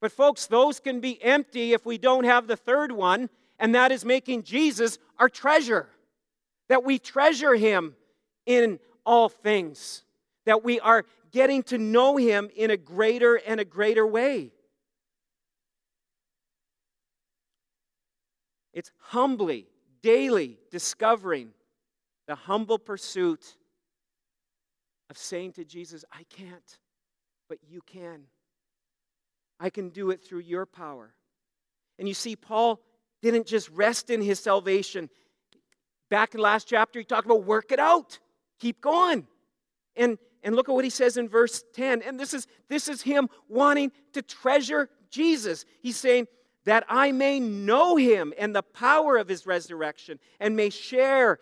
But, 0.00 0.12
folks, 0.12 0.46
those 0.46 0.78
can 0.78 1.00
be 1.00 1.22
empty 1.22 1.72
if 1.72 1.84
we 1.84 1.98
don't 1.98 2.24
have 2.24 2.46
the 2.46 2.56
third 2.56 2.92
one, 2.92 3.28
and 3.58 3.74
that 3.74 3.90
is 3.90 4.04
making 4.04 4.44
Jesus 4.44 4.98
our 5.18 5.28
treasure. 5.28 5.88
That 6.68 6.84
we 6.84 7.00
treasure 7.00 7.54
Him 7.54 7.96
in 8.46 8.78
all 9.04 9.28
things. 9.28 10.04
That 10.48 10.64
we 10.64 10.80
are 10.80 11.04
getting 11.30 11.62
to 11.64 11.76
know 11.76 12.16
Him 12.16 12.48
in 12.56 12.70
a 12.70 12.78
greater 12.78 13.34
and 13.36 13.60
a 13.60 13.66
greater 13.66 14.06
way. 14.06 14.50
It's 18.72 18.90
humbly, 18.96 19.66
daily 20.02 20.56
discovering 20.70 21.50
the 22.26 22.34
humble 22.34 22.78
pursuit 22.78 23.44
of 25.10 25.18
saying 25.18 25.52
to 25.52 25.66
Jesus, 25.66 26.06
I 26.10 26.22
can't, 26.30 26.78
but 27.50 27.58
you 27.68 27.82
can. 27.84 28.22
I 29.60 29.68
can 29.68 29.90
do 29.90 30.10
it 30.12 30.24
through 30.24 30.40
your 30.40 30.64
power. 30.64 31.12
And 31.98 32.08
you 32.08 32.14
see, 32.14 32.36
Paul 32.36 32.80
didn't 33.20 33.46
just 33.46 33.68
rest 33.68 34.08
in 34.08 34.22
his 34.22 34.40
salvation. 34.40 35.10
Back 36.08 36.32
in 36.32 36.38
the 36.38 36.44
last 36.44 36.66
chapter, 36.66 37.00
he 37.00 37.04
talked 37.04 37.26
about 37.26 37.44
work 37.44 37.70
it 37.70 37.78
out, 37.78 38.18
keep 38.58 38.80
going. 38.80 39.26
And, 39.94 40.16
and 40.42 40.54
look 40.54 40.68
at 40.68 40.74
what 40.74 40.84
he 40.84 40.90
says 40.90 41.16
in 41.16 41.28
verse 41.28 41.64
10. 41.74 42.02
And 42.02 42.18
this 42.18 42.34
is, 42.34 42.46
this 42.68 42.88
is 42.88 43.02
him 43.02 43.28
wanting 43.48 43.92
to 44.12 44.22
treasure 44.22 44.88
Jesus. 45.10 45.64
He's 45.80 45.96
saying, 45.96 46.28
that 46.68 46.84
I 46.86 47.12
may 47.12 47.40
know 47.40 47.96
him 47.96 48.34
and 48.36 48.54
the 48.54 48.62
power 48.62 49.16
of 49.16 49.26
his 49.26 49.46
resurrection, 49.46 50.18
and 50.38 50.54
may 50.54 50.68
share 50.68 51.38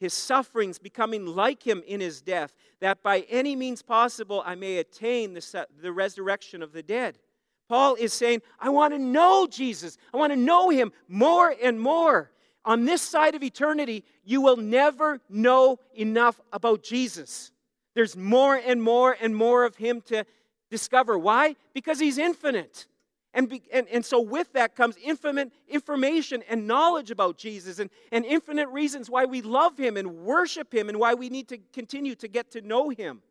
his 0.00 0.12
sufferings, 0.12 0.80
becoming 0.80 1.26
like 1.26 1.62
him 1.62 1.82
in 1.86 2.00
his 2.00 2.20
death, 2.20 2.52
that 2.80 3.00
by 3.00 3.20
any 3.30 3.54
means 3.54 3.82
possible 3.82 4.42
I 4.44 4.56
may 4.56 4.78
attain 4.78 5.32
the, 5.32 5.66
the 5.80 5.92
resurrection 5.92 6.60
of 6.60 6.72
the 6.72 6.82
dead. 6.82 7.20
Paul 7.68 7.94
is 7.94 8.12
saying, 8.12 8.42
I 8.58 8.70
want 8.70 8.92
to 8.92 8.98
know 8.98 9.46
Jesus. 9.46 9.96
I 10.12 10.16
want 10.16 10.32
to 10.32 10.36
know 10.36 10.70
him 10.70 10.92
more 11.06 11.54
and 11.62 11.80
more. 11.80 12.32
On 12.64 12.84
this 12.84 13.00
side 13.00 13.36
of 13.36 13.44
eternity, 13.44 14.04
you 14.24 14.40
will 14.40 14.56
never 14.56 15.20
know 15.28 15.78
enough 15.94 16.40
about 16.52 16.82
Jesus. 16.82 17.52
There's 17.94 18.16
more 18.16 18.56
and 18.56 18.82
more 18.82 19.16
and 19.20 19.34
more 19.34 19.64
of 19.64 19.76
him 19.76 20.00
to 20.06 20.24
discover. 20.70 21.18
Why? 21.18 21.56
Because 21.72 22.00
he's 22.00 22.18
infinite. 22.18 22.86
And, 23.32 23.48
be, 23.48 23.62
and, 23.72 23.88
and 23.88 24.04
so, 24.04 24.20
with 24.20 24.52
that 24.52 24.76
comes 24.76 24.96
infinite 25.02 25.50
information 25.68 26.44
and 26.48 26.66
knowledge 26.68 27.10
about 27.10 27.36
Jesus 27.36 27.80
and, 27.80 27.90
and 28.12 28.24
infinite 28.24 28.68
reasons 28.68 29.10
why 29.10 29.24
we 29.24 29.42
love 29.42 29.76
him 29.76 29.96
and 29.96 30.18
worship 30.18 30.72
him 30.72 30.88
and 30.88 30.98
why 30.98 31.14
we 31.14 31.28
need 31.28 31.48
to 31.48 31.58
continue 31.72 32.14
to 32.16 32.28
get 32.28 32.52
to 32.52 32.60
know 32.60 32.90
him. 32.90 33.22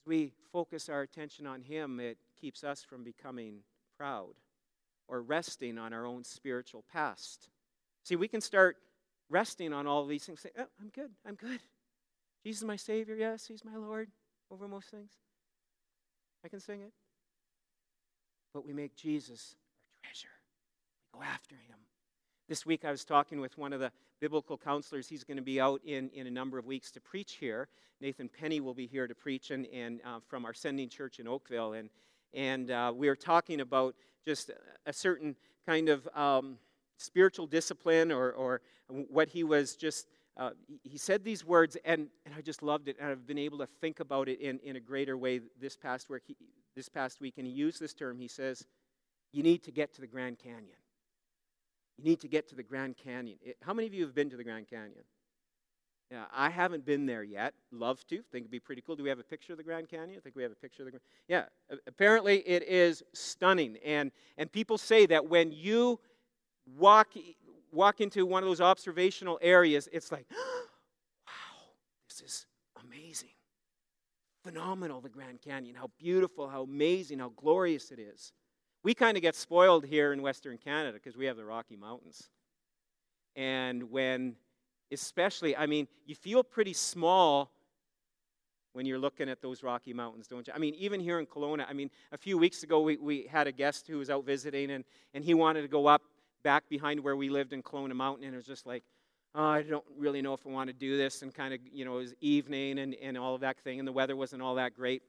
As 0.00 0.06
we 0.06 0.32
focus 0.52 0.88
our 0.88 1.02
attention 1.02 1.46
on 1.46 1.62
Him, 1.62 1.98
it 1.98 2.18
keeps 2.40 2.62
us 2.62 2.82
from 2.82 3.02
becoming 3.02 3.60
proud 3.96 4.34
or 5.08 5.22
resting 5.22 5.78
on 5.78 5.92
our 5.92 6.06
own 6.06 6.24
spiritual 6.24 6.84
past. 6.92 7.48
See, 8.04 8.16
we 8.16 8.28
can 8.28 8.40
start 8.40 8.76
resting 9.30 9.72
on 9.72 9.86
all 9.86 10.06
these 10.06 10.24
things. 10.24 10.40
Say, 10.40 10.50
oh, 10.58 10.66
I'm 10.80 10.90
good. 10.90 11.10
I'm 11.26 11.34
good. 11.34 11.60
Jesus 12.44 12.62
is 12.62 12.66
my 12.66 12.76
Savior. 12.76 13.14
Yes, 13.14 13.46
He's 13.46 13.64
my 13.64 13.76
Lord 13.76 14.08
over 14.50 14.66
most 14.68 14.90
things. 14.90 15.12
I 16.44 16.48
can 16.48 16.60
sing 16.60 16.80
it. 16.80 16.92
But 18.52 18.66
we 18.66 18.72
make 18.72 18.96
Jesus 18.96 19.54
our 19.88 20.08
treasure. 20.08 20.28
We 21.14 21.20
go 21.20 21.24
after 21.24 21.54
Him. 21.54 21.78
This 22.48 22.66
week 22.66 22.84
I 22.84 22.90
was 22.90 23.04
talking 23.04 23.40
with 23.40 23.56
one 23.56 23.72
of 23.72 23.80
the 23.80 23.92
biblical 24.20 24.58
counselors. 24.58 25.08
He's 25.08 25.24
going 25.24 25.36
to 25.36 25.42
be 25.42 25.60
out 25.60 25.80
in, 25.84 26.10
in 26.10 26.26
a 26.26 26.30
number 26.30 26.58
of 26.58 26.66
weeks 26.66 26.90
to 26.92 27.00
preach 27.00 27.34
here. 27.34 27.68
Nathan 28.00 28.28
Penny 28.28 28.60
will 28.60 28.74
be 28.74 28.86
here 28.86 29.06
to 29.06 29.14
preach 29.14 29.52
and, 29.52 29.66
and 29.72 30.00
uh, 30.04 30.18
from 30.26 30.44
our 30.44 30.52
sending 30.52 30.88
church 30.88 31.20
in 31.20 31.28
Oakville. 31.28 31.74
And, 31.74 31.88
and 32.34 32.70
uh, 32.70 32.92
we 32.94 33.08
are 33.08 33.16
talking 33.16 33.60
about 33.60 33.94
just 34.26 34.50
a 34.84 34.92
certain 34.92 35.36
kind 35.66 35.88
of 35.88 36.08
um, 36.14 36.58
spiritual 36.98 37.46
discipline 37.46 38.10
or, 38.10 38.32
or 38.32 38.60
what 38.88 39.28
he 39.28 39.44
was 39.44 39.76
just, 39.76 40.08
uh, 40.36 40.50
he 40.82 40.96
said 40.96 41.24
these 41.24 41.44
words, 41.44 41.76
and, 41.84 42.08
and 42.24 42.34
I 42.36 42.40
just 42.40 42.62
loved 42.62 42.88
it. 42.88 42.96
And 42.98 43.10
I've 43.10 43.26
been 43.26 43.38
able 43.38 43.58
to 43.58 43.66
think 43.80 44.00
about 44.00 44.28
it 44.28 44.40
in, 44.40 44.58
in 44.60 44.76
a 44.76 44.80
greater 44.80 45.16
way 45.16 45.40
this 45.60 45.76
past, 45.76 46.08
week, 46.08 46.22
he, 46.26 46.36
this 46.74 46.88
past 46.88 47.20
week. 47.20 47.34
And 47.36 47.46
he 47.46 47.52
used 47.52 47.80
this 47.80 47.92
term. 47.92 48.18
He 48.18 48.28
says, 48.28 48.64
You 49.32 49.42
need 49.42 49.62
to 49.64 49.70
get 49.70 49.92
to 49.94 50.00
the 50.00 50.06
Grand 50.06 50.38
Canyon. 50.38 50.76
You 51.98 52.04
need 52.04 52.20
to 52.20 52.28
get 52.28 52.48
to 52.48 52.54
the 52.54 52.62
Grand 52.62 52.96
Canyon. 52.96 53.38
How 53.62 53.74
many 53.74 53.86
of 53.86 53.94
you 53.94 54.04
have 54.04 54.14
been 54.14 54.30
to 54.30 54.36
the 54.36 54.44
Grand 54.44 54.68
Canyon? 54.68 55.04
Yeah, 56.10 56.24
I 56.34 56.50
haven't 56.50 56.84
been 56.84 57.06
there 57.06 57.22
yet. 57.22 57.54
Love 57.70 58.06
to. 58.08 58.16
Think 58.16 58.42
it'd 58.42 58.50
be 58.50 58.60
pretty 58.60 58.82
cool. 58.82 58.96
Do 58.96 59.02
we 59.02 59.08
have 59.08 59.18
a 59.18 59.24
picture 59.24 59.52
of 59.52 59.56
the 59.56 59.62
Grand 59.62 59.88
Canyon? 59.88 60.16
I 60.18 60.20
think 60.20 60.36
we 60.36 60.42
have 60.42 60.52
a 60.52 60.56
picture 60.56 60.82
of 60.82 60.86
the 60.86 60.90
Grand. 60.90 61.02
Yeah, 61.26 61.44
apparently 61.86 62.38
it 62.40 62.62
is 62.64 63.02
stunning, 63.14 63.78
and 63.84 64.12
and 64.36 64.52
people 64.52 64.76
say 64.76 65.06
that 65.06 65.26
when 65.26 65.52
you 65.52 66.00
walk 66.76 67.14
walk 67.72 68.00
into 68.00 68.24
one 68.26 68.42
of 68.42 68.48
those 68.48 68.60
observational 68.60 69.38
areas, 69.42 69.88
it's 69.92 70.12
like, 70.12 70.26
wow, 70.30 71.64
this 72.08 72.20
is 72.20 72.46
amazing, 72.84 73.30
phenomenal. 74.44 75.00
The 75.00 75.08
Grand 75.08 75.40
Canyon, 75.40 75.74
how 75.74 75.90
beautiful, 75.98 76.48
how 76.48 76.62
amazing, 76.62 77.18
how 77.18 77.30
glorious 77.30 77.90
it 77.90 77.98
is. 77.98 78.32
We 78.84 78.94
kind 78.94 79.16
of 79.16 79.22
get 79.22 79.34
spoiled 79.34 79.86
here 79.86 80.12
in 80.12 80.22
Western 80.22 80.58
Canada 80.58 80.94
because 80.94 81.16
we 81.16 81.26
have 81.26 81.36
the 81.36 81.44
Rocky 81.44 81.76
Mountains. 81.76 82.28
And 83.36 83.90
when, 83.90 84.36
especially, 84.90 85.56
I 85.56 85.66
mean, 85.66 85.88
you 86.04 86.14
feel 86.14 86.42
pretty 86.42 86.72
small 86.72 87.50
when 88.72 88.86
you're 88.86 88.98
looking 88.98 89.28
at 89.28 89.40
those 89.40 89.62
Rocky 89.62 89.92
Mountains, 89.92 90.26
don't 90.26 90.46
you? 90.46 90.52
I 90.54 90.58
mean, 90.58 90.74
even 90.74 90.98
here 90.98 91.20
in 91.20 91.26
Kelowna, 91.26 91.66
I 91.68 91.72
mean, 91.72 91.90
a 92.10 92.18
few 92.18 92.38
weeks 92.38 92.62
ago 92.62 92.80
we, 92.80 92.96
we 92.96 93.26
had 93.30 93.46
a 93.46 93.52
guest 93.52 93.86
who 93.86 93.98
was 93.98 94.10
out 94.10 94.24
visiting 94.24 94.70
and, 94.70 94.84
and 95.14 95.24
he 95.24 95.34
wanted 95.34 95.62
to 95.62 95.68
go 95.68 95.86
up 95.86 96.02
back 96.42 96.68
behind 96.68 97.00
where 97.00 97.16
we 97.16 97.28
lived 97.28 97.52
in 97.52 97.62
Kelowna 97.62 97.94
Mountain 97.94 98.24
and 98.24 98.34
it 98.34 98.36
was 98.36 98.46
just 98.46 98.66
like, 98.66 98.82
oh, 99.34 99.44
I 99.44 99.62
don't 99.62 99.84
really 99.96 100.22
know 100.22 100.34
if 100.34 100.46
I 100.46 100.50
want 100.50 100.68
to 100.68 100.74
do 100.74 100.96
this. 100.96 101.22
And 101.22 101.34
kind 101.34 101.54
of, 101.54 101.60
you 101.72 101.84
know, 101.84 101.94
it 101.94 102.02
was 102.02 102.14
evening 102.20 102.78
and, 102.78 102.94
and 102.94 103.16
all 103.16 103.34
of 103.34 103.40
that 103.40 103.58
thing 103.60 103.78
and 103.78 103.88
the 103.88 103.92
weather 103.92 104.16
wasn't 104.16 104.42
all 104.42 104.56
that 104.56 104.74
great. 104.74 105.02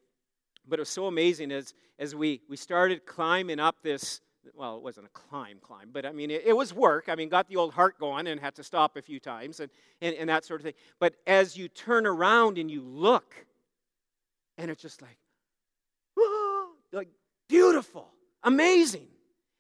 But 0.68 0.80
it 0.80 0.82
was 0.82 0.90
so 0.90 1.08
amazing 1.08 1.52
as, 1.52 1.74
as 2.00 2.16
we, 2.16 2.42
we 2.50 2.56
started 2.56 3.06
climbing 3.06 3.60
up 3.60 3.78
this, 3.84 4.22
well, 4.56 4.78
it 4.78 4.84
wasn't 4.84 5.08
a 5.08 5.10
climb, 5.10 5.58
climb, 5.62 5.90
but 5.92 6.06
I 6.06 6.12
mean, 6.12 6.32
it, 6.32 6.44
it, 6.46 6.56
was 6.56 6.74
work. 6.74 7.06
I 7.08 7.16
mean, 7.16 7.30
got 7.30 7.48
the 7.48 7.56
old 7.56 7.74
heart 7.74 8.00
going 8.00 8.28
and 8.28 8.40
had 8.40 8.56
to 8.56 8.64
stop 8.64 8.98
a 8.98 9.02
few 9.02 9.20
times 9.20 9.60
and, 9.60 9.70
and, 10.02 10.16
and 10.16 10.30
that 10.30 10.46
sort 10.46 10.62
of 10.62 10.66
thing. 10.66 10.74
But 11.00 11.16
as 11.28 11.58
you 11.58 11.68
turn 11.68 12.06
around 12.06 12.58
and 12.58 12.70
you 12.70 12.82
look, 12.82 13.46
and 14.58 14.70
it's 14.70 14.82
just 14.82 15.02
like, 15.02 15.18
like 16.92 17.10
beautiful, 17.50 18.10
amazing. 18.44 19.08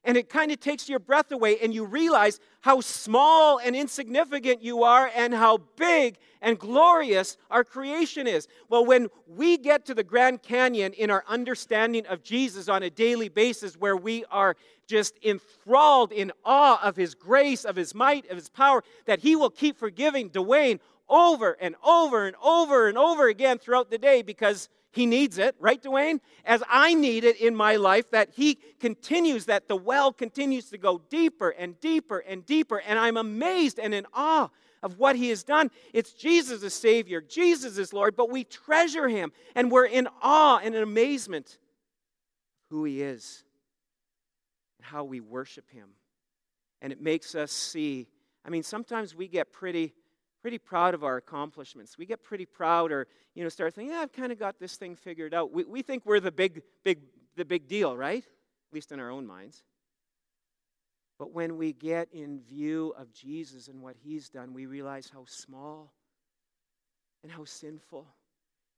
And 0.04 0.18
it 0.18 0.28
kind 0.30 0.52
of 0.52 0.60
takes 0.60 0.90
your 0.90 1.00
breath 1.00 1.32
away, 1.32 1.60
and 1.60 1.74
you 1.74 1.86
realize 1.86 2.40
how 2.62 2.82
small 2.82 3.58
and 3.60 3.76
insignificant 3.76 4.62
you 4.62 4.84
are, 4.84 5.10
and 5.16 5.34
how 5.34 5.60
big 5.78 6.18
and 6.42 6.60
glorious 6.60 7.38
our 7.50 7.64
creation 7.64 8.28
is. 8.28 8.48
Well, 8.68 8.86
when 8.86 9.08
we 9.28 9.58
get 9.58 9.86
to 9.86 9.94
the 9.94 10.04
Grand 10.04 10.44
Canyon 10.44 10.94
in 10.94 11.10
our 11.10 11.24
understanding 11.28 12.06
of 12.08 12.22
Jesus 12.22 12.68
on 12.68 12.84
a 12.84 12.90
daily 12.90 13.30
basis, 13.30 13.78
where 13.78 13.96
we 13.96 14.26
are 14.26 14.58
just 14.88 15.18
enthralled 15.24 16.12
in 16.12 16.32
awe 16.44 16.80
of 16.84 16.96
His 16.98 17.16
grace, 17.16 17.64
of 17.64 17.78
His 17.78 17.96
might, 17.96 18.30
of 18.30 18.36
His 18.36 18.50
power, 18.50 18.84
that 19.06 19.20
He 19.20 19.36
will 19.36 19.50
keep 19.50 19.78
forgiving 19.78 20.30
Dwayne 20.30 20.80
over 21.10 21.58
and 21.62 21.76
over 21.84 22.26
and 22.26 22.36
over 22.44 22.88
and 22.88 22.98
over 22.98 23.28
again 23.28 23.58
throughout 23.58 23.90
the 23.90 23.98
day 23.98 24.22
because 24.22 24.70
he 24.94 25.08
needs 25.08 25.40
it, 25.40 25.56
right, 25.60 25.82
Dwayne? 25.82 26.20
As 26.46 26.62
I 26.70 26.94
need 26.94 27.24
it 27.24 27.42
in 27.42 27.56
my 27.56 27.78
life, 27.78 28.12
that 28.12 28.30
He 28.36 28.60
continues, 28.80 29.46
that 29.46 29.68
the 29.68 29.76
well 29.76 30.14
continues 30.14 30.70
to 30.70 30.78
go 30.78 31.02
deeper 31.10 31.50
and 31.50 31.80
deeper 31.80 32.20
and 32.20 32.46
deeper. 32.46 32.78
And 32.78 33.00
I'm 33.00 33.18
amazed 33.18 33.80
and 33.80 33.92
in 33.92 34.06
awe 34.14 34.50
of 34.84 35.00
what 35.00 35.16
He 35.16 35.30
has 35.30 35.44
done. 35.44 35.72
It's 35.94 36.14
Jesus 36.14 36.62
is 36.62 36.76
Savior, 36.76 37.22
Jesus 37.22 37.80
is 37.80 37.92
Lord, 37.92 38.16
but 38.16 38.30
we 38.30 38.44
treasure 38.44 39.08
Him 39.08 39.32
and 39.56 39.72
we're 39.72 39.88
in 39.88 40.08
awe 40.22 40.60
and 40.64 40.76
in 40.76 40.84
amazement 40.84 41.58
who 42.70 42.84
He 42.84 43.02
is 43.02 43.44
and 44.78 44.86
how 44.86 45.06
we 45.06 45.22
worship 45.22 45.72
Him. 45.72 45.90
And 46.84 46.94
it 46.94 47.02
makes 47.02 47.34
us 47.34 47.52
see. 47.52 48.10
I 48.46 48.52
mean, 48.52 48.62
sometimes 48.62 49.16
we 49.16 49.28
get 49.28 49.52
pretty 49.52 49.96
pretty 50.44 50.58
proud 50.58 50.94
of 50.94 51.06
our 51.06 51.16
accomplishments. 51.16 51.98
We 51.98 52.06
get 52.06 52.22
pretty 52.22 52.46
proud 52.46 52.92
or, 52.92 53.08
you 53.34 53.44
know, 53.44 53.50
start 53.50 53.74
thinking, 53.74 53.94
yeah, 53.94 54.02
I've 54.02 54.12
kind 54.12 54.30
of 54.30 54.38
got 54.38 54.60
this 54.60 54.76
thing 54.76 54.94
figured 54.94 55.34
out. 55.34 55.54
We, 55.54 55.64
we 55.64 55.82
think 55.82 56.06
we're 56.06 56.20
the 56.20 56.34
big, 56.34 56.62
big, 56.84 57.00
the 57.38 57.46
big 57.46 57.70
deal, 57.70 57.96
right? 57.96 58.26
At 58.26 58.74
least 58.74 58.92
in 58.92 59.00
our 59.00 59.10
own 59.10 59.26
minds. 59.26 59.64
But 61.18 61.32
when 61.32 61.56
we 61.56 61.72
get 61.72 62.10
in 62.12 62.42
view 62.42 62.94
of 62.98 63.14
Jesus 63.14 63.70
and 63.70 63.82
what 63.82 63.96
he's 64.04 64.28
done, 64.28 64.54
we 64.54 64.66
realize 64.66 65.10
how 65.14 65.24
small 65.28 65.94
and 67.24 67.32
how 67.32 67.46
sinful, 67.46 68.06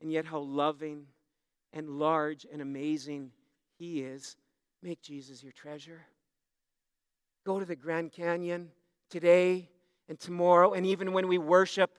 and 0.02 0.12
yet 0.12 0.24
how 0.24 0.38
loving 0.42 1.08
and 1.74 1.90
large 1.90 2.46
and 2.54 2.62
amazing 2.62 3.32
he 3.80 4.02
is. 4.02 4.38
Make 4.84 5.02
Jesus 5.02 5.42
your 5.42 5.52
treasure. 5.52 6.06
Go 7.44 7.58
to 7.58 7.66
the 7.66 7.76
Grand 7.76 8.12
Canyon 8.12 8.70
today 9.10 9.70
and 10.08 10.20
tomorrow, 10.20 10.74
and 10.74 10.86
even 10.86 11.14
when 11.14 11.28
we 11.28 11.38
worship 11.38 11.98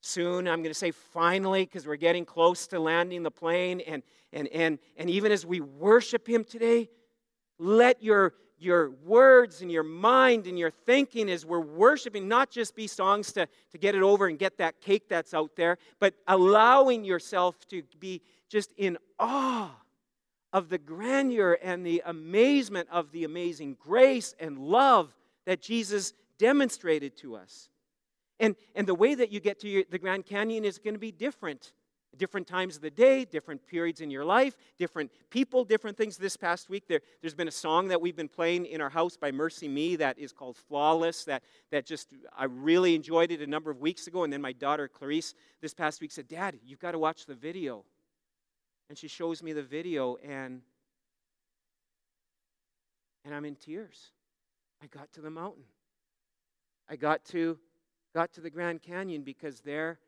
soon, 0.00 0.46
I'm 0.46 0.62
going 0.62 0.72
to 0.72 0.78
say 0.78 0.90
finally, 0.90 1.64
because 1.64 1.86
we're 1.86 1.96
getting 1.96 2.24
close 2.24 2.66
to 2.68 2.78
landing 2.78 3.22
the 3.22 3.30
plane, 3.30 3.80
and, 3.80 4.02
and, 4.32 4.48
and, 4.48 4.78
and 4.96 5.10
even 5.10 5.32
as 5.32 5.44
we 5.44 5.60
worship 5.60 6.28
Him 6.28 6.44
today, 6.44 6.88
let 7.58 8.02
your, 8.02 8.34
your 8.58 8.90
words 9.04 9.62
and 9.62 9.72
your 9.72 9.82
mind 9.82 10.46
and 10.46 10.58
your 10.58 10.70
thinking 10.70 11.30
as 11.30 11.44
we're 11.44 11.60
worshiping 11.60 12.28
not 12.28 12.50
just 12.50 12.76
be 12.76 12.86
songs 12.86 13.32
to, 13.32 13.48
to 13.72 13.78
get 13.78 13.94
it 13.94 14.02
over 14.02 14.26
and 14.26 14.38
get 14.38 14.58
that 14.58 14.80
cake 14.80 15.08
that's 15.08 15.34
out 15.34 15.56
there, 15.56 15.78
but 15.98 16.14
allowing 16.26 17.04
yourself 17.04 17.56
to 17.68 17.82
be 17.98 18.22
just 18.48 18.72
in 18.76 18.96
awe 19.18 19.70
of 20.52 20.68
the 20.68 20.78
grandeur 20.78 21.58
and 21.62 21.84
the 21.84 22.02
amazement 22.06 22.88
of 22.90 23.10
the 23.12 23.24
amazing 23.24 23.76
grace 23.78 24.34
and 24.40 24.58
love 24.58 25.14
that 25.44 25.60
Jesus 25.60 26.12
demonstrated 26.38 27.16
to 27.18 27.36
us. 27.36 27.68
And, 28.40 28.56
and 28.74 28.86
the 28.86 28.94
way 28.94 29.14
that 29.14 29.30
you 29.32 29.40
get 29.40 29.60
to 29.60 29.68
your, 29.68 29.84
the 29.90 29.98
Grand 29.98 30.24
Canyon 30.24 30.64
is 30.64 30.78
going 30.78 30.94
to 30.94 31.00
be 31.00 31.12
different. 31.12 31.72
Different 32.16 32.46
times 32.46 32.76
of 32.76 32.82
the 32.82 32.90
day, 32.90 33.26
different 33.26 33.66
periods 33.66 34.00
in 34.00 34.10
your 34.10 34.24
life, 34.24 34.56
different 34.78 35.10
people, 35.28 35.62
different 35.62 35.96
things. 35.96 36.16
This 36.16 36.38
past 36.38 36.70
week, 36.70 36.88
there, 36.88 37.00
there's 37.20 37.34
been 37.34 37.48
a 37.48 37.52
song 37.52 37.88
that 37.88 38.00
we've 38.00 38.16
been 38.16 38.30
playing 38.30 38.64
in 38.64 38.80
our 38.80 38.88
house 38.88 39.16
by 39.16 39.30
MercyMe 39.30 39.98
that 39.98 40.18
is 40.18 40.32
called 40.32 40.56
Flawless, 40.56 41.24
that, 41.24 41.42
that 41.70 41.84
just, 41.84 42.08
I 42.36 42.44
really 42.44 42.94
enjoyed 42.94 43.30
it 43.30 43.42
a 43.42 43.46
number 43.46 43.70
of 43.70 43.80
weeks 43.80 44.06
ago. 44.06 44.24
And 44.24 44.32
then 44.32 44.40
my 44.40 44.52
daughter, 44.52 44.88
Clarice, 44.88 45.34
this 45.60 45.74
past 45.74 46.00
week 46.00 46.10
said, 46.10 46.28
Dad, 46.28 46.58
you've 46.64 46.80
got 46.80 46.92
to 46.92 46.98
watch 46.98 47.26
the 47.26 47.34
video. 47.34 47.84
And 48.88 48.96
she 48.96 49.06
shows 49.06 49.42
me 49.42 49.52
the 49.52 49.62
video, 49.62 50.16
and, 50.24 50.62
and 53.22 53.34
I'm 53.34 53.44
in 53.44 53.54
tears. 53.54 54.12
I 54.82 54.86
got 54.86 55.12
to 55.12 55.20
the 55.20 55.30
mountain. 55.30 55.64
I 56.88 56.96
got 56.96 57.24
to, 57.26 57.58
got 58.14 58.32
to 58.34 58.40
the 58.40 58.50
Grand 58.50 58.82
Canyon 58.82 59.22
because 59.22 59.60
there, 59.60 59.98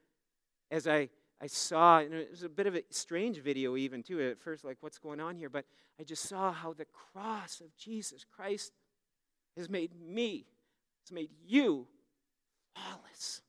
as 0.70 0.86
I, 0.86 1.10
I 1.40 1.46
saw, 1.46 1.98
and 1.98 2.14
it 2.14 2.30
was 2.30 2.42
a 2.42 2.48
bit 2.48 2.66
of 2.66 2.74
a 2.74 2.82
strange 2.90 3.38
video 3.38 3.76
even 3.76 4.02
too, 4.02 4.20
at 4.20 4.40
first, 4.40 4.64
like, 4.64 4.78
what's 4.80 4.98
going 4.98 5.20
on 5.20 5.36
here? 5.36 5.48
But 5.48 5.64
I 5.98 6.04
just 6.04 6.28
saw 6.28 6.52
how 6.52 6.72
the 6.72 6.86
cross 6.86 7.60
of 7.60 7.76
Jesus 7.76 8.24
Christ 8.24 8.72
has 9.56 9.68
made 9.68 9.92
me, 10.00 10.46
has 11.04 11.12
made 11.12 11.30
you 11.46 11.86
flawless. 12.74 13.42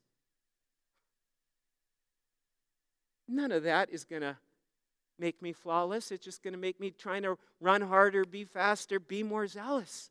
None 3.27 3.51
of 3.51 3.63
that 3.63 3.89
is 3.89 4.03
going 4.03 4.23
to 4.23 4.35
make 5.17 5.41
me 5.41 5.53
flawless. 5.53 6.11
It's 6.11 6.25
just 6.25 6.43
going 6.43 6.53
to 6.53 6.59
make 6.59 6.79
me 6.79 6.91
trying 6.91 7.23
to 7.23 7.37
run 7.61 7.81
harder, 7.81 8.25
be 8.25 8.43
faster, 8.43 8.99
be 8.99 9.23
more 9.23 9.47
zealous. 9.47 10.09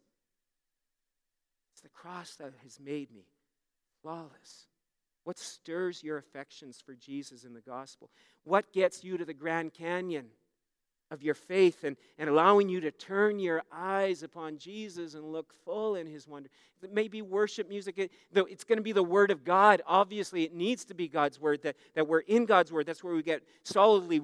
It's 1.81 1.95
the 1.95 1.99
cross 1.99 2.35
that 2.35 2.53
has 2.63 2.79
made 2.79 3.11
me 3.11 3.25
flawless. 4.03 4.67
What 5.25 5.39
stirs 5.39 6.05
your 6.05 6.19
affections 6.19 6.79
for 6.85 6.95
Jesus 6.95 7.45
in 7.45 7.55
the 7.55 7.63
gospel? 7.63 8.11
What 8.45 8.71
gets 8.75 9.03
you 9.03 9.17
to 9.17 9.25
the 9.25 9.33
Grand 9.33 9.73
Canyon 9.73 10.27
of 11.11 11.23
your 11.23 11.33
faith 11.33 11.83
and, 11.85 11.97
and 12.19 12.29
allowing 12.29 12.69
you 12.69 12.81
to 12.83 12.91
turn 12.91 13.39
your 13.39 13.63
eyes 13.73 14.23
upon 14.23 14.59
Jesus 14.59 15.15
and 15.15 15.33
look 15.33 15.55
full 15.65 15.95
in 15.95 16.07
his 16.07 16.29
wonder? 16.29 16.51
It 16.83 16.93
may 16.93 17.09
be 17.09 17.23
worship 17.23 17.67
music. 17.67 17.97
It, 17.97 18.13
it's 18.35 18.65
going 18.65 18.79
to 18.79 18.83
be 18.83 18.93
the 18.93 19.03
Word 19.03 19.31
of 19.31 19.43
God. 19.43 19.81
Obviously, 19.87 20.43
it 20.43 20.55
needs 20.55 20.85
to 20.85 20.95
be 20.95 21.09
God's 21.09 21.41
Word, 21.41 21.63
that, 21.63 21.77
that 21.95 22.07
we're 22.07 22.21
in 22.21 22.45
God's 22.45 22.71
Word. 22.71 22.85
That's 22.85 23.03
where 23.03 23.15
we 23.15 23.23
get 23.23 23.43
solidly 23.63 24.21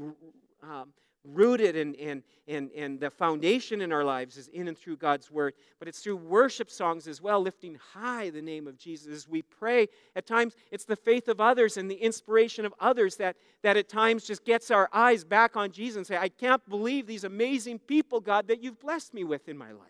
um, 0.62 0.92
rooted 1.32 1.76
and, 1.76 1.96
and, 1.96 2.22
and, 2.46 2.70
and 2.72 3.00
the 3.00 3.10
foundation 3.10 3.80
in 3.80 3.92
our 3.92 4.04
lives 4.04 4.36
is 4.36 4.48
in 4.48 4.68
and 4.68 4.76
through 4.76 4.96
God's 4.96 5.30
Word. 5.30 5.54
But 5.78 5.88
it's 5.88 6.00
through 6.00 6.16
worship 6.16 6.70
songs 6.70 7.08
as 7.08 7.20
well, 7.20 7.40
lifting 7.40 7.78
high 7.92 8.30
the 8.30 8.42
name 8.42 8.66
of 8.66 8.78
Jesus. 8.78 9.12
As 9.12 9.28
we 9.28 9.42
pray, 9.42 9.88
at 10.14 10.26
times 10.26 10.54
it's 10.70 10.84
the 10.84 10.96
faith 10.96 11.28
of 11.28 11.40
others 11.40 11.76
and 11.76 11.90
the 11.90 11.96
inspiration 11.96 12.64
of 12.64 12.74
others 12.80 13.16
that, 13.16 13.36
that 13.62 13.76
at 13.76 13.88
times 13.88 14.26
just 14.26 14.44
gets 14.44 14.70
our 14.70 14.88
eyes 14.92 15.24
back 15.24 15.56
on 15.56 15.70
Jesus 15.70 15.96
and 15.96 16.06
say, 16.06 16.16
I 16.16 16.28
can't 16.28 16.66
believe 16.68 17.06
these 17.06 17.24
amazing 17.24 17.80
people, 17.80 18.20
God, 18.20 18.48
that 18.48 18.62
you've 18.62 18.80
blessed 18.80 19.14
me 19.14 19.24
with 19.24 19.48
in 19.48 19.58
my 19.58 19.72
life. 19.72 19.86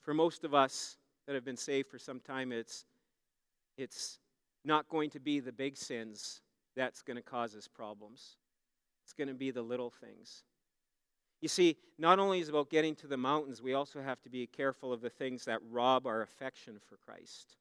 For 0.00 0.14
most 0.14 0.44
of 0.44 0.54
us 0.54 0.96
that 1.26 1.34
have 1.34 1.44
been 1.44 1.56
saved 1.56 1.88
for 1.88 1.98
some 1.98 2.20
time, 2.20 2.52
it's, 2.52 2.86
it's 3.76 4.18
not 4.64 4.88
going 4.88 5.10
to 5.10 5.20
be 5.20 5.40
the 5.40 5.52
big 5.52 5.76
sins 5.76 6.40
that's 6.76 7.02
going 7.02 7.16
to 7.16 7.22
cause 7.22 7.54
us 7.56 7.68
problems. 7.68 8.36
It's 9.04 9.12
going 9.12 9.28
to 9.28 9.34
be 9.34 9.50
the 9.50 9.62
little 9.62 9.90
things. 9.90 10.44
You 11.40 11.48
see, 11.48 11.76
not 11.98 12.18
only 12.18 12.40
is 12.40 12.48
it 12.48 12.50
about 12.50 12.70
getting 12.70 12.94
to 12.96 13.06
the 13.06 13.16
mountains, 13.16 13.62
we 13.62 13.72
also 13.72 14.02
have 14.02 14.20
to 14.22 14.30
be 14.30 14.46
careful 14.46 14.92
of 14.92 15.00
the 15.00 15.10
things 15.10 15.46
that 15.46 15.60
rob 15.70 16.06
our 16.06 16.22
affection 16.22 16.78
for 16.88 16.96
Christ. 16.96 17.56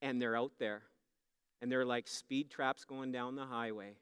And 0.00 0.22
they're 0.22 0.36
out 0.36 0.52
there. 0.58 0.82
And 1.60 1.70
they're 1.70 1.84
like 1.84 2.08
speed 2.08 2.50
traps 2.50 2.84
going 2.84 3.12
down 3.12 3.36
the 3.36 3.46
highway. 3.46 3.96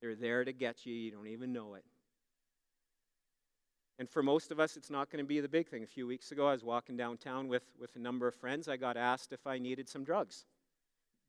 They're 0.00 0.14
there 0.14 0.44
to 0.44 0.52
get 0.52 0.86
you, 0.86 0.94
you 0.94 1.10
don't 1.10 1.26
even 1.26 1.52
know 1.52 1.74
it. 1.74 1.84
And 3.98 4.08
for 4.08 4.22
most 4.22 4.52
of 4.52 4.60
us, 4.60 4.76
it's 4.76 4.90
not 4.90 5.10
going 5.10 5.24
to 5.24 5.28
be 5.28 5.40
the 5.40 5.48
big 5.48 5.68
thing. 5.68 5.82
A 5.82 5.86
few 5.86 6.06
weeks 6.06 6.30
ago, 6.30 6.46
I 6.46 6.52
was 6.52 6.62
walking 6.62 6.96
downtown 6.96 7.48
with, 7.48 7.64
with 7.80 7.96
a 7.96 7.98
number 7.98 8.28
of 8.28 8.34
friends. 8.34 8.68
I 8.68 8.76
got 8.76 8.96
asked 8.96 9.32
if 9.32 9.46
I 9.46 9.58
needed 9.58 9.88
some 9.88 10.04
drugs 10.04 10.44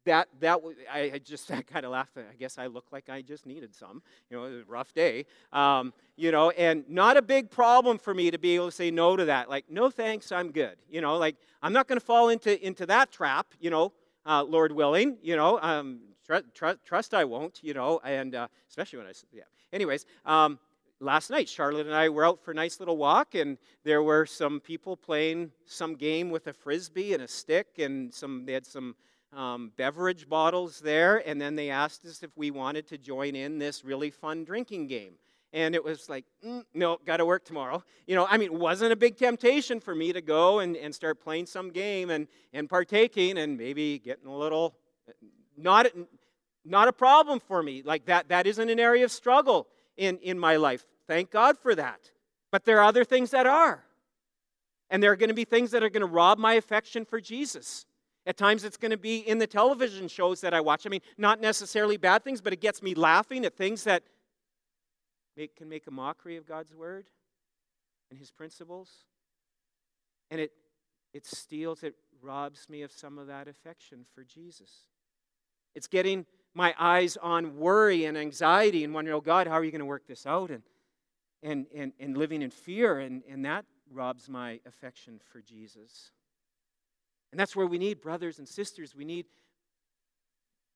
that 0.10 0.28
that 0.40 0.60
I, 0.92 1.20
just 1.24 1.52
I 1.52 1.62
kind 1.62 1.86
of 1.86 1.92
laughed. 1.92 2.18
I 2.18 2.36
guess 2.38 2.58
I 2.58 2.68
look 2.68 2.86
like 2.92 3.10
I 3.10 3.22
just 3.22 3.46
needed 3.46 3.74
some. 3.74 4.02
You 4.30 4.38
know, 4.38 4.46
it 4.46 4.52
was 4.52 4.62
a 4.62 4.66
rough 4.66 4.94
day. 4.94 5.26
Um, 5.54 5.94
you 6.18 6.32
know, 6.32 6.50
and 6.52 6.84
not 6.90 7.16
a 7.16 7.22
big 7.22 7.50
problem 7.50 7.98
for 7.98 8.14
me 8.14 8.32
to 8.32 8.38
be 8.38 8.56
able 8.56 8.66
to 8.68 8.72
say 8.72 8.92
no 8.92 9.16
to 9.16 9.26
that. 9.26 9.50
Like, 9.50 9.66
no 9.70 9.90
thanks, 9.90 10.32
I'm 10.32 10.52
good. 10.52 10.78
You 10.90 11.02
know, 11.02 11.18
like 11.18 11.36
I'm 11.62 11.74
not 11.74 11.88
going 11.88 12.00
to 12.00 12.06
fall 12.06 12.30
into 12.30 12.66
into 12.66 12.86
that 12.88 13.12
trap. 13.12 13.54
You 13.60 13.70
know, 13.70 13.94
uh, 14.26 14.44
Lord 14.44 14.72
willing. 14.72 15.18
You 15.22 15.36
know, 15.36 15.60
um, 15.62 16.00
tr- 16.26 16.48
tr- 16.54 16.80
trust 16.84 17.14
I 17.14 17.26
won't. 17.26 17.60
You 17.62 17.74
know, 17.74 18.02
and 18.04 18.36
uh, 18.36 18.48
especially 18.68 19.00
when 19.00 19.08
I 19.08 19.14
yeah. 19.32 19.44
Anyways. 19.72 20.06
Um, 20.26 20.60
last 21.02 21.30
night, 21.30 21.48
Charlotte 21.48 21.86
and 21.86 21.96
I 21.96 22.10
were 22.10 22.26
out 22.26 22.44
for 22.44 22.52
a 22.52 22.54
nice 22.54 22.82
little 22.82 22.98
walk, 22.98 23.34
and 23.34 23.58
there 23.86 24.04
were 24.04 24.26
some 24.26 24.60
people 24.60 24.98
playing 24.98 25.50
some 25.66 25.96
game 25.96 26.30
with 26.30 26.48
a 26.48 26.52
frisbee 26.52 27.14
and 27.14 27.24
a 27.24 27.28
stick, 27.28 27.68
and 27.78 28.14
some 28.14 28.46
they 28.46 28.52
had 28.52 28.66
some 28.66 28.96
um, 29.34 29.72
beverage 29.78 30.28
bottles 30.28 30.80
there, 30.80 31.28
and 31.28 31.40
then 31.40 31.56
they 31.56 31.70
asked 31.70 32.06
us 32.06 32.24
if 32.24 32.36
we 32.36 32.52
wanted 32.52 32.88
to 32.88 32.98
join 32.98 33.36
in 33.36 33.60
this 33.60 33.84
really 33.84 34.10
fun 34.10 34.44
drinking 34.44 34.88
game. 34.88 35.14
And 35.52 35.74
it 35.74 35.84
was 35.84 36.10
like, 36.10 36.26
mm, 36.46 36.64
no, 36.74 37.00
got 37.06 37.18
to 37.18 37.26
work 37.26 37.44
tomorrow. 37.44 37.84
You 38.06 38.16
know, 38.16 38.28
I 38.30 38.38
mean, 38.38 38.52
it 38.52 38.60
wasn't 38.60 38.92
a 38.92 38.96
big 38.96 39.18
temptation 39.18 39.80
for 39.80 39.96
me 39.96 40.14
to 40.14 40.22
go 40.22 40.60
and, 40.60 40.78
and 40.78 40.94
start 40.94 41.20
playing 41.20 41.48
some 41.48 41.72
game 41.72 42.12
and, 42.12 42.28
and 42.54 42.70
partaking 42.70 43.38
and 43.40 43.58
maybe 43.58 43.98
getting 43.98 44.28
a 44.28 44.36
little, 44.36 44.76
not, 45.58 45.88
not 46.64 46.88
a 46.88 46.94
problem 46.94 47.40
for 47.40 47.64
me. 47.64 47.82
Like 47.84 48.06
that, 48.06 48.30
that 48.30 48.46
isn't 48.46 48.70
an 48.70 48.80
area 48.80 49.04
of 49.04 49.12
struggle 49.12 49.68
in, 49.98 50.18
in 50.20 50.38
my 50.38 50.58
life. 50.58 50.86
Thank 51.08 51.32
God 51.32 51.58
for 51.58 51.74
that. 51.74 52.12
But 52.52 52.66
there 52.66 52.78
are 52.78 52.84
other 52.84 53.04
things 53.04 53.32
that 53.32 53.48
are. 53.48 53.84
And 54.92 55.02
there 55.02 55.12
are 55.12 55.16
going 55.16 55.30
to 55.30 55.36
be 55.36 55.46
things 55.46 55.72
that 55.72 55.84
are 55.84 55.90
going 55.90 56.02
to 56.02 56.08
rob 56.08 56.38
my 56.38 56.54
affection 56.54 57.06
for 57.06 57.20
Jesus. 57.20 57.86
At 58.30 58.38
times 58.38 58.64
it's 58.64 58.78
going 58.78 58.92
to 58.92 58.98
be 58.98 59.18
in 59.18 59.40
the 59.40 59.48
television 59.48 60.08
shows 60.08 60.40
that 60.42 60.54
I 60.54 60.62
watch. 60.62 60.86
I 60.86 60.90
mean, 60.90 61.02
not 61.18 61.42
necessarily 61.42 61.98
bad 61.98 62.24
things, 62.24 62.42
but 62.42 62.54
it 62.54 62.62
gets 62.62 62.84
me 62.84 62.94
laughing 62.94 63.44
at 63.44 63.58
things 63.58 63.86
that 63.86 64.04
make, 65.36 65.56
can 65.56 65.68
make 65.68 65.88
a 65.88 65.92
mockery 65.92 66.38
of 66.38 66.46
God's 66.46 66.76
word 66.76 67.08
and 68.12 68.20
his 68.20 68.30
principles. 68.30 68.92
And 70.30 70.40
it, 70.40 70.52
it 71.12 71.26
steals, 71.26 71.82
it 71.82 71.96
robs 72.22 72.70
me 72.70 72.84
of 72.84 72.92
some 72.92 73.18
of 73.18 73.26
that 73.26 73.48
affection 73.48 74.06
for 74.14 74.24
Jesus. 74.24 74.70
It's 75.74 75.88
getting 75.88 76.28
my 76.54 76.76
eyes 76.78 77.18
on 77.18 77.58
worry 77.58 78.06
and 78.06 78.16
anxiety 78.16 78.84
and 78.84 78.94
wondering, 78.94 79.18
oh 79.18 79.22
God, 79.22 79.48
how 79.48 79.54
are 79.54 79.64
you 79.64 79.72
going 79.72 79.80
to 79.80 79.86
work 79.86 80.06
this 80.06 80.28
out? 80.28 80.52
And, 80.52 80.62
and, 81.42 81.66
and, 81.74 81.94
and 82.00 82.16
living 82.16 82.44
in 82.44 82.52
fear, 82.52 83.00
and, 83.00 83.24
and 83.28 83.44
that 83.46 83.66
robs 83.92 84.30
my 84.30 84.60
affection 84.68 85.20
for 85.32 85.42
Jesus. 85.42 86.12
And 87.32 87.40
that's 87.40 87.56
where 87.56 87.68
we 87.68 87.78
need 87.78 88.02
brothers 88.02 88.40
and 88.40 88.48
sisters. 88.48 88.96
We 88.96 89.06
need 89.06 89.26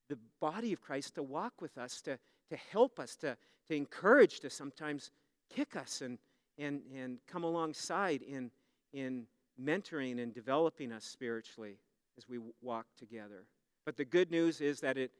the 0.09 0.19
body 0.39 0.73
of 0.73 0.81
Christ 0.81 1.15
to 1.15 1.23
walk 1.23 1.61
with 1.61 1.77
us, 1.77 2.01
to 2.01 2.19
to 2.49 2.59
help 2.71 2.99
us, 2.99 3.15
to, 3.17 3.35
to 3.67 3.75
encourage, 3.75 4.39
to 4.41 4.49
sometimes 4.49 5.11
kick 5.53 5.75
us 5.75 6.01
and, 6.01 6.17
and, 6.57 6.81
and 6.95 7.17
come 7.27 7.43
alongside 7.43 8.21
in, 8.21 8.51
in 8.93 9.25
mentoring 9.61 10.21
and 10.21 10.33
developing 10.33 10.91
us 10.91 11.03
spiritually 11.03 11.77
as 12.17 12.29
we 12.29 12.39
walk 12.61 12.85
together. 12.97 13.45
But 13.85 13.97
the 13.97 14.05
good 14.05 14.31
news 14.31 14.61
is 14.61 14.79
that 14.81 14.97
it, 14.97 15.11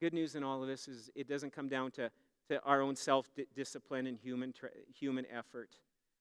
good 0.00 0.12
news 0.12 0.34
in 0.34 0.44
all 0.44 0.62
of 0.62 0.68
this 0.68 0.86
is 0.86 1.10
it 1.14 1.28
doesn't 1.28 1.54
come 1.54 1.68
down 1.68 1.90
to, 1.92 2.10
to 2.50 2.62
our 2.62 2.82
own 2.82 2.94
self 2.94 3.30
discipline 3.56 4.06
and 4.06 4.18
human, 4.18 4.52
human 4.94 5.24
effort. 5.34 5.70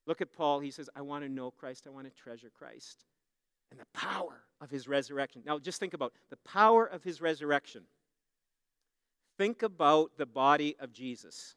Look 0.05 0.21
at 0.21 0.31
Paul. 0.31 0.61
He 0.61 0.71
says, 0.71 0.89
I 0.95 1.01
want 1.01 1.25
to 1.25 1.29
know 1.29 1.51
Christ. 1.51 1.85
I 1.85 1.89
want 1.89 2.05
to 2.05 2.21
treasure 2.21 2.49
Christ 2.57 3.05
and 3.71 3.79
the 3.79 3.85
power 3.93 4.43
of 4.61 4.69
his 4.69 4.87
resurrection. 4.87 5.43
Now, 5.45 5.59
just 5.59 5.79
think 5.79 5.93
about 5.93 6.13
the 6.29 6.37
power 6.37 6.85
of 6.85 7.03
his 7.03 7.21
resurrection. 7.21 7.83
Think 9.37 9.61
about 9.61 10.17
the 10.17 10.25
body 10.25 10.75
of 10.79 10.91
Jesus. 10.91 11.55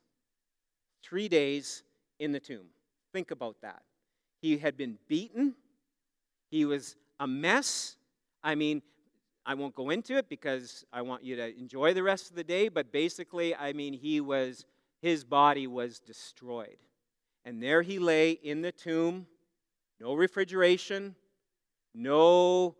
Three 1.02 1.28
days 1.28 1.82
in 2.18 2.32
the 2.32 2.40
tomb. 2.40 2.66
Think 3.12 3.30
about 3.30 3.56
that. 3.62 3.82
He 4.42 4.58
had 4.58 4.76
been 4.76 4.98
beaten, 5.08 5.54
he 6.50 6.64
was 6.64 6.96
a 7.18 7.26
mess. 7.26 7.96
I 8.42 8.54
mean, 8.54 8.82
I 9.44 9.54
won't 9.54 9.74
go 9.74 9.90
into 9.90 10.16
it 10.16 10.28
because 10.28 10.84
I 10.92 11.02
want 11.02 11.22
you 11.22 11.36
to 11.36 11.58
enjoy 11.58 11.94
the 11.94 12.02
rest 12.02 12.30
of 12.30 12.36
the 12.36 12.44
day, 12.44 12.68
but 12.68 12.92
basically, 12.92 13.54
I 13.54 13.72
mean, 13.72 13.92
he 13.92 14.20
was, 14.20 14.64
his 15.00 15.24
body 15.24 15.66
was 15.66 15.98
destroyed. 15.98 16.78
And 17.44 17.62
there 17.62 17.82
he 17.82 17.98
lay 17.98 18.32
in 18.32 18.62
the 18.62 18.72
tomb, 18.72 19.26
no 19.98 20.14
refrigeration, 20.14 21.14
no, 21.94 22.76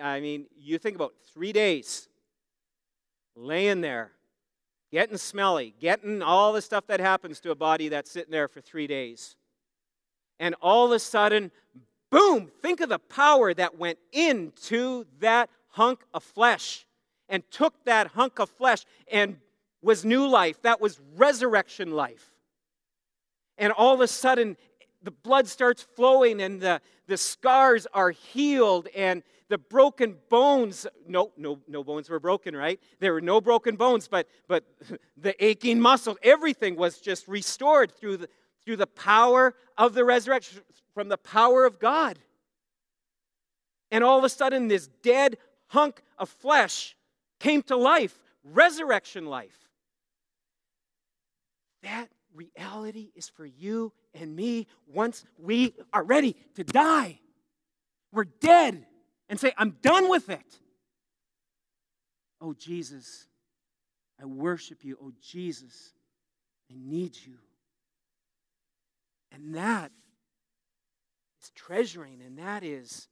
I 0.00 0.20
mean, 0.20 0.46
you 0.56 0.78
think 0.78 0.96
about 0.96 1.14
three 1.32 1.52
days 1.52 2.08
laying 3.34 3.80
there, 3.80 4.12
getting 4.90 5.16
smelly, 5.16 5.74
getting 5.80 6.22
all 6.22 6.52
the 6.52 6.62
stuff 6.62 6.86
that 6.88 7.00
happens 7.00 7.40
to 7.40 7.50
a 7.50 7.54
body 7.54 7.88
that's 7.88 8.10
sitting 8.10 8.30
there 8.30 8.48
for 8.48 8.60
three 8.60 8.86
days. 8.86 9.36
And 10.38 10.54
all 10.60 10.86
of 10.86 10.92
a 10.92 10.98
sudden, 10.98 11.50
boom, 12.10 12.50
think 12.60 12.80
of 12.80 12.88
the 12.88 12.98
power 12.98 13.54
that 13.54 13.78
went 13.78 13.98
into 14.12 15.06
that 15.20 15.48
hunk 15.68 16.00
of 16.12 16.22
flesh 16.22 16.86
and 17.28 17.42
took 17.50 17.84
that 17.84 18.08
hunk 18.08 18.38
of 18.38 18.50
flesh 18.50 18.84
and 19.10 19.38
was 19.82 20.04
new 20.04 20.26
life. 20.26 20.60
That 20.62 20.80
was 20.80 21.00
resurrection 21.16 21.92
life. 21.92 22.30
And 23.56 23.72
all 23.72 23.94
of 23.94 24.00
a 24.00 24.08
sudden, 24.08 24.56
the 25.02 25.10
blood 25.10 25.46
starts 25.46 25.82
flowing 25.82 26.40
and 26.40 26.60
the, 26.60 26.80
the 27.06 27.16
scars 27.16 27.86
are 27.92 28.10
healed 28.10 28.88
and 28.94 29.22
the 29.48 29.58
broken 29.58 30.16
bones 30.30 30.86
no 31.06 31.30
no 31.36 31.58
no 31.68 31.84
bones 31.84 32.08
were 32.08 32.20
broken 32.20 32.56
right? 32.56 32.80
There 33.00 33.12
were 33.12 33.20
no 33.20 33.40
broken 33.40 33.76
bones 33.76 34.08
but 34.08 34.26
but 34.48 34.64
the 35.16 35.44
aching 35.44 35.80
muscle 35.80 36.16
everything 36.22 36.76
was 36.76 36.98
just 36.98 37.28
restored 37.28 37.92
through 37.92 38.16
the 38.18 38.28
through 38.64 38.76
the 38.76 38.86
power 38.86 39.54
of 39.76 39.92
the 39.94 40.04
resurrection 40.04 40.62
from 40.94 41.08
the 41.08 41.18
power 41.18 41.66
of 41.66 41.78
god. 41.78 42.18
And 43.90 44.02
all 44.02 44.16
of 44.16 44.24
a 44.24 44.30
sudden 44.30 44.68
this 44.68 44.88
dead 45.02 45.36
hunk 45.66 46.02
of 46.18 46.30
flesh 46.30 46.96
came 47.38 47.62
to 47.64 47.76
life 47.76 48.18
resurrection 48.44 49.26
life. 49.26 49.58
That 51.82 52.08
reality 52.34 53.10
is 53.14 53.28
for 53.28 53.46
you 53.46 53.92
and 54.14 54.34
me 54.34 54.66
once 54.86 55.24
we 55.38 55.74
are 55.92 56.02
ready 56.02 56.36
to 56.54 56.64
die. 56.64 57.20
We're 58.12 58.24
dead 58.24 58.86
and 59.28 59.40
say, 59.40 59.52
I'm 59.56 59.76
done 59.82 60.08
with 60.08 60.28
it. 60.28 60.60
Oh, 62.40 62.54
Jesus, 62.54 63.26
I 64.20 64.26
worship 64.26 64.84
you. 64.84 64.98
Oh, 65.02 65.12
Jesus, 65.20 65.92
I 66.70 66.74
need 66.76 67.16
you. 67.24 67.38
And 69.30 69.54
that 69.54 69.90
is 71.42 71.50
treasuring, 71.54 72.20
and 72.20 72.38
that 72.38 72.62
is 72.62 73.08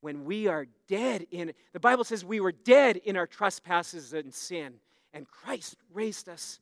when 0.00 0.24
we 0.24 0.48
are 0.48 0.66
dead 0.88 1.26
in 1.30 1.52
the 1.72 1.80
Bible 1.80 2.04
says 2.04 2.24
we 2.24 2.40
were 2.40 2.52
dead 2.52 2.96
in 2.98 3.16
our 3.16 3.26
trespasses 3.26 4.12
and 4.12 4.34
sin, 4.34 4.74
and 5.14 5.26
Christ 5.28 5.76
raised 5.92 6.28
us 6.28 6.58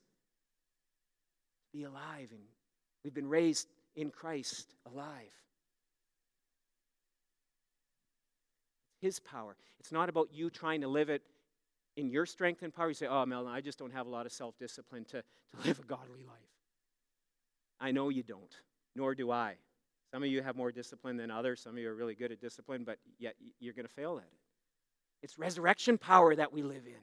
be 1.73 1.85
alive, 1.85 2.29
and 2.31 2.41
we've 3.05 3.15
been 3.15 3.29
raised 3.29 3.69
in 3.97 4.11
Christ 4.11 4.75
alive. 4.87 5.33
His 9.01 9.19
power. 9.19 9.57
It's 9.79 9.93
not 9.93 10.09
about 10.09 10.29
you 10.33 10.51
trying 10.51 10.83
to 10.83 10.89
live 10.89 11.09
it 11.09 11.23
in 11.97 12.11
your 12.11 12.27
strength 12.27 12.63
and 12.63 12.75
power. 12.75 12.89
You 12.89 12.95
say, 12.95 13.07
oh, 13.07 13.25
Meldon, 13.25 13.53
I 13.53 13.61
just 13.61 13.79
don't 13.79 13.93
have 13.93 14.07
a 14.07 14.11
lot 14.11 14.27
of 14.27 14.33
self 14.33 14.59
discipline 14.59 15.05
to, 15.07 15.23
to 15.23 15.67
live 15.67 15.79
a 15.79 15.85
godly 15.85 16.23
life. 16.27 16.37
I 17.81 17.93
know 17.93 18.11
you 18.11 18.23
don't, 18.23 18.55
nor 18.95 19.15
do 19.15 19.31
I. 19.31 19.55
Some 20.13 20.23
of 20.23 20.29
you 20.29 20.43
have 20.43 20.57
more 20.57 20.73
discipline 20.73 21.17
than 21.17 21.31
others. 21.31 21.61
Some 21.63 21.73
of 21.73 21.79
you 21.79 21.89
are 21.89 21.95
really 21.95 22.15
good 22.15 22.33
at 22.33 22.41
discipline, 22.41 22.85
but 22.85 22.99
yet 23.19 23.37
you're 23.59 23.75
going 23.75 23.87
to 23.87 23.93
fail 23.93 24.19
at 24.19 24.25
it. 24.25 24.39
It's 25.23 25.39
resurrection 25.39 25.99
power 25.99 26.35
that 26.35 26.53
we 26.53 26.63
live 26.63 26.87
in. 26.87 27.01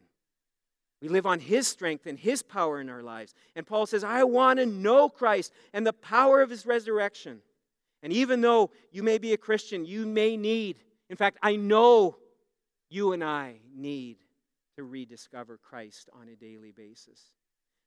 We 1.01 1.09
live 1.09 1.25
on 1.25 1.39
His 1.39 1.67
strength 1.67 2.07
and 2.07 2.17
His 2.17 2.41
power 2.41 2.81
in 2.81 2.89
our 2.89 3.03
lives. 3.03 3.35
And 3.55 3.67
Paul 3.67 3.85
says, 3.85 4.03
I 4.03 4.23
want 4.23 4.59
to 4.59 4.65
know 4.65 5.09
Christ 5.09 5.53
and 5.73 5.85
the 5.85 5.93
power 5.93 6.41
of 6.41 6.49
His 6.49 6.65
resurrection. 6.65 7.41
And 8.01 8.11
even 8.11 8.41
though 8.41 8.71
you 8.91 9.03
may 9.03 9.17
be 9.17 9.33
a 9.33 9.37
Christian, 9.37 9.85
you 9.85 10.05
may 10.05 10.37
need, 10.37 10.77
in 11.09 11.17
fact, 11.17 11.37
I 11.41 11.55
know 11.55 12.17
you 12.89 13.13
and 13.13 13.23
I 13.23 13.59
need 13.75 14.17
to 14.75 14.83
rediscover 14.83 15.57
Christ 15.57 16.09
on 16.13 16.29
a 16.29 16.35
daily 16.35 16.71
basis. 16.71 17.31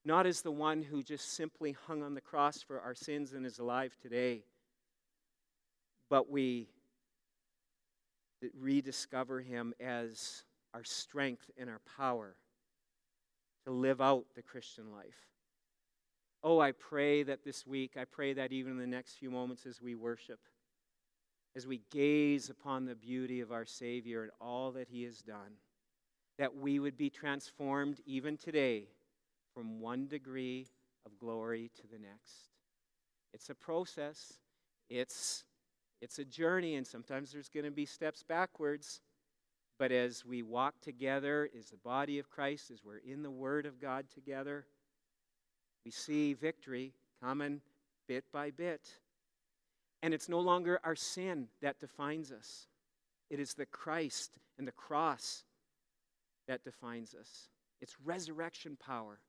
Not 0.04 0.26
as 0.26 0.42
the 0.42 0.50
one 0.50 0.82
who 0.82 1.02
just 1.02 1.34
simply 1.34 1.72
hung 1.86 2.02
on 2.02 2.14
the 2.14 2.20
cross 2.20 2.62
for 2.62 2.80
our 2.80 2.94
sins 2.94 3.32
and 3.32 3.44
is 3.44 3.58
alive 3.58 3.96
today, 4.02 4.44
but 6.08 6.30
we 6.30 6.68
rediscover 8.58 9.40
Him 9.40 9.74
as 9.80 10.44
our 10.74 10.84
strength 10.84 11.50
and 11.58 11.68
our 11.68 11.80
power 11.96 12.36
to 13.64 13.72
live 13.72 14.00
out 14.00 14.24
the 14.34 14.42
Christian 14.42 14.92
life. 14.92 15.28
Oh, 16.42 16.58
I 16.58 16.72
pray 16.72 17.22
that 17.24 17.44
this 17.44 17.66
week, 17.66 17.96
I 17.98 18.04
pray 18.04 18.32
that 18.32 18.52
even 18.52 18.72
in 18.72 18.78
the 18.78 18.86
next 18.86 19.14
few 19.14 19.30
moments 19.30 19.66
as 19.66 19.82
we 19.82 19.94
worship, 19.94 20.40
as 21.54 21.66
we 21.66 21.82
gaze 21.90 22.48
upon 22.48 22.86
the 22.86 22.94
beauty 22.94 23.40
of 23.40 23.52
our 23.52 23.66
Savior 23.66 24.22
and 24.22 24.32
all 24.40 24.70
that 24.72 24.88
He 24.88 25.02
has 25.02 25.18
done, 25.18 25.58
that 26.38 26.56
we 26.56 26.78
would 26.78 26.96
be 26.96 27.10
transformed 27.10 28.00
even 28.06 28.38
today 28.38 28.86
from 29.52 29.80
one 29.80 30.06
degree 30.06 30.66
of 31.04 31.18
glory 31.18 31.70
to 31.76 31.82
the 31.86 31.98
next. 31.98 32.48
It's 33.34 33.50
a 33.50 33.54
process, 33.54 34.38
it's, 34.88 35.44
it's 36.00 36.18
a 36.18 36.24
journey, 36.24 36.76
and 36.76 36.86
sometimes 36.86 37.32
there's 37.32 37.50
going 37.50 37.64
to 37.64 37.70
be 37.70 37.84
steps 37.84 38.22
backwards. 38.22 39.02
But 39.80 39.92
as 39.92 40.26
we 40.26 40.42
walk 40.42 40.74
together 40.82 41.48
as 41.58 41.70
the 41.70 41.78
body 41.78 42.18
of 42.18 42.28
Christ, 42.28 42.70
as 42.70 42.84
we're 42.84 42.98
in 42.98 43.22
the 43.22 43.30
Word 43.30 43.64
of 43.64 43.80
God 43.80 44.10
together, 44.14 44.66
we 45.86 45.90
see 45.90 46.34
victory 46.34 46.92
coming 47.22 47.62
bit 48.06 48.24
by 48.30 48.50
bit. 48.50 48.90
And 50.02 50.12
it's 50.12 50.28
no 50.28 50.38
longer 50.38 50.80
our 50.84 50.94
sin 50.94 51.48
that 51.62 51.80
defines 51.80 52.30
us, 52.30 52.66
it 53.30 53.40
is 53.40 53.54
the 53.54 53.64
Christ 53.64 54.38
and 54.58 54.68
the 54.68 54.72
cross 54.72 55.44
that 56.46 56.62
defines 56.62 57.14
us. 57.14 57.48
It's 57.80 57.96
resurrection 58.04 58.76
power 58.76 59.20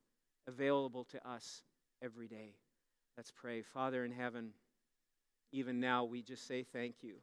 available 0.49 1.05
to 1.05 1.29
us 1.29 1.63
every 2.03 2.27
day. 2.27 2.55
Let's 3.15 3.31
pray. 3.31 3.61
Father 3.61 4.03
in 4.03 4.11
heaven, 4.11 4.49
even 5.53 5.79
now 5.79 6.03
we 6.03 6.21
just 6.21 6.45
say 6.45 6.65
thank 6.73 6.95
you. 7.03 7.19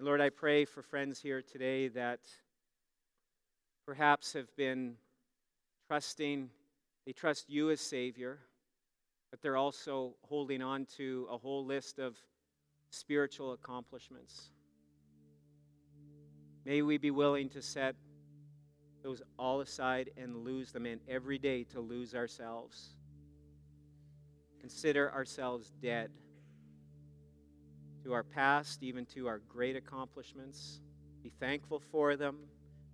And 0.00 0.06
Lord, 0.06 0.22
I 0.22 0.30
pray 0.30 0.64
for 0.64 0.80
friends 0.80 1.20
here 1.20 1.42
today 1.42 1.88
that 1.88 2.20
perhaps 3.84 4.32
have 4.32 4.46
been 4.56 4.94
trusting, 5.88 6.48
they 7.04 7.12
trust 7.12 7.50
you 7.50 7.70
as 7.70 7.82
Savior, 7.82 8.38
but 9.30 9.42
they're 9.42 9.58
also 9.58 10.14
holding 10.22 10.62
on 10.62 10.86
to 10.96 11.28
a 11.30 11.36
whole 11.36 11.66
list 11.66 11.98
of 11.98 12.16
spiritual 12.88 13.52
accomplishments. 13.52 14.48
May 16.64 16.80
we 16.80 16.96
be 16.96 17.10
willing 17.10 17.50
to 17.50 17.60
set 17.60 17.94
those 19.02 19.20
all 19.38 19.60
aside 19.60 20.12
and 20.16 20.34
lose 20.34 20.72
them, 20.72 20.86
and 20.86 21.02
every 21.10 21.36
day 21.36 21.64
to 21.64 21.80
lose 21.80 22.14
ourselves. 22.14 22.94
Consider 24.60 25.12
ourselves 25.12 25.74
dead 25.82 26.10
to 28.04 28.12
our 28.12 28.22
past, 28.22 28.82
even 28.82 29.06
to 29.06 29.26
our 29.28 29.40
great 29.48 29.76
accomplishments. 29.76 30.80
Be 31.22 31.32
thankful 31.40 31.82
for 31.90 32.16
them, 32.16 32.38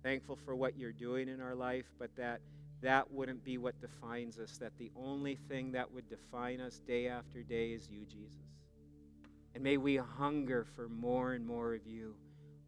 thankful 0.03 0.35
for 0.35 0.55
what 0.55 0.77
you're 0.77 0.91
doing 0.91 1.29
in 1.29 1.41
our 1.41 1.55
life, 1.55 1.85
but 1.97 2.15
that 2.15 2.41
that 2.81 3.11
wouldn't 3.11 3.43
be 3.43 3.57
what 3.57 3.79
defines 3.81 4.37
us, 4.37 4.57
that 4.57 4.77
the 4.77 4.91
only 4.95 5.35
thing 5.35 5.71
that 5.71 5.91
would 5.91 6.07
define 6.09 6.61
us 6.61 6.79
day 6.79 7.07
after 7.07 7.41
day 7.41 7.71
is 7.71 7.89
you, 7.89 8.05
Jesus. 8.05 8.45
And 9.55 9.63
may 9.63 9.77
we 9.77 9.95
hunger 9.95 10.63
for 10.75 10.87
more 10.87 11.33
and 11.33 11.45
more 11.45 11.73
of 11.73 11.87
you. 11.87 12.13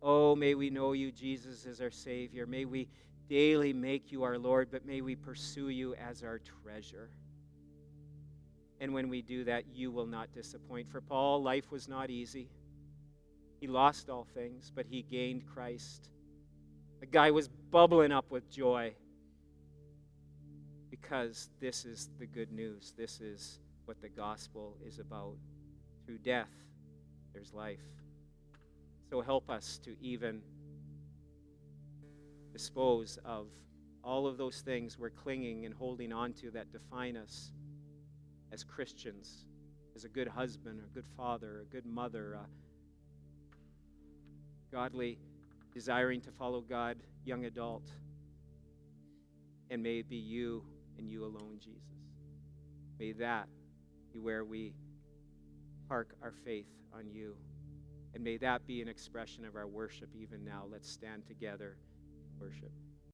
Oh, 0.02 0.36
may 0.36 0.56
we 0.56 0.70
know 0.70 0.94
you, 0.94 1.12
Jesus, 1.12 1.66
as 1.66 1.82
our 1.82 1.92
Savior. 1.92 2.48
May 2.48 2.66
we 2.66 2.88
daily 3.30 3.74
make 3.74 4.12
you 4.12 4.24
our 4.24 4.40
Lord, 4.40 4.70
but 4.72 4.86
may 4.86 5.02
we 5.02 5.16
pursue 5.16 5.70
you 5.70 5.94
as 5.96 6.24
our 6.24 6.40
treasure. 6.40 7.12
And 8.80 8.94
when 8.94 9.10
we 9.10 9.22
do 9.22 9.44
that, 9.46 9.66
you 9.74 9.92
will 9.92 10.06
not 10.06 10.34
disappoint. 10.34 10.90
For 10.90 11.02
Paul, 11.02 11.44
life 11.44 11.70
was 11.72 11.88
not 11.88 12.10
easy. 12.10 12.50
He 13.60 13.68
lost 13.68 14.10
all 14.10 14.26
things, 14.34 14.72
but 14.74 14.86
he 14.86 15.02
gained 15.02 15.46
Christ. 15.46 16.10
The 17.02 17.06
guy 17.06 17.32
was 17.32 17.48
bubbling 17.48 18.12
up 18.12 18.32
with 18.32 18.50
joy 18.50 18.94
because 20.90 21.50
this 21.60 21.86
is 21.86 22.10
the 22.20 22.26
good 22.26 22.52
news. 22.52 22.94
This 22.98 23.20
is 23.20 23.60
what 23.86 24.02
the 24.02 24.10
gospel 24.10 24.78
is 24.86 25.00
about. 25.00 25.36
Through 26.06 26.20
death, 26.20 26.50
there's 27.34 27.54
life. 27.54 27.80
So 29.10 29.22
help 29.22 29.50
us 29.50 29.80
to 29.84 29.96
even 30.02 30.42
dispose 32.54 33.18
of 33.26 33.48
all 34.04 34.26
of 34.26 34.38
those 34.38 34.62
things 34.62 34.98
we're 34.98 35.10
clinging 35.10 35.66
and 35.66 35.74
holding 35.74 36.14
on 36.14 36.34
to 36.34 36.52
that 36.52 36.72
define 36.72 37.18
us 37.18 37.52
as 38.52 38.64
Christians, 38.64 39.46
as 39.96 40.04
a 40.04 40.10
good 40.10 40.28
husband, 40.28 40.80
a 40.84 40.94
good 40.94 41.08
father, 41.16 41.62
a 41.62 41.66
good 41.66 41.86
mother, 41.86 42.34
a 42.34 42.46
godly, 44.72 45.20
desiring 45.74 46.22
to 46.22 46.32
follow 46.32 46.62
God, 46.62 46.98
young 47.26 47.46
adult. 47.46 47.92
And 49.70 49.84
may 49.84 50.00
it 50.00 50.10
be 50.10 50.18
you 50.18 50.64
and 50.98 51.10
you 51.10 51.26
alone, 51.26 51.60
Jesus. 51.60 51.82
May 53.00 53.12
that 53.14 53.48
be 54.12 54.20
where 54.20 54.44
we 54.44 54.74
park 55.88 56.16
our 56.22 56.34
faith 56.44 56.68
on 56.94 57.10
you. 57.10 57.36
And 58.14 58.24
may 58.24 58.38
that 58.38 58.66
be 58.66 58.82
an 58.82 58.88
expression 58.88 59.46
of 59.46 59.56
our 59.56 59.68
worship 59.68 60.10
even 60.16 60.44
now. 60.44 60.64
Let's 60.70 60.90
stand 60.90 61.26
together 61.28 61.78
worship. 62.40 62.72